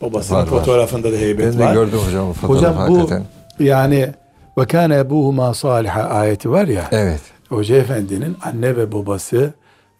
Babasının 0.02 0.38
Var, 0.40 0.44
var. 0.44 0.50
fotoğrafında 0.50 1.12
da 1.12 1.16
heybet 1.18 1.46
Ben 1.54 1.60
de 1.60 1.64
var. 1.66 1.74
gördüm 1.74 2.00
hocam 2.08 2.30
o 2.30 2.34
fotoğrafı 2.34 2.68
Hocam 2.68 2.90
bu 2.90 2.98
hakikaten. 3.00 3.24
yani 3.60 4.10
ve 4.58 4.66
kâne 4.66 4.96
ebuhuma 4.98 5.54
saliha 5.54 6.02
ayeti 6.04 6.52
var 6.52 6.68
ya. 6.68 6.84
Evet. 6.92 7.22
Hoca 7.50 7.76
Efendi'nin 7.76 8.38
anne 8.44 8.76
ve 8.78 8.92
babası 8.92 9.54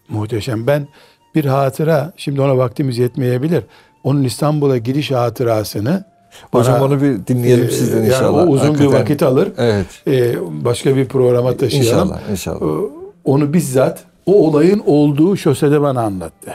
muhteşem. 0.08 0.66
Ben 0.66 0.88
bir 1.34 1.44
hatıra, 1.44 2.12
şimdi 2.16 2.40
ona 2.40 2.58
vaktimiz 2.58 2.98
yetmeyebilir. 2.98 3.62
Onun 4.06 4.24
İstanbul'a 4.24 4.78
gidiş 4.78 5.10
hatırasını 5.10 6.04
Hocam 6.52 6.74
bana- 6.74 6.84
onu 6.84 7.02
bir 7.02 7.26
dinleyelim 7.26 7.64
Ee, 7.64 7.70
sizden 7.70 7.96
yani 7.96 8.06
inşallah. 8.06 8.42
o 8.42 8.46
uzun 8.46 8.68
bir 8.74 8.78
Hakikaten. 8.78 9.00
vakit 9.00 9.22
alır. 9.22 9.52
Evet. 9.58 9.86
Ee, 10.06 10.34
başka 10.64 10.96
bir 10.96 11.08
programa 11.08 11.56
taşıyalım. 11.56 12.08
İnşallah, 12.08 12.30
inşallah. 12.30 12.60
Ee, 12.60 12.88
Onu 13.24 13.52
bizzat 13.52 14.04
o 14.26 14.46
olayın 14.48 14.82
olduğu 14.86 15.36
şosede 15.36 15.80
bana 15.80 16.02
anlattı. 16.02 16.54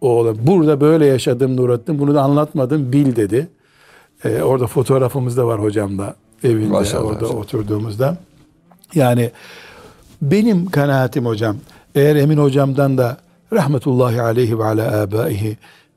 O 0.00 0.08
olay. 0.08 0.34
Burada 0.42 0.80
böyle 0.80 1.06
yaşadım 1.06 1.56
Nurattin. 1.56 1.98
Bunu 1.98 2.14
da 2.14 2.22
anlatmadım 2.22 2.92
bil 2.92 3.16
dedi. 3.16 3.48
Ee, 4.24 4.42
orada 4.42 4.66
fotoğrafımız 4.66 5.36
da 5.36 5.46
var 5.46 5.62
hocamla 5.62 6.14
evinde 6.44 6.68
Maşallah 6.68 7.04
orada 7.04 7.24
hocam. 7.26 7.38
oturduğumuzda. 7.38 8.16
Yani 8.94 9.30
benim 10.22 10.66
kanaatim 10.70 11.26
hocam 11.26 11.56
eğer 11.94 12.16
Emin 12.16 12.38
hocamdan 12.38 12.98
da 12.98 13.16
rahmetullahi 13.52 14.22
aleyhi 14.22 14.58
ve 14.58 14.64
ala 14.64 15.00
abaihi 15.02 15.56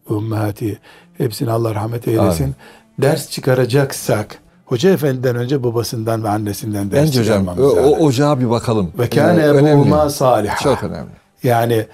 ve 0.10 0.14
ummahati 0.14 0.80
hepsine 1.18 1.51
Allah 1.51 1.76
rahmet 1.76 2.08
eylesin. 2.08 2.43
Amin. 2.43 2.56
Ders 3.01 3.30
çıkaracaksak 3.30 4.39
Hoca 4.66 4.89
Efendi'den 4.89 5.36
önce 5.36 5.64
babasından 5.64 6.24
ve 6.24 6.30
annesinden 6.30 6.91
ders 6.91 7.06
Bence 7.08 7.20
hocam 7.20 7.39
çıkarmamız 7.45 7.78
lazım. 7.78 7.91
o 7.93 8.06
ocağa 8.06 8.39
bir 8.39 8.49
bakalım. 8.49 8.91
Ve 8.99 9.10
kâne 9.10 9.45
ebuhuma 9.45 9.97
önemli. 9.97 10.12
saliha. 10.12 10.58
Çok 10.64 10.84
önemli. 10.84 11.10
Yani 11.43 11.86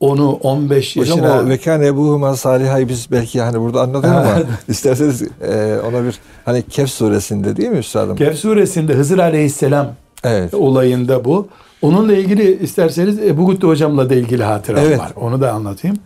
onu 0.00 0.30
15 0.32 0.96
Hocam 0.96 1.18
yaşına 1.18 1.40
o 1.40 1.48
vekâne 1.48 1.86
ebuhuma 1.86 2.36
salihayı 2.36 2.88
biz 2.88 3.06
belki 3.10 3.40
hani 3.40 3.60
burada 3.60 3.80
anladık 3.82 4.10
ama 4.10 4.38
isterseniz 4.68 5.22
e, 5.22 5.76
ona 5.88 6.04
bir 6.04 6.18
hani 6.44 6.62
Kehf 6.62 6.90
suresinde 6.90 7.56
değil 7.56 7.68
mi 7.68 7.78
üstadım? 7.78 8.16
Kehf 8.16 8.38
suresinde 8.38 8.94
Hızır 8.94 9.18
Aleyhisselam 9.18 9.94
Evet. 10.24 10.54
olayında 10.54 11.24
bu. 11.24 11.48
Onunla 11.82 12.16
ilgili 12.16 12.58
isterseniz 12.62 13.18
Ebu 13.18 13.46
Gütte 13.46 13.66
hocamla 13.66 14.10
da 14.10 14.14
ilgili 14.14 14.44
hatıram 14.44 14.84
Evet. 14.86 14.98
var. 14.98 15.12
Onu 15.16 15.40
da 15.40 15.52
anlatayım. 15.52 15.96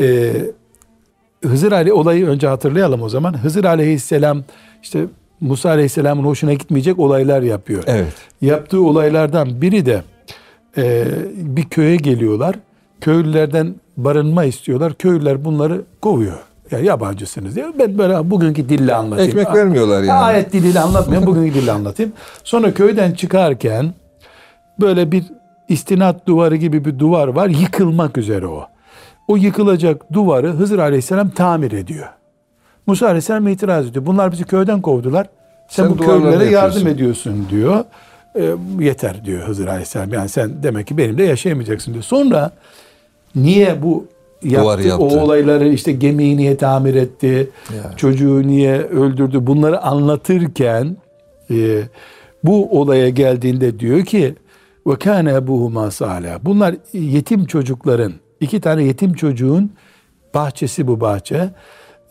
Ee, 0.00 0.32
Hızır 1.42 1.72
Ali 1.72 1.92
olayı 1.92 2.26
önce 2.26 2.46
hatırlayalım 2.46 3.02
o 3.02 3.08
zaman. 3.08 3.38
Hızır 3.42 3.64
Aleyhisselam 3.64 4.42
işte 4.82 5.04
Musa 5.40 5.70
Aleyhisselam'ın 5.70 6.24
hoşuna 6.24 6.52
gitmeyecek 6.52 6.98
olaylar 6.98 7.42
yapıyor. 7.42 7.82
Evet. 7.86 8.14
Yaptığı 8.40 8.82
olaylardan 8.82 9.62
biri 9.62 9.86
de 9.86 10.02
e, 10.78 11.04
bir 11.34 11.64
köye 11.64 11.96
geliyorlar. 11.96 12.56
Köylülerden 13.00 13.74
barınma 13.96 14.44
istiyorlar. 14.44 14.94
Köylüler 14.94 15.44
bunları 15.44 15.82
kovuyor. 16.00 16.38
Ya 16.70 16.78
yabancısınız 16.78 17.56
diye. 17.56 17.66
Ben 17.78 17.98
böyle 17.98 18.30
bugünkü 18.30 18.68
dille 18.68 18.94
anlatayım. 18.94 19.30
Ekmek 19.30 19.54
vermiyorlar 19.54 20.02
yani. 20.02 20.12
Ayet 20.12 20.52
diliyle 20.52 20.80
anlatmayayım. 20.80 21.26
Bugünkü 21.26 21.54
dille 21.54 21.72
anlatayım. 21.72 22.12
Sonra 22.44 22.74
köyden 22.74 23.12
çıkarken 23.12 23.94
böyle 24.80 25.12
bir 25.12 25.24
istinat 25.68 26.26
duvarı 26.26 26.56
gibi 26.56 26.84
bir 26.84 26.98
duvar 26.98 27.28
var. 27.28 27.48
Yıkılmak 27.48 28.18
üzere 28.18 28.46
o. 28.46 28.66
O 29.32 29.36
yıkılacak 29.36 30.12
duvarı 30.12 30.48
Hızır 30.52 30.78
Aleyhisselam 30.78 31.30
tamir 31.30 31.72
ediyor. 31.72 32.06
Musa 32.86 33.06
Aleyhisselam 33.06 33.48
itiraz 33.48 33.86
ediyor. 33.86 34.06
Bunlar 34.06 34.32
bizi 34.32 34.44
köyden 34.44 34.80
kovdular. 34.82 35.26
Sen, 35.68 35.82
Sen 35.88 35.98
bu 35.98 36.04
köylülere 36.04 36.44
yardım 36.50 36.86
ediyorsun 36.86 37.46
diyor. 37.50 37.84
E, 38.36 38.50
yeter 38.80 39.24
diyor 39.24 39.48
Hızır 39.48 39.66
Aleyhisselam. 39.66 40.12
Yani 40.12 40.28
sen 40.28 40.62
demek 40.62 40.86
ki 40.86 40.98
benimle 40.98 41.24
yaşayamayacaksın 41.24 41.92
diyor. 41.92 42.04
Sonra 42.04 42.50
niye 43.34 43.82
bu 43.82 44.06
Duvarı 44.50 44.82
yaptı, 44.82 45.04
o 45.04 45.08
yaptı. 45.08 45.20
olayları 45.24 45.68
işte 45.68 45.92
gemiyi 45.92 46.36
niye 46.36 46.56
tamir 46.56 46.94
etti, 46.94 47.50
Ya. 47.76 47.96
çocuğu 47.96 48.46
niye 48.46 48.78
öldürdü 48.78 49.46
bunları 49.46 49.82
anlatırken 49.82 50.96
e, 51.50 51.82
bu 52.44 52.80
olaya 52.80 53.08
geldiğinde 53.08 53.78
diyor 53.80 54.04
ki 54.04 54.34
ve 54.86 54.96
kâne 54.96 55.32
ebuhuma 55.32 55.90
salih. 55.90 56.30
Bunlar 56.42 56.74
yetim 56.92 57.44
çocukların 57.46 58.12
iki 58.42 58.60
tane 58.60 58.82
yetim 58.82 59.14
çocuğun 59.14 59.72
bahçesi 60.34 60.86
bu 60.86 61.00
bahçe. 61.00 61.50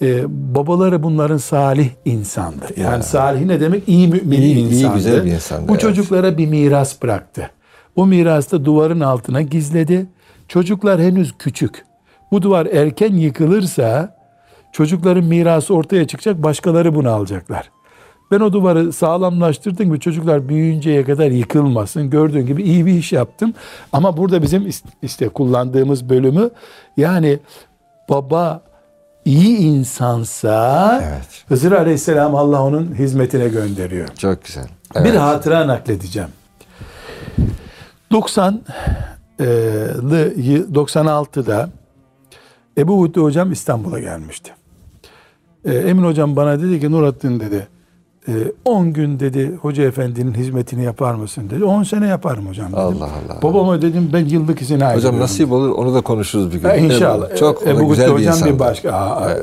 E, 0.01 0.23
babaları 0.55 1.03
bunların 1.03 1.37
salih 1.37 1.89
insandı. 2.05 2.65
Yani 2.77 2.91
Ya. 2.93 3.01
salih 3.03 3.45
ne 3.45 3.59
demek? 3.59 3.89
İyi 3.89 4.07
mümin 4.07 4.41
İyi- 4.41 4.55
iyi, 4.55 4.67
insandı. 4.69 4.95
güzel 4.95 5.25
bir 5.25 5.31
insandı, 5.31 5.67
Bu 5.67 5.71
evet. 5.71 5.81
çocuklara 5.81 6.37
bir 6.37 6.47
miras 6.47 7.01
bıraktı. 7.01 7.49
O 7.95 8.05
mirası 8.07 8.65
duvarın 8.65 8.99
altına 8.99 9.41
gizledi. 9.41 10.05
Çocuklar 10.47 11.01
henüz 11.01 11.33
küçük. 11.39 11.85
Bu 12.31 12.41
duvar 12.41 12.65
erken 12.65 13.13
yıkılırsa 13.13 14.15
çocukların 14.71 15.23
mirası 15.23 15.73
ortaya 15.73 16.07
çıkacak, 16.07 16.43
başkaları 16.43 16.95
bunu 16.95 17.09
alacaklar. 17.09 17.71
Ben 18.31 18.39
o 18.39 18.53
duvarı 18.53 18.93
sağlamlaştırdım 18.93 19.93
ki 19.93 19.99
çocuklar 19.99 20.49
büyüyünceye 20.49 21.03
kadar 21.03 21.31
yıkılmasın. 21.31 22.09
Gördüğün 22.09 22.45
gibi 22.45 22.63
iyi 22.63 22.85
bir 22.85 22.93
iş 22.93 23.11
yaptım. 23.13 23.53
Ama 23.93 24.17
burada 24.17 24.41
bizim 24.41 24.69
işte 25.01 25.29
kullandığımız 25.29 26.09
bölümü 26.09 26.49
yani 26.97 27.39
baba 28.09 28.61
iyi 29.25 29.57
insansa 29.57 30.99
Evet. 31.03 31.43
Hızır 31.47 31.71
Aleyhisselam 31.71 32.35
Allah 32.35 32.63
onun 32.63 32.95
hizmetine 32.95 33.47
gönderiyor. 33.47 34.07
Çok 34.07 34.45
güzel. 34.45 34.65
Bir 34.95 34.99
Evet. 34.99 35.19
hatıra 35.19 35.67
nakledeceğim. 35.67 36.29
90'lı 38.11 38.61
96'da 40.73 41.69
Ebu 42.77 43.07
Hütte 43.07 43.21
hocam 43.21 43.51
İstanbul'a 43.51 43.99
gelmişti. 43.99 44.51
Ee, 45.65 45.73
Emin 45.73 46.03
hocam 46.03 46.35
bana 46.35 46.61
dedi 46.61 46.79
ki 46.79 46.91
Nurattin 46.91 47.39
dedi 47.39 47.55
e, 47.55 47.80
10 48.65 48.93
gün 48.93 49.19
dedi 49.19 49.55
hoca 49.61 49.83
efendinin 49.83 50.33
hizmetini 50.33 50.83
yapar 50.83 51.13
mısın 51.13 51.49
dedi. 51.49 51.63
10 51.63 51.83
sene 51.83 52.07
yaparım 52.07 52.47
hocam 52.47 52.67
dedim. 52.67 52.79
Allah 52.79 53.03
Allah. 53.05 53.41
Babama 53.41 53.81
dedim 53.81 54.09
ben 54.13 54.25
yıllık 54.25 54.61
izin 54.61 54.79
ayrılıyorum. 54.79 54.97
Hocam 55.15 55.19
nasip 55.19 55.51
olur 55.51 55.69
onu 55.69 55.93
da 55.93 56.01
konuşuruz 56.01 56.53
bir 56.53 56.59
gün. 56.59 56.69
Ha, 56.69 56.75
inşallah. 56.75 57.35
Çok 57.35 57.61
o 57.61 57.65
da 57.65 57.69
Ebu 57.69 57.89
güzel 57.89 58.07
bir 58.07 58.11
hocam 58.13 58.33
insandı. 58.33 58.53
bir 58.53 58.59
başka. 58.59 58.91
Aa, 58.91 59.37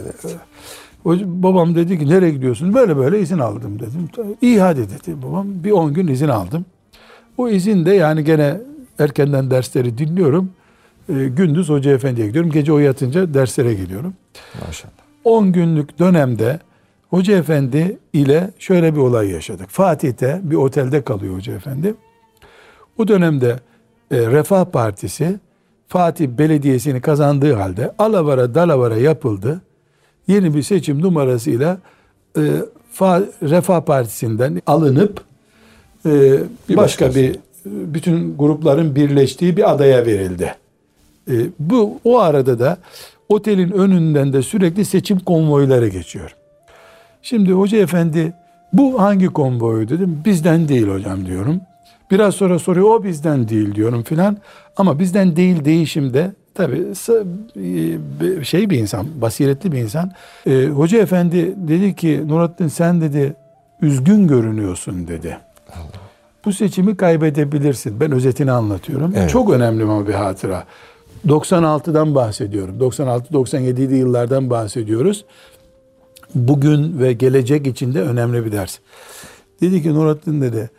Hoca- 1.04 1.42
babam 1.42 1.74
dedi 1.74 1.98
ki 1.98 2.08
nereye 2.08 2.30
gidiyorsun? 2.30 2.74
Böyle 2.74 2.96
böyle 2.96 3.20
izin 3.20 3.38
aldım 3.38 3.78
dedim. 3.78 4.36
İyi 4.42 4.60
hadi 4.60 4.80
dedi 4.80 5.22
babam. 5.22 5.46
Bir 5.64 5.70
10 5.70 5.94
gün 5.94 6.08
izin 6.08 6.28
aldım. 6.28 6.64
O 7.38 7.48
izin 7.48 7.86
de 7.86 7.94
yani 7.94 8.24
gene 8.24 8.60
erkenden 8.98 9.50
dersleri 9.50 9.98
dinliyorum. 9.98 10.50
Ee, 11.08 11.12
gündüz 11.28 11.68
hoca 11.68 11.90
efendiye 11.90 12.26
gidiyorum. 12.26 12.50
Gece 12.50 12.72
o 12.72 12.78
yatınca 12.78 13.34
derslere 13.34 13.74
geliyorum. 13.74 14.14
Maşallah. 14.66 14.92
10 15.24 15.52
günlük 15.52 15.98
dönemde 15.98 16.60
Hoca 17.10 17.36
Efendi 17.36 17.98
ile 18.12 18.50
şöyle 18.58 18.94
bir 18.94 19.00
olay 19.00 19.30
yaşadık. 19.30 19.68
Fatih'te 19.70 20.40
bir 20.42 20.56
otelde 20.56 21.02
kalıyor 21.02 21.34
Hoca 21.36 21.52
Efendi. 21.54 21.94
O 22.98 23.08
dönemde 23.08 23.56
e, 24.10 24.16
Refah 24.26 24.64
Partisi 24.64 25.38
Fatih 25.88 26.28
Belediyesi'ni 26.28 27.00
kazandığı 27.00 27.54
halde 27.54 27.92
alavara 27.98 28.54
dalavara 28.54 28.96
yapıldı. 28.96 29.60
Yeni 30.28 30.54
bir 30.54 30.62
seçim 30.62 31.02
numarasıyla 31.02 31.78
e, 32.36 32.40
Fa- 32.98 33.26
Refah 33.42 33.80
Partisi'nden 33.80 34.62
alınıp 34.66 35.20
e, 36.06 36.10
Bir 36.68 36.76
başka 36.76 37.06
başkası. 37.06 37.14
bir 37.18 37.36
bütün 37.66 38.36
grupların 38.38 38.94
birleştiği 38.96 39.56
bir 39.56 39.70
adaya 39.72 40.06
verildi. 40.06 40.54
E, 41.30 41.34
bu 41.58 41.98
o 42.04 42.18
arada 42.18 42.58
da 42.58 42.78
otelin 43.28 43.70
önünden 43.70 44.32
de 44.32 44.42
sürekli 44.42 44.84
seçim 44.84 45.18
konvoyları 45.18 45.88
geçiyor. 45.88 46.34
Şimdi 47.22 47.52
hoca 47.52 47.78
efendi 47.78 48.32
bu 48.72 49.02
hangi 49.02 49.26
konvoyu 49.26 49.88
dedim. 49.88 50.22
Bizden 50.24 50.68
değil 50.68 50.88
hocam 50.88 51.26
diyorum. 51.26 51.60
Biraz 52.10 52.34
sonra 52.34 52.58
soruyor 52.58 52.86
o 52.86 53.04
bizden 53.04 53.48
değil 53.48 53.74
diyorum 53.74 54.02
filan. 54.02 54.36
Ama 54.76 54.98
bizden 54.98 55.36
değil 55.36 55.64
değişimde 55.64 56.32
tabii 56.54 56.94
s- 56.94 57.24
e, 58.40 58.44
şey 58.44 58.70
bir 58.70 58.78
insan, 58.78 59.06
basiretli 59.20 59.72
bir 59.72 59.78
insan. 59.78 60.12
E, 60.46 60.66
hoca 60.66 60.98
efendi 60.98 61.54
dedi 61.68 61.94
ki 61.96 62.22
Nurattin 62.28 62.68
sen 62.68 63.00
dedi 63.00 63.34
üzgün 63.82 64.28
görünüyorsun 64.28 65.08
dedi. 65.08 65.38
Bu 66.44 66.52
seçimi 66.52 66.96
kaybedebilirsin. 66.96 68.00
Ben 68.00 68.12
özetini 68.12 68.50
anlatıyorum. 68.52 69.12
Evet. 69.16 69.30
Çok 69.30 69.50
önemli 69.52 69.82
ama 69.84 70.08
bir 70.08 70.14
hatıra. 70.14 70.64
96'dan 71.26 72.14
bahsediyorum. 72.14 72.78
96-97'li 72.80 73.96
yıllardan 73.96 74.50
bahsediyoruz. 74.50 75.24
Bugün 76.34 76.98
ve 76.98 77.12
gelecek 77.12 77.66
için 77.66 77.94
de 77.94 78.02
önemli 78.02 78.44
bir 78.44 78.52
ders. 78.52 78.78
Dedi 79.60 79.82
ki 79.82 79.94
Nurattin 79.94 80.40
dedi, 80.40 80.70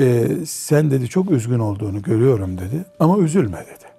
"e, 0.00 0.28
sen 0.46 0.90
dedi 0.90 1.08
çok 1.08 1.30
üzgün 1.30 1.58
olduğunu 1.58 2.02
görüyorum 2.02 2.58
dedi 2.58 2.84
ama 3.00 3.18
üzülme 3.18 3.58
dedi. 3.58 3.94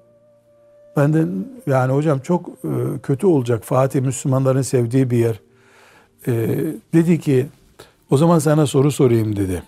Ben 0.97 1.14
de 1.14 1.26
yani 1.68 1.93
hocam 1.93 2.20
çok 2.20 2.49
e, 2.49 2.99
kötü 3.03 3.28
olacak 3.28 3.64
Fatih 3.64 4.01
Müslümanların 4.01 4.62
sevdiği 4.62 5.12
bir 5.12 5.18
yer. 5.18 5.39
E, 6.28 6.58
dedi 6.93 7.20
ki 7.20 7.45
o 8.10 8.18
zaman 8.18 8.39
sana 8.39 8.68
soru 8.68 8.91
sorayım 8.91 9.36
dedi. 9.36 9.64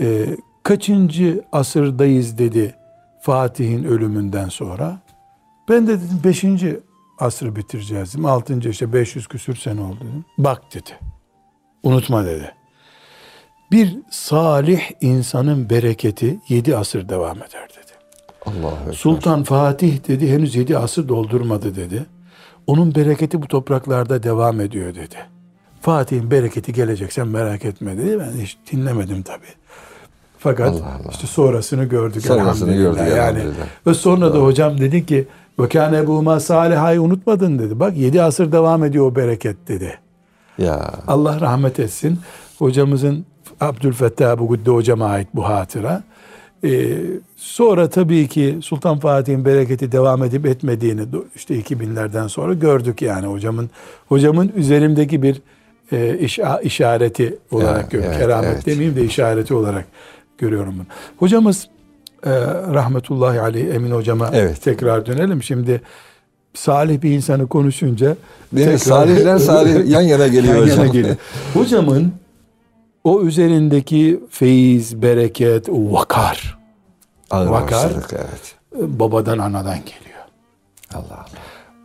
E, 0.00 0.36
kaçıncı 0.62 1.44
asırdayız 1.52 2.38
dedi 2.38 2.74
Fatih'in 3.22 3.84
ölümünden 3.84 4.48
sonra. 4.48 4.98
Ben 5.68 5.86
de 5.86 6.00
dedim 6.00 6.20
5. 6.24 6.44
asrı 7.18 7.56
bitireceğiz 7.56 8.12
dedim. 8.14 8.26
6. 8.26 8.68
işte 8.68 8.92
500 8.92 9.26
küsür 9.26 9.56
sene 9.56 9.80
oldu 9.80 9.98
dedim. 10.00 10.24
Bak 10.38 10.62
dedi. 10.74 10.90
Unutma 11.82 12.26
dedi. 12.26 12.54
Bir 13.72 13.96
salih 14.10 14.80
insanın 15.00 15.70
bereketi 15.70 16.38
7 16.48 16.76
asır 16.76 17.08
devam 17.08 17.36
eder 17.36 17.68
dedi. 17.70 17.92
Ekber. 18.46 18.92
Sultan 18.92 19.42
Fatih 19.42 20.08
dedi 20.08 20.32
henüz 20.32 20.54
7 20.54 20.78
asır 20.78 21.08
doldurmadı 21.08 21.76
dedi. 21.76 22.06
Onun 22.66 22.94
bereketi 22.94 23.42
bu 23.42 23.48
topraklarda 23.48 24.22
devam 24.22 24.60
ediyor 24.60 24.94
dedi. 24.94 25.16
Fatih'in 25.80 26.30
bereketi 26.30 26.72
gelecek 26.72 27.12
sen 27.12 27.28
merak 27.28 27.64
etme 27.64 27.98
dedi. 27.98 28.18
Ben 28.20 28.40
hiç 28.42 28.56
dinlemedim 28.72 29.22
tabii. 29.22 29.46
Fakat 30.38 30.68
Allah 30.74 30.86
Allah. 30.86 31.10
işte 31.10 31.26
sonrasını 31.26 31.84
gördük 31.84 32.22
Sonrasını 32.26 32.72
elhamdülillah. 32.72 33.06
gördük 33.06 33.16
yani. 33.18 33.38
elhamdülillah. 33.38 33.66
Ve 33.86 33.94
sonra 33.94 34.34
da 34.34 34.38
hocam 34.38 34.78
dedi 34.80 35.06
ki 35.06 35.28
ve 35.58 35.68
kâne 35.68 36.06
bûmâ 36.06 36.40
salihayı 36.40 37.02
unutmadın 37.02 37.58
dedi. 37.58 37.80
Bak 37.80 37.96
7 37.96 38.22
asır 38.22 38.52
devam 38.52 38.84
ediyor 38.84 39.06
o 39.06 39.16
bereket 39.16 39.68
dedi. 39.68 39.98
Ya 40.58 40.90
Allah 41.06 41.40
rahmet 41.40 41.80
etsin. 41.80 42.18
Hocamızın 42.58 43.26
Abdülfettah 43.60 44.38
Bugudde 44.38 44.70
hocama 44.70 45.06
ait 45.06 45.28
bu 45.34 45.44
hatıra. 45.48 46.02
Ee, 46.64 46.88
sonra 47.36 47.90
tabii 47.90 48.28
ki 48.28 48.58
Sultan 48.62 48.98
Fatih'in 48.98 49.44
bereketi 49.44 49.92
devam 49.92 50.24
edip 50.24 50.46
etmediğini 50.46 51.02
işte 51.34 51.60
2000'lerden 51.60 52.26
sonra 52.28 52.54
gördük 52.54 53.02
yani 53.02 53.26
hocamın 53.26 53.70
hocamın 54.08 54.52
üzerimdeki 54.56 55.22
bir 55.22 55.42
e, 55.92 56.18
işa- 56.18 56.60
işareti 56.62 57.38
olarak 57.50 57.82
Ya, 57.82 57.88
görüyorum. 57.90 58.12
evet, 58.16 58.26
Keramet 58.26 58.50
evet. 58.54 58.66
demeyeyim 58.66 58.96
de 58.96 59.04
işareti 59.04 59.54
olarak 59.54 59.84
görüyorum 60.38 60.74
bunu. 60.78 60.86
Hocamız 61.16 61.68
e, 62.24 62.30
rahmetullahi 62.74 63.40
aleyh 63.40 63.74
Emin 63.74 63.90
hocama 63.90 64.30
Evet. 64.32 64.62
tekrar 64.62 65.06
dönelim. 65.06 65.42
Şimdi 65.42 65.80
salih 66.54 67.02
bir 67.02 67.10
insanı 67.10 67.46
konuşunca 67.46 68.16
Değil 68.52 68.66
tekrar- 68.66 68.78
Salihler 68.78 69.38
salih 69.38 69.88
yan 69.90 70.00
yana 70.00 70.26
geliyor 70.26 70.54
Yan 70.54 70.66
yana 70.66 70.80
hocam. 70.80 70.92
geliyor. 70.92 71.16
Hocamın 71.54 72.12
o 73.04 73.22
üzerindeki 73.22 74.20
feyiz, 74.30 75.02
bereket, 75.02 75.68
vakar 75.68 76.58
Ağır 77.30 77.46
Vakar. 77.46 77.90
evet. 78.12 78.54
e, 78.80 78.98
babadan 78.98 79.38
anadan 79.38 79.76
geliyor. 79.78 80.20
Allah 80.94 81.04
Allah. 81.10 81.26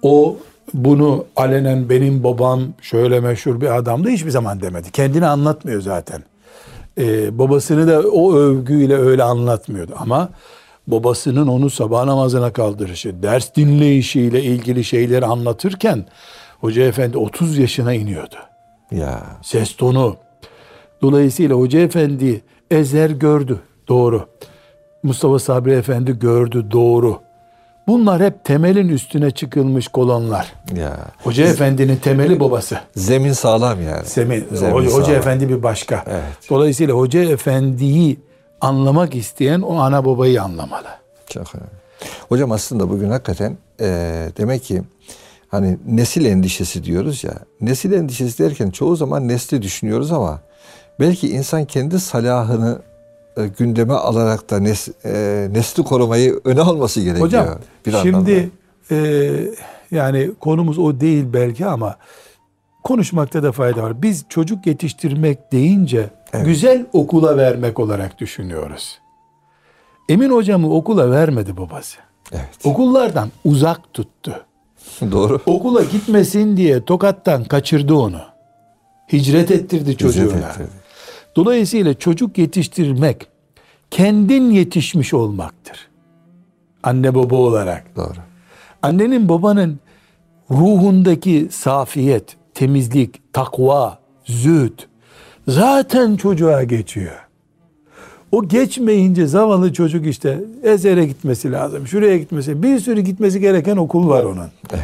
O 0.01 0.37
bunu 0.73 1.25
alenen 1.35 1.89
benim 1.89 2.23
babam 2.23 2.61
şöyle 2.81 3.19
meşhur 3.19 3.61
bir 3.61 3.75
adamdı 3.77 4.09
hiçbir 4.09 4.29
zaman 4.29 4.61
demedi. 4.61 4.91
Kendini 4.91 5.25
anlatmıyor 5.25 5.81
zaten. 5.81 6.23
Ee, 6.97 7.39
babasını 7.39 7.87
da 7.87 7.99
o 8.09 8.35
övgüyle 8.35 8.95
öyle 8.95 9.23
anlatmıyordu. 9.23 9.93
Ama 9.97 10.29
babasının 10.87 11.47
onu 11.47 11.69
sabah 11.69 12.05
namazına 12.05 12.53
kaldırışı, 12.53 13.23
ders 13.23 13.55
dinleyişiyle 13.55 14.43
ilgili 14.43 14.83
şeyleri 14.83 15.25
anlatırken 15.25 16.05
Hoca 16.59 16.83
Efendi 16.83 17.17
30 17.17 17.57
yaşına 17.57 17.93
iniyordu. 17.93 18.35
Ya 18.91 19.23
ses 19.43 19.75
tonu. 19.75 20.15
Dolayısıyla 21.01 21.55
Hoca 21.55 21.79
Efendi 21.79 22.41
Ezer 22.71 23.09
gördü. 23.09 23.59
Doğru. 23.87 24.27
Mustafa 25.03 25.39
Sabri 25.39 25.71
Efendi 25.71 26.19
gördü. 26.19 26.65
Doğru. 26.71 27.19
Bunlar 27.87 28.21
hep 28.23 28.43
temelin 28.45 28.89
üstüne 28.89 29.31
çıkılmış 29.31 29.87
kolonlar. 29.87 30.53
ya. 30.75 30.97
Hoca 31.23 31.45
Efendi'nin 31.47 31.95
temeli 31.95 32.39
babası. 32.39 32.79
Zemin 32.95 33.33
sağlam 33.33 33.83
yani. 33.83 34.05
Semi, 34.05 34.43
Zemin 34.51 34.73
Hoca, 34.73 34.87
Hoca 34.91 35.05
sağlam. 35.05 35.17
Efendi 35.19 35.49
bir 35.49 35.63
başka. 35.63 36.03
Evet. 36.07 36.23
Dolayısıyla 36.49 36.93
Hoca 36.95 37.19
Efendi'yi 37.23 38.19
anlamak 38.61 39.15
isteyen 39.15 39.61
o 39.61 39.75
ana 39.79 40.05
babayı 40.05 40.41
anlamalı. 40.43 40.87
Çok 41.27 41.55
önemli. 41.55 41.69
Hocam 42.29 42.51
aslında 42.51 42.89
bugün 42.89 43.09
hakikaten 43.09 43.57
e, 43.79 43.85
demek 44.37 44.63
ki 44.63 44.81
hani 45.47 45.77
nesil 45.87 46.25
endişesi 46.25 46.83
diyoruz 46.83 47.23
ya. 47.23 47.33
Nesil 47.61 47.91
endişesi 47.91 48.43
derken 48.43 48.69
çoğu 48.69 48.95
zaman 48.95 49.27
nesli 49.27 49.61
düşünüyoruz 49.61 50.11
ama 50.11 50.39
belki 50.99 51.29
insan 51.31 51.65
kendi 51.65 51.99
salahını 51.99 52.79
e, 53.37 53.47
gündeme 53.47 53.93
alarak 53.93 54.49
da 54.49 54.59
nes, 54.59 54.87
e, 55.05 55.47
nesli 55.51 55.83
korumayı 55.83 56.41
öne 56.43 56.61
alması 56.61 57.01
gerekiyor. 57.01 57.27
Hocam 57.27 57.59
bir 57.85 57.91
şimdi 57.91 58.49
e, 58.91 58.97
yani 59.91 60.31
konumuz 60.39 60.79
o 60.79 60.99
değil 60.99 61.25
belki 61.33 61.65
ama 61.65 61.95
konuşmakta 62.83 63.43
da 63.43 63.51
fayda 63.51 63.83
var. 63.83 64.01
Biz 64.01 64.25
çocuk 64.29 64.67
yetiştirmek 64.67 65.51
deyince 65.51 66.09
Evet. 66.33 66.45
güzel 66.45 66.85
okula 66.93 67.37
vermek 67.37 67.79
olarak 67.79 68.19
düşünüyoruz. 68.19 68.99
Emin 70.09 70.31
hocamı 70.31 70.73
okula 70.73 71.11
vermedi 71.11 71.57
babası. 71.57 71.97
Evet. 72.31 72.49
Okullardan 72.63 73.29
uzak 73.45 73.93
tuttu. 73.93 74.45
Doğru. 75.11 75.41
Okula 75.45 75.83
gitmesin 75.83 76.57
diye 76.57 76.85
tokattan 76.85 77.43
kaçırdı 77.43 77.93
onu. 77.93 78.21
Hicret 79.13 79.51
ettirdi 79.51 79.97
çocuğuna. 79.97 80.25
İzzet 80.25 80.43
ettirdi. 80.43 80.80
Dolayısıyla 81.35 81.93
çocuk 81.93 82.37
yetiştirmek 82.37 83.27
kendin 83.91 84.51
yetişmiş 84.51 85.13
olmaktır. 85.13 85.89
Anne 86.83 87.15
baba 87.15 87.35
olarak. 87.35 87.95
Doğru. 87.95 88.17
Annenin 88.81 89.29
babanın 89.29 89.79
ruhundaki 90.51 91.47
safiyet, 91.51 92.35
temizlik, 92.53 93.33
takva, 93.33 93.99
zühd 94.25 94.79
zaten 95.47 96.15
çocuğa 96.15 96.63
geçiyor. 96.63 97.27
O 98.31 98.47
geçmeyince 98.47 99.27
zavallı 99.27 99.73
çocuk 99.73 100.07
işte 100.07 100.43
Ezer'e 100.63 101.05
gitmesi 101.05 101.51
lazım. 101.51 101.87
Şuraya 101.87 102.17
gitmesi, 102.17 102.63
bir 102.63 102.79
sürü 102.79 103.01
gitmesi 103.01 103.39
gereken 103.39 103.77
okul 103.77 104.09
var 104.09 104.23
onun. 104.23 104.47
Evet. 104.73 104.83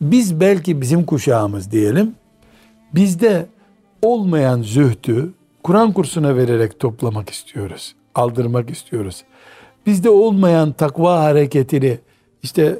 Biz 0.00 0.40
belki 0.40 0.80
bizim 0.80 1.04
kuşağımız 1.06 1.70
diyelim. 1.70 2.14
Bizde 2.94 3.46
olmayan 4.02 4.62
zühdü 4.62 5.32
Kur'an 5.62 5.92
kursuna 5.92 6.36
vererek 6.36 6.80
toplamak 6.80 7.30
istiyoruz. 7.30 7.94
Aldırmak 8.14 8.70
istiyoruz. 8.70 9.24
Bizde 9.86 10.10
olmayan 10.10 10.72
takva 10.72 11.20
hareketini 11.20 11.98
işte 12.42 12.78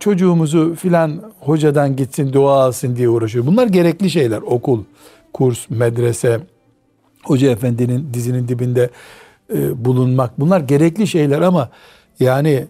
çocuğumuzu 0.00 0.74
filan 0.74 1.32
hocadan 1.40 1.96
gitsin 1.96 2.32
dua 2.32 2.64
alsın 2.64 2.96
diye 2.96 3.08
uğraşıyor. 3.08 3.46
Bunlar 3.46 3.66
gerekli 3.66 4.10
şeyler. 4.10 4.42
Okul, 4.42 4.84
kurs, 5.32 5.70
medrese, 5.70 6.40
hoca 7.24 7.50
efendinin 7.50 8.14
dizinin 8.14 8.48
dibinde 8.48 8.90
e, 9.54 9.84
bulunmak. 9.84 10.40
Bunlar 10.40 10.60
gerekli 10.60 11.06
şeyler 11.06 11.40
ama 11.40 11.68
yani 12.20 12.66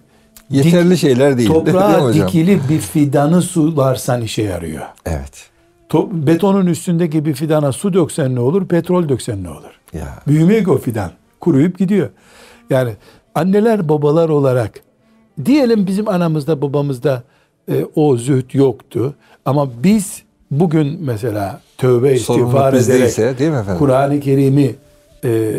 Yeterli 0.50 0.98
şeyler 0.98 1.38
değil. 1.38 1.50
değil 1.54 1.64
toprağa 1.64 2.02
hocam? 2.02 2.28
dikili 2.28 2.60
bir 2.68 2.78
fidanı 2.78 3.42
sularsan 3.42 4.22
işe 4.22 4.42
yarıyor. 4.42 4.82
Evet. 5.06 5.53
To- 5.88 6.26
betonun 6.26 6.66
üstündeki 6.66 7.24
bir 7.24 7.34
fidana 7.34 7.72
su 7.72 7.94
döksen 7.94 8.34
ne 8.34 8.40
olur, 8.40 8.66
petrol 8.66 9.08
döksen 9.08 9.44
ne 9.44 9.50
olur? 9.50 9.80
Ya. 9.92 10.08
Büyümüyor 10.26 10.64
ki 10.64 10.70
o 10.70 10.78
fidan. 10.78 11.10
Kuruyup 11.40 11.78
gidiyor. 11.78 12.08
Yani 12.70 12.90
anneler 13.34 13.88
babalar 13.88 14.28
olarak 14.28 14.80
diyelim 15.44 15.86
bizim 15.86 16.08
anamızda 16.08 16.62
babamızda 16.62 17.22
e, 17.72 17.84
o 17.94 18.16
zühd 18.16 18.54
yoktu. 18.54 19.14
Ama 19.44 19.70
biz 19.82 20.22
bugün 20.50 20.98
mesela 21.00 21.60
tövbe 21.78 22.12
istiğfar 22.14 22.72
ederek 22.72 23.38
değil 23.38 23.50
mi 23.50 23.56
efendim? 23.56 23.78
Kur'an-ı 23.78 24.20
Kerim'i 24.20 24.74
e, 25.24 25.54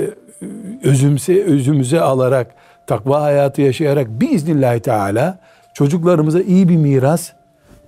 özümse, 0.84 1.44
özümüze 1.44 2.02
alarak 2.02 2.56
takva 2.88 3.22
hayatı 3.22 3.62
yaşayarak 3.62 4.08
biiznillahü 4.10 4.80
teala 4.80 5.40
çocuklarımıza 5.74 6.42
iyi 6.42 6.70
bir 6.70 6.78
miras, 6.78 7.32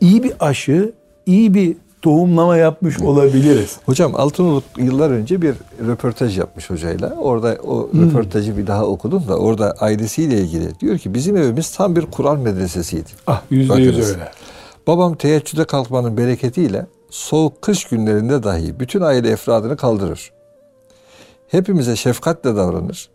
iyi 0.02 0.24
bir 0.24 0.34
aşı, 0.40 0.92
iyi 1.26 1.54
bir 1.54 1.76
tohumlama 2.02 2.58
yapmış 2.58 3.00
olabiliriz. 3.00 3.78
Hocam 3.86 4.16
Altınoluk 4.16 4.64
yıllar 4.78 5.10
önce 5.10 5.42
bir 5.42 5.56
röportaj 5.88 6.38
yapmış 6.38 6.70
hocayla. 6.70 7.10
Orada 7.20 7.58
o 7.68 7.92
Hmm. 7.92 8.06
röportajı 8.10 8.58
bir 8.58 8.68
daha 8.68 8.86
okudum 8.86 9.28
da 9.28 9.38
orada 9.38 9.72
ailesiyle 9.80 10.38
ilgili 10.42 10.80
diyor 10.80 10.98
ki 10.98 11.14
bizim 11.14 11.38
evimiz 11.38 11.72
tam 11.72 11.96
bir 11.96 12.06
Kur'an 12.06 12.40
medresesiydi. 12.40 13.10
Ah 13.28 13.42
yüzde 13.50 13.82
yüz 13.82 14.10
öyle. 14.10 14.32
Babam 14.88 15.16
teheccüde 15.16 15.66
kalkmanın 15.66 16.18
bereketiyle 16.18 16.86
soğuk 17.10 17.62
kış 17.62 17.86
günlerinde 17.86 18.44
dahi 18.44 18.80
bütün 18.80 19.02
aile 19.02 19.30
efradını 19.30 19.78
kaldırır. 19.78 20.32
Hepimize 21.48 21.96
şefkatle 21.96 22.56
davranır. 22.56 23.10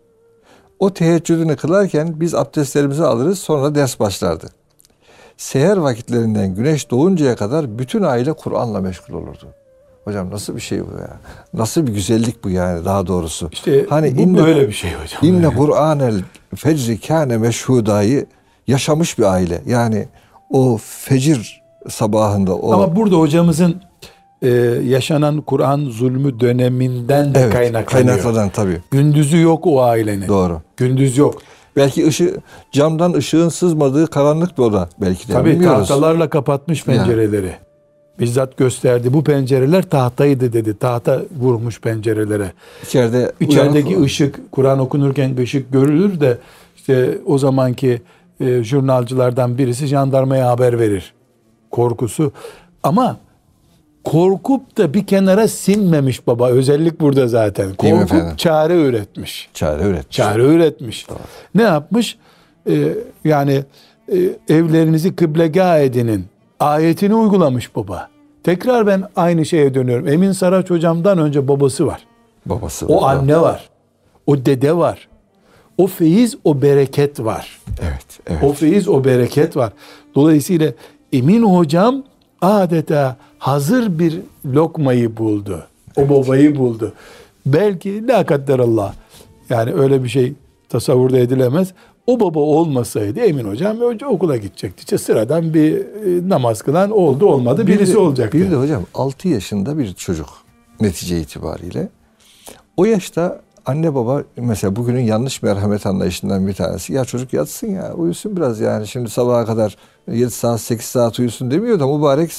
O 0.79 0.93
teheccüdünü 0.93 1.55
kılarken 1.55 2.19
biz 2.19 2.35
abdestlerimizi 2.35 3.03
alırız 3.03 3.39
sonra 3.39 3.75
ders 3.75 3.99
başlardı. 3.99 4.47
Seher 5.37 5.77
vakitlerinden 5.77 6.55
güneş 6.55 6.91
doğuncaya 6.91 7.35
kadar 7.35 7.79
bütün 7.79 8.03
aile 8.03 8.33
Kur'an'la 8.33 8.81
meşgul 8.81 9.13
olurdu. 9.13 9.47
Hocam 10.03 10.31
nasıl 10.31 10.55
bir 10.55 10.61
şey 10.61 10.79
bu 10.81 10.99
ya? 10.99 11.17
Nasıl 11.53 11.87
bir 11.87 11.93
güzellik 11.93 12.43
bu 12.43 12.49
yani 12.49 12.85
daha 12.85 13.07
doğrusu? 13.07 13.49
İşte 13.51 13.85
hani 13.89 14.17
bu 14.17 14.21
inne, 14.21 14.37
böyle 14.37 14.67
bir 14.67 14.73
şey 14.73 14.91
hocam. 14.93 15.19
İnne 15.21 15.43
Yani. 15.43 15.55
Kur'anel 15.55 16.21
fecri 16.55 16.99
kâne 16.99 17.37
meşhudayı 17.37 18.25
yaşamış 18.67 19.19
bir 19.19 19.23
aile. 19.23 19.61
Yani 19.65 20.07
o 20.49 20.77
fecir 20.81 21.63
sabahında 21.89 22.55
o 22.55 22.73
Ama 22.73 22.95
burada 22.95 23.15
hocamızın 23.15 23.81
e, 24.41 24.49
yaşanan 24.83 25.41
Kur'an 25.41 25.85
zulmü 25.89 26.39
döneminden 26.39 27.35
de 27.35 27.39
evet, 27.39 27.53
kaynaklanıyor. 27.53 28.07
kaynaklanan 28.07 28.49
tabii. 28.49 28.81
Gündüzü 28.91 29.41
yok 29.41 29.67
o 29.67 29.83
ailenin. 29.83 30.27
Doğru. 30.27 30.61
Gündüz 30.77 31.17
yok. 31.17 31.41
Belki 31.75 32.07
ışı, 32.07 32.37
camdan 32.71 33.13
ışığın 33.13 33.49
sızmadığı 33.49 34.07
karanlık 34.07 34.57
bir 34.57 34.63
oda 34.63 34.89
belki 35.01 35.27
de 35.27 35.33
Tabii 35.33 35.49
bilmiyoruz. 35.49 35.87
tahtalarla 35.87 36.29
kapatmış 36.29 36.85
pencereleri. 36.85 37.55
Bizzat 38.19 38.57
gösterdi. 38.57 39.13
Bu 39.13 39.23
pencereler 39.23 39.89
tahtaydı 39.89 40.53
dedi. 40.53 40.77
Tahta 40.77 41.21
vurmuş 41.39 41.81
pencerelere. 41.81 42.51
İçeride 42.83 43.31
İçerideki 43.39 44.01
ışık, 44.01 44.51
Kur'an 44.51 44.79
okunurken 44.79 45.37
bir 45.37 45.43
ışık 45.43 45.73
görülür 45.73 46.19
de 46.19 46.37
işte 46.75 47.17
o 47.25 47.37
zamanki 47.37 48.01
e, 48.39 48.63
jurnalcılardan 48.63 49.57
birisi 49.57 49.87
jandarmaya 49.87 50.49
haber 50.49 50.79
verir. 50.79 51.13
Korkusu. 51.71 52.31
Ama 52.83 53.17
korkup 54.03 54.77
da 54.77 54.93
bir 54.93 55.07
kenara 55.07 55.47
sinmemiş 55.47 56.27
baba. 56.27 56.49
Özellik 56.49 57.01
burada 57.01 57.27
zaten. 57.27 57.65
Değil 57.81 57.93
Korkup 57.93 58.37
çare 58.37 58.81
üretmiş. 58.81 59.49
çare 59.53 59.83
üretmiş. 59.83 60.17
Çare 60.17 60.43
üretmiş. 60.43 61.07
Ne 61.55 61.61
yapmış? 61.61 62.17
Ee, 62.69 62.93
yani 63.25 63.63
e, 64.13 64.17
evlerinizi 64.49 65.15
kıblegah 65.15 65.79
edinin. 65.79 66.25
Ayetini 66.59 67.15
uygulamış 67.15 67.75
baba. 67.75 68.09
Tekrar 68.43 68.87
ben 68.87 69.03
aynı 69.15 69.45
şeye 69.45 69.73
dönüyorum. 69.73 70.07
Emin 70.07 70.31
Saraç 70.31 70.69
hocamdan 70.69 71.17
önce 71.17 71.47
babası 71.47 71.87
var. 71.87 72.05
Babası. 72.45 72.87
O 72.87 73.01
var. 73.01 73.15
anne 73.15 73.41
var. 73.41 73.69
O 74.27 74.45
dede 74.45 74.77
var. 74.77 75.07
O 75.77 75.87
feyiz, 75.87 76.37
o 76.43 76.61
bereket 76.61 77.19
var. 77.19 77.59
Evet, 77.81 78.19
evet. 78.27 78.43
O 78.43 78.53
feyiz, 78.53 78.87
o 78.87 79.03
bereket 79.03 79.57
var. 79.57 79.73
Dolayısıyla 80.15 80.71
Emin 81.13 81.43
hocam 81.43 82.03
adeta 82.43 83.17
hazır 83.39 83.99
bir 83.99 84.19
lokmayı 84.45 85.17
buldu. 85.17 85.63
O 85.97 86.09
babayı 86.09 86.55
buldu. 86.57 86.93
Belki 87.45 88.07
la 88.07 88.25
kadderallah. 88.25 88.93
Yani 89.49 89.73
öyle 89.73 90.03
bir 90.03 90.09
şey 90.09 90.33
tasavvurda 90.69 91.19
edilemez. 91.19 91.73
O 92.07 92.19
baba 92.19 92.39
olmasaydı 92.39 93.19
Emin 93.19 93.45
hocam 93.45 93.81
önce 93.81 94.05
okula 94.05 94.37
gidecekti. 94.37 94.79
İşte 94.79 94.97
sıradan 94.97 95.53
bir 95.53 95.77
e, 95.77 96.29
namaz 96.29 96.61
kılan 96.61 96.91
oldu 96.91 97.25
olmadı 97.25 97.67
Bir 97.67 97.73
birisi 97.73 97.93
de- 97.93 97.97
olacaktı. 97.97 98.37
Bir 98.37 98.51
de 98.51 98.55
hocam 98.55 98.83
6 98.93 99.27
yaşında 99.27 99.77
bir 99.77 99.93
çocuk 99.93 100.29
netice 100.81 101.19
itibariyle. 101.21 101.89
O 102.77 102.85
yaşta 102.85 103.41
anne 103.65 103.95
baba 103.95 104.23
mesela 104.37 104.75
bugünün 104.75 105.01
yanlış 105.01 105.41
merhamet 105.41 105.85
anlayışından 105.85 106.47
bir 106.47 106.53
tanesi. 106.53 106.93
Ya 106.93 107.05
çocuk 107.05 107.33
yatsın 107.33 107.67
ya 107.67 107.93
uyusun 107.93 108.37
biraz 108.37 108.59
yani 108.59 108.87
şimdi 108.87 109.09
sabaha 109.09 109.45
kadar 109.45 109.77
7 110.11 110.31
saat 110.31 110.61
8 110.61 110.85
saat 110.85 111.19
uyusun 111.19 111.51
demiyor 111.51 111.79
da 111.79 111.87
mübarek 111.87 112.31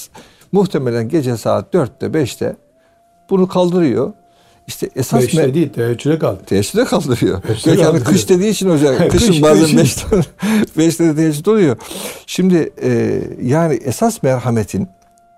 muhtemelen 0.53 1.09
gece 1.09 1.37
saat 1.37 1.75
4'te 1.75 2.07
5'te 2.07 2.57
bunu 3.31 3.49
kaldırıyor. 3.49 4.13
İşte 4.67 4.89
esas 4.97 5.23
Beşte 5.23 5.43
me- 5.43 5.55
değil 5.55 5.73
teheccüde 5.73 6.19
kaldı. 6.19 6.41
Teheccüde 6.47 6.85
kaldırıyor. 6.85 7.43
Belki 7.49 7.71
hani 7.71 7.83
kaldırıyor. 7.83 8.05
kış 8.05 8.29
dediği 8.29 8.51
için 8.51 8.71
hocam. 8.71 8.97
Kış, 9.11 9.27
Kışın 9.27 9.43
bazen 9.43 9.79
beşte, 9.79 10.07
beşte 10.79 11.15
teheccüd 11.17 11.47
oluyor. 11.47 11.77
Şimdi 12.27 12.73
e, 12.83 13.21
yani 13.43 13.75
esas 13.75 14.23
merhametin 14.23 14.89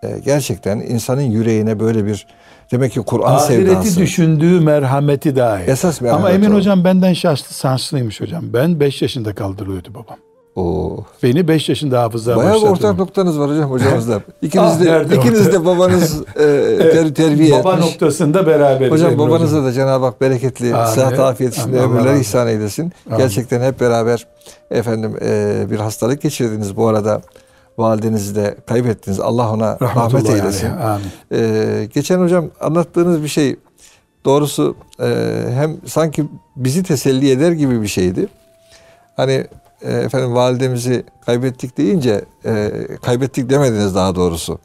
e, 0.02 0.18
gerçekten 0.24 0.78
insanın 0.78 1.20
yüreğine 1.22 1.80
böyle 1.80 2.06
bir 2.06 2.26
demek 2.72 2.92
ki 2.92 3.00
Kur'an 3.00 3.34
Ahireti 3.34 3.70
sevdası. 3.70 4.00
düşündüğü 4.00 4.60
merhameti 4.60 5.36
dahi. 5.36 5.62
Esas 5.62 6.00
merhamet 6.00 6.24
Ama 6.24 6.34
Emin 6.34 6.50
o. 6.50 6.54
hocam 6.54 6.84
benden 6.84 7.12
şanslı, 7.12 7.54
şanslıymış 7.54 8.20
hocam. 8.20 8.44
Ben 8.52 8.80
5 8.80 9.02
yaşında 9.02 9.34
kaldırılıyordu 9.34 9.88
babam. 9.94 10.16
Oo. 10.56 11.04
Beni 11.22 11.48
5 11.48 11.68
yaşında 11.68 12.02
hafızlığa 12.02 12.36
Bayağı 12.36 12.52
başlattı. 12.54 12.72
ortak 12.72 12.98
noktanız 12.98 13.38
var 13.38 13.50
hocam 13.50 13.70
hocamızla. 13.70 14.20
İkiniz 14.42 14.64
Ah, 14.76 14.80
de, 14.80 14.84
nerede 14.84 15.16
ikiniz 15.16 15.52
de 15.52 15.64
babanız 15.64 16.20
e, 16.36 16.78
ter, 16.92 17.14
terbiye 17.14 17.52
Baba 17.64 17.72
etmiş. 17.74 17.90
noktasında 17.90 18.46
beraberiz. 18.46 18.92
Hocam 18.92 19.12
Emin 19.12 19.18
babanıza 19.26 19.64
da 19.64 19.72
Cenab-ı 19.72 20.04
Hak 20.04 20.20
bereketli, 20.20 20.74
Amin. 20.74 20.94
sıhhat 20.94 21.18
afiyet 21.18 21.56
içinde 21.58 21.80
ömürler 21.80 22.14
ihsan 22.14 22.48
eylesin. 22.48 22.92
Amin. 23.06 23.18
Gerçekten 23.18 23.60
hep 23.62 23.80
beraber 23.80 24.26
efendim 24.70 25.16
e, 25.22 25.64
bir 25.70 25.76
hastalık 25.76 26.22
geçirdiniz. 26.22 26.76
Bu 26.76 26.88
arada 26.88 27.20
validenizi 27.78 28.34
de 28.34 28.56
kaybettiniz. 28.66 29.20
Allah 29.20 29.52
ona 29.52 29.78
rahmet 29.80 29.96
Rahmetullahi 29.96 30.38
eylesin. 30.38 30.70
Amin. 30.70 31.06
E, 31.32 31.88
geçen 31.94 32.18
hocam 32.18 32.50
anlattığınız 32.60 33.22
bir 33.22 33.28
şey 33.28 33.56
doğrusu 34.24 34.76
e, 35.00 35.06
hem 35.50 35.76
sanki 35.86 36.24
bizi 36.56 36.82
teselli 36.82 37.30
eder 37.30 37.52
gibi 37.52 37.82
bir 37.82 37.88
şeydi. 37.88 38.28
Hani 39.16 39.46
e, 39.82 39.92
efendim 39.92 40.34
validemizi 40.34 41.04
kaybettik 41.26 41.78
deyince 41.78 42.24
e, 42.44 42.72
kaybettik 43.02 43.50
demediniz 43.50 43.94
daha 43.94 44.14
doğrusu. 44.14 44.58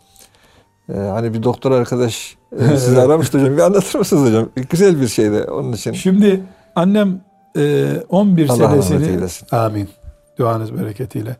E, 0.93 0.97
hani 0.97 1.33
bir 1.33 1.43
doktor 1.43 1.71
arkadaş 1.71 2.37
e, 2.59 2.67
sizi 2.77 3.01
aramıştı 3.01 3.39
hocam. 3.39 3.57
Bir 3.57 3.61
anlatır 3.61 3.99
mısınız 3.99 4.29
hocam? 4.29 4.49
Güzel 4.69 5.01
bir 5.01 5.07
şeydi 5.07 5.43
onun 5.43 5.73
için. 5.73 5.93
Şimdi 5.93 6.43
annem 6.75 7.21
e, 7.57 7.87
11 8.09 8.49
Allah 8.49 8.63
rahmet 8.63 8.83
senesini 8.83 9.15
eylesin. 9.15 9.47
amin 9.51 9.89
duanız 10.37 10.73
bereketiyle 10.77 11.37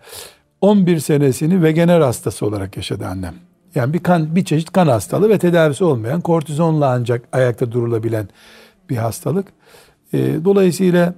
11 0.62 1.00
senesini 1.00 1.64
vegener 1.64 2.02
hastası 2.02 2.46
olarak 2.46 2.78
yaşadı 2.78 3.06
annem. 3.06 3.34
Yani 3.76 3.94
bir 3.94 4.00
kan 4.00 4.36
bir 4.36 4.46
çeşit 4.46 4.72
kan 4.72 4.88
hastalığı 4.88 5.30
ve 5.30 5.38
tedavisi 5.38 5.84
olmayan 5.84 6.22
kortizonla 6.22 6.90
ancak 6.90 7.24
ayakta 7.32 7.72
durulabilen 7.72 8.30
bir 8.90 8.98
hastalık. 8.98 9.48
E, 10.14 10.46
dolayısıyla 10.46 11.14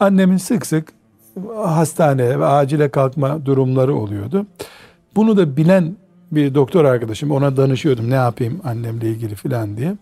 annemin 0.00 0.36
sık 0.36 0.66
sık 0.66 0.88
hastane 1.64 2.40
ve 2.40 2.46
acile 2.46 2.88
kalkma 2.88 3.46
durumları 3.46 3.94
oluyordu. 3.94 4.46
Bunu 5.16 5.36
da 5.36 5.56
bilen 5.56 5.96
bir 6.32 6.54
doktor 6.54 6.84
arkadaşım 6.84 7.30
ona 7.30 7.56
danışıyordum 7.56 8.10
ne 8.10 8.14
yapayım 8.14 8.60
annemle 8.64 9.10
ilgili 9.10 9.34
filan 9.34 9.76
diye. 9.76 9.96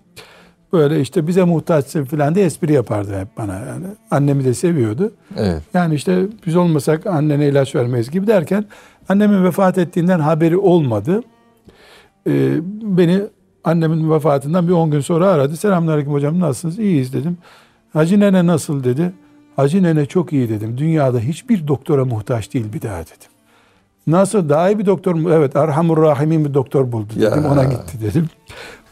Böyle 0.74 1.00
işte 1.00 1.26
bize 1.26 1.44
muhtaçsın 1.44 2.04
filan 2.04 2.34
diye 2.34 2.46
espri 2.46 2.72
yapardı 2.72 3.20
hep 3.20 3.28
bana. 3.38 3.54
Yani 3.54 3.86
annemi 4.10 4.44
de 4.44 4.54
seviyordu. 4.54 5.12
Evet. 5.36 5.62
Yani 5.74 5.94
işte 5.94 6.26
biz 6.46 6.56
olmasak 6.56 7.06
annene 7.06 7.48
ilaç 7.48 7.74
vermeyiz 7.74 8.10
gibi 8.10 8.26
derken 8.26 8.64
annemin 9.08 9.44
vefat 9.44 9.78
ettiğinden 9.78 10.20
haberi 10.20 10.56
olmadı. 10.56 11.22
Ee, 12.26 12.52
beni 12.82 13.20
annemin 13.64 14.10
vefatından 14.10 14.68
bir 14.68 14.72
10 14.72 14.90
gün 14.90 15.00
sonra 15.00 15.28
aradı. 15.28 15.56
Selamünaleyküm 15.56 16.12
hocam 16.12 16.40
nasılsınız? 16.40 16.78
İyiyiz 16.78 17.12
dedim. 17.12 17.38
Hacı 17.92 18.20
nene 18.20 18.46
nasıl 18.46 18.84
dedi. 18.84 19.12
Hacı 19.56 19.82
nene 19.82 20.06
çok 20.06 20.32
iyi 20.32 20.48
dedim. 20.48 20.78
Dünyada 20.78 21.18
hiçbir 21.18 21.68
doktora 21.68 22.04
muhtaç 22.04 22.54
değil 22.54 22.72
bir 22.72 22.82
daha 22.82 23.00
dedim. 23.00 23.30
Nasıl 24.06 24.48
daha 24.48 24.70
iyi 24.70 24.78
bir 24.78 24.86
doktor 24.86 25.14
mu? 25.14 25.30
Evet 25.32 25.56
Erhamur 25.56 26.02
Rahimin 26.02 26.44
bir 26.44 26.54
doktor 26.54 26.92
buldu 26.92 27.12
dedim. 27.16 27.42
Ya. 27.44 27.52
Ona 27.52 27.64
gitti 27.64 28.00
dedim. 28.02 28.28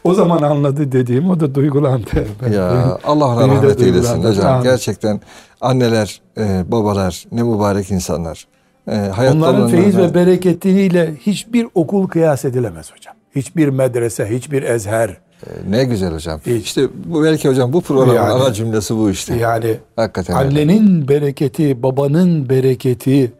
O 0.03 0.13
zaman 0.13 0.41
anladı 0.41 0.91
dediğim 0.91 1.29
o 1.29 1.39
da 1.39 1.55
duygulandı. 1.55 2.05
Ben- 2.45 2.51
Ya 2.51 2.97
Allah 3.03 3.39
beni 3.39 3.55
rahmet 3.57 3.81
eylesin 3.81 4.23
hocam. 4.23 4.45
Amin. 4.53 4.63
Gerçekten 4.63 5.21
anneler, 5.61 6.21
e, 6.37 6.71
babalar 6.71 7.25
ne 7.31 7.43
mübarek 7.43 7.91
insanlar. 7.91 8.47
E, 8.87 9.11
Onların 9.33 9.67
feyiz 9.67 9.97
ve 9.97 10.13
bereketiyle 10.13 11.13
hiçbir 11.19 11.67
okul 11.75 12.07
kıyas 12.07 12.45
edilemez 12.45 12.91
hocam. 12.95 13.13
Hiçbir 13.35 13.67
medrese, 13.69 14.29
hiçbir 14.29 14.63
ezher. 14.63 15.09
E, 15.09 15.49
ne 15.69 15.83
güzel 15.83 16.13
hocam. 16.13 16.39
Hiç. 16.45 16.65
İşte 16.65 16.81
bu 17.05 17.23
belki 17.23 17.49
hocam 17.49 17.73
bu 17.73 17.81
programın 17.81 18.13
Yani- 18.15 18.31
ana 18.31 18.53
cümlesi 18.53 18.97
bu 18.97 19.09
işte. 19.09 19.35
Yani 19.35 19.77
Hakikaten 19.95 20.37
öyle. 20.37 20.47
annenin 20.47 21.07
bereketi, 21.07 21.83
babanın 21.83 22.49
bereketi 22.49 23.31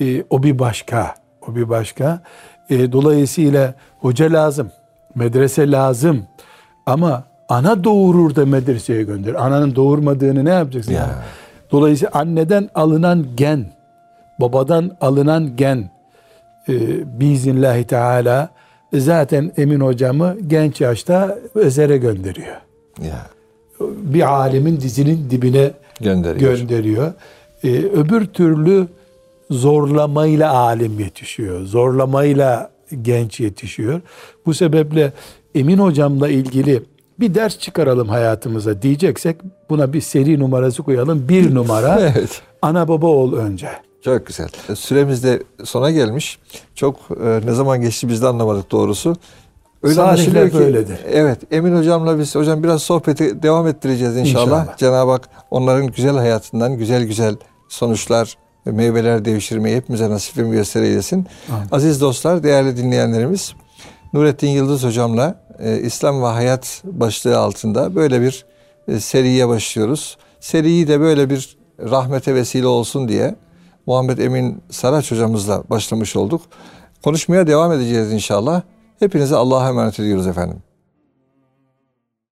e, 0.00 0.24
o 0.30 0.42
bir 0.42 0.58
başka. 0.58 1.14
O 1.48 1.54
bir 1.56 1.68
başka. 1.68 2.22
E, 2.70 2.92
dolayısıyla 2.92 3.74
hoca 4.00 4.32
lazım, 4.32 4.70
medrese 5.18 5.70
lazım. 5.70 6.22
Ama 6.86 7.24
ana 7.48 7.84
doğurur 7.84 8.34
da 8.36 8.46
medreseye 8.46 9.02
gönder. 9.02 9.34
Ananın 9.34 9.74
doğurmadığını 9.76 10.44
ne 10.44 10.50
yapacaksın? 10.50 10.92
Ya. 10.92 10.98
yani? 11.00 11.12
Dolayısıyla 11.72 12.10
anneden 12.14 12.68
alınan 12.74 13.26
gen, 13.36 13.66
babadan 14.40 14.90
alınan 15.00 15.56
gen 15.56 15.90
e, 16.68 16.72
biiznillahü 17.20 17.84
teala 17.84 18.48
zaten 18.94 19.52
Emin 19.56 19.80
hocamı 19.80 20.36
genç 20.46 20.80
yaşta 20.80 21.38
Ezer'e 21.60 21.96
gönderiyor. 21.96 22.56
Ya. 23.02 23.26
Bir 23.80 24.34
alimin 24.34 24.80
dizinin 24.80 25.30
dibine 25.30 25.70
Gönderiyor. 26.00 26.56
gönderiyor. 26.58 27.12
Ee, 27.64 27.68
öbür 27.76 28.26
türlü 28.26 28.86
zorlamayla 29.50 30.52
alim 30.52 31.00
yetişiyor. 31.00 31.64
Zorlamayla 31.64 32.70
genç 33.02 33.40
yetişiyor. 33.40 34.00
Bu 34.46 34.54
sebeple 34.54 35.12
Emin 35.54 35.78
hocamla 35.78 36.28
ilgili 36.28 36.82
bir 37.20 37.34
ders 37.34 37.58
çıkaralım 37.58 38.08
hayatımıza 38.08 38.82
diyeceksek 38.82 39.36
buna 39.70 39.92
bir 39.92 40.00
seri 40.00 40.38
numarası 40.38 40.82
koyalım. 40.82 41.28
Bir 41.28 41.54
numara 41.54 42.00
evet. 42.00 42.42
ana 42.62 42.88
baba 42.88 43.06
ol 43.06 43.32
önce. 43.32 43.68
Çok 44.04 44.26
güzel. 44.26 44.48
Süremiz 44.74 45.24
de 45.24 45.42
sona 45.64 45.90
gelmiş. 45.90 46.38
Çok 46.74 46.96
e, 47.24 47.40
ne 47.46 47.52
zaman 47.52 47.80
geçti 47.80 48.08
biz 48.08 48.22
de 48.22 48.26
anlamadık 48.26 48.70
doğrusu. 48.70 49.16
Öyle 49.82 49.94
Salihler 49.94 50.50
ki, 50.50 50.58
böyledir. 50.58 50.98
Evet. 51.12 51.38
Emin 51.50 51.76
hocamla 51.76 52.18
biz 52.18 52.34
hocam 52.34 52.62
biraz 52.62 52.82
sohbeti 52.82 53.42
devam 53.42 53.66
ettireceğiz 53.66 54.16
inşallah. 54.16 54.44
İnşallah. 54.44 54.76
Cenab-ı 54.76 55.10
Hak 55.10 55.28
onların 55.50 55.86
güzel 55.86 56.16
hayatından 56.16 56.78
güzel 56.78 57.04
güzel 57.04 57.36
sonuçlar 57.68 58.36
ve 58.68 58.72
meyveler 58.72 59.24
devşirmeyi 59.24 59.76
hepimize 59.76 60.10
nasip 60.10 60.36
ve 60.36 60.42
müyesser 60.42 60.82
eylesin. 60.82 61.26
Amin. 61.52 61.68
Aziz 61.72 62.00
dostlar, 62.00 62.42
değerli 62.42 62.76
dinleyenlerimiz 62.76 63.54
Nurettin 64.12 64.48
Yıldız 64.48 64.84
hocamla 64.84 65.40
e, 65.58 65.80
İslam 65.80 66.22
ve 66.22 66.26
Hayat 66.26 66.82
başlığı 66.84 67.38
altında 67.38 67.94
böyle 67.94 68.20
bir 68.20 68.44
e, 68.88 69.00
seriye 69.00 69.48
başlıyoruz. 69.48 70.18
Seriyi 70.40 70.88
de 70.88 71.00
böyle 71.00 71.30
bir 71.30 71.58
rahmete 71.80 72.34
vesile 72.34 72.66
olsun 72.66 73.08
diye 73.08 73.34
Muhammed 73.86 74.18
Emin 74.18 74.62
Saraç 74.70 75.10
hocamızla 75.10 75.62
başlamış 75.70 76.16
olduk. 76.16 76.42
Konuşmaya 77.04 77.46
devam 77.46 77.72
edeceğiz 77.72 78.12
inşallah. 78.12 78.62
Hepinize 78.98 79.36
Allah'a 79.36 79.68
emanet 79.68 80.00
ediyoruz 80.00 80.26
efendim. 80.26 80.62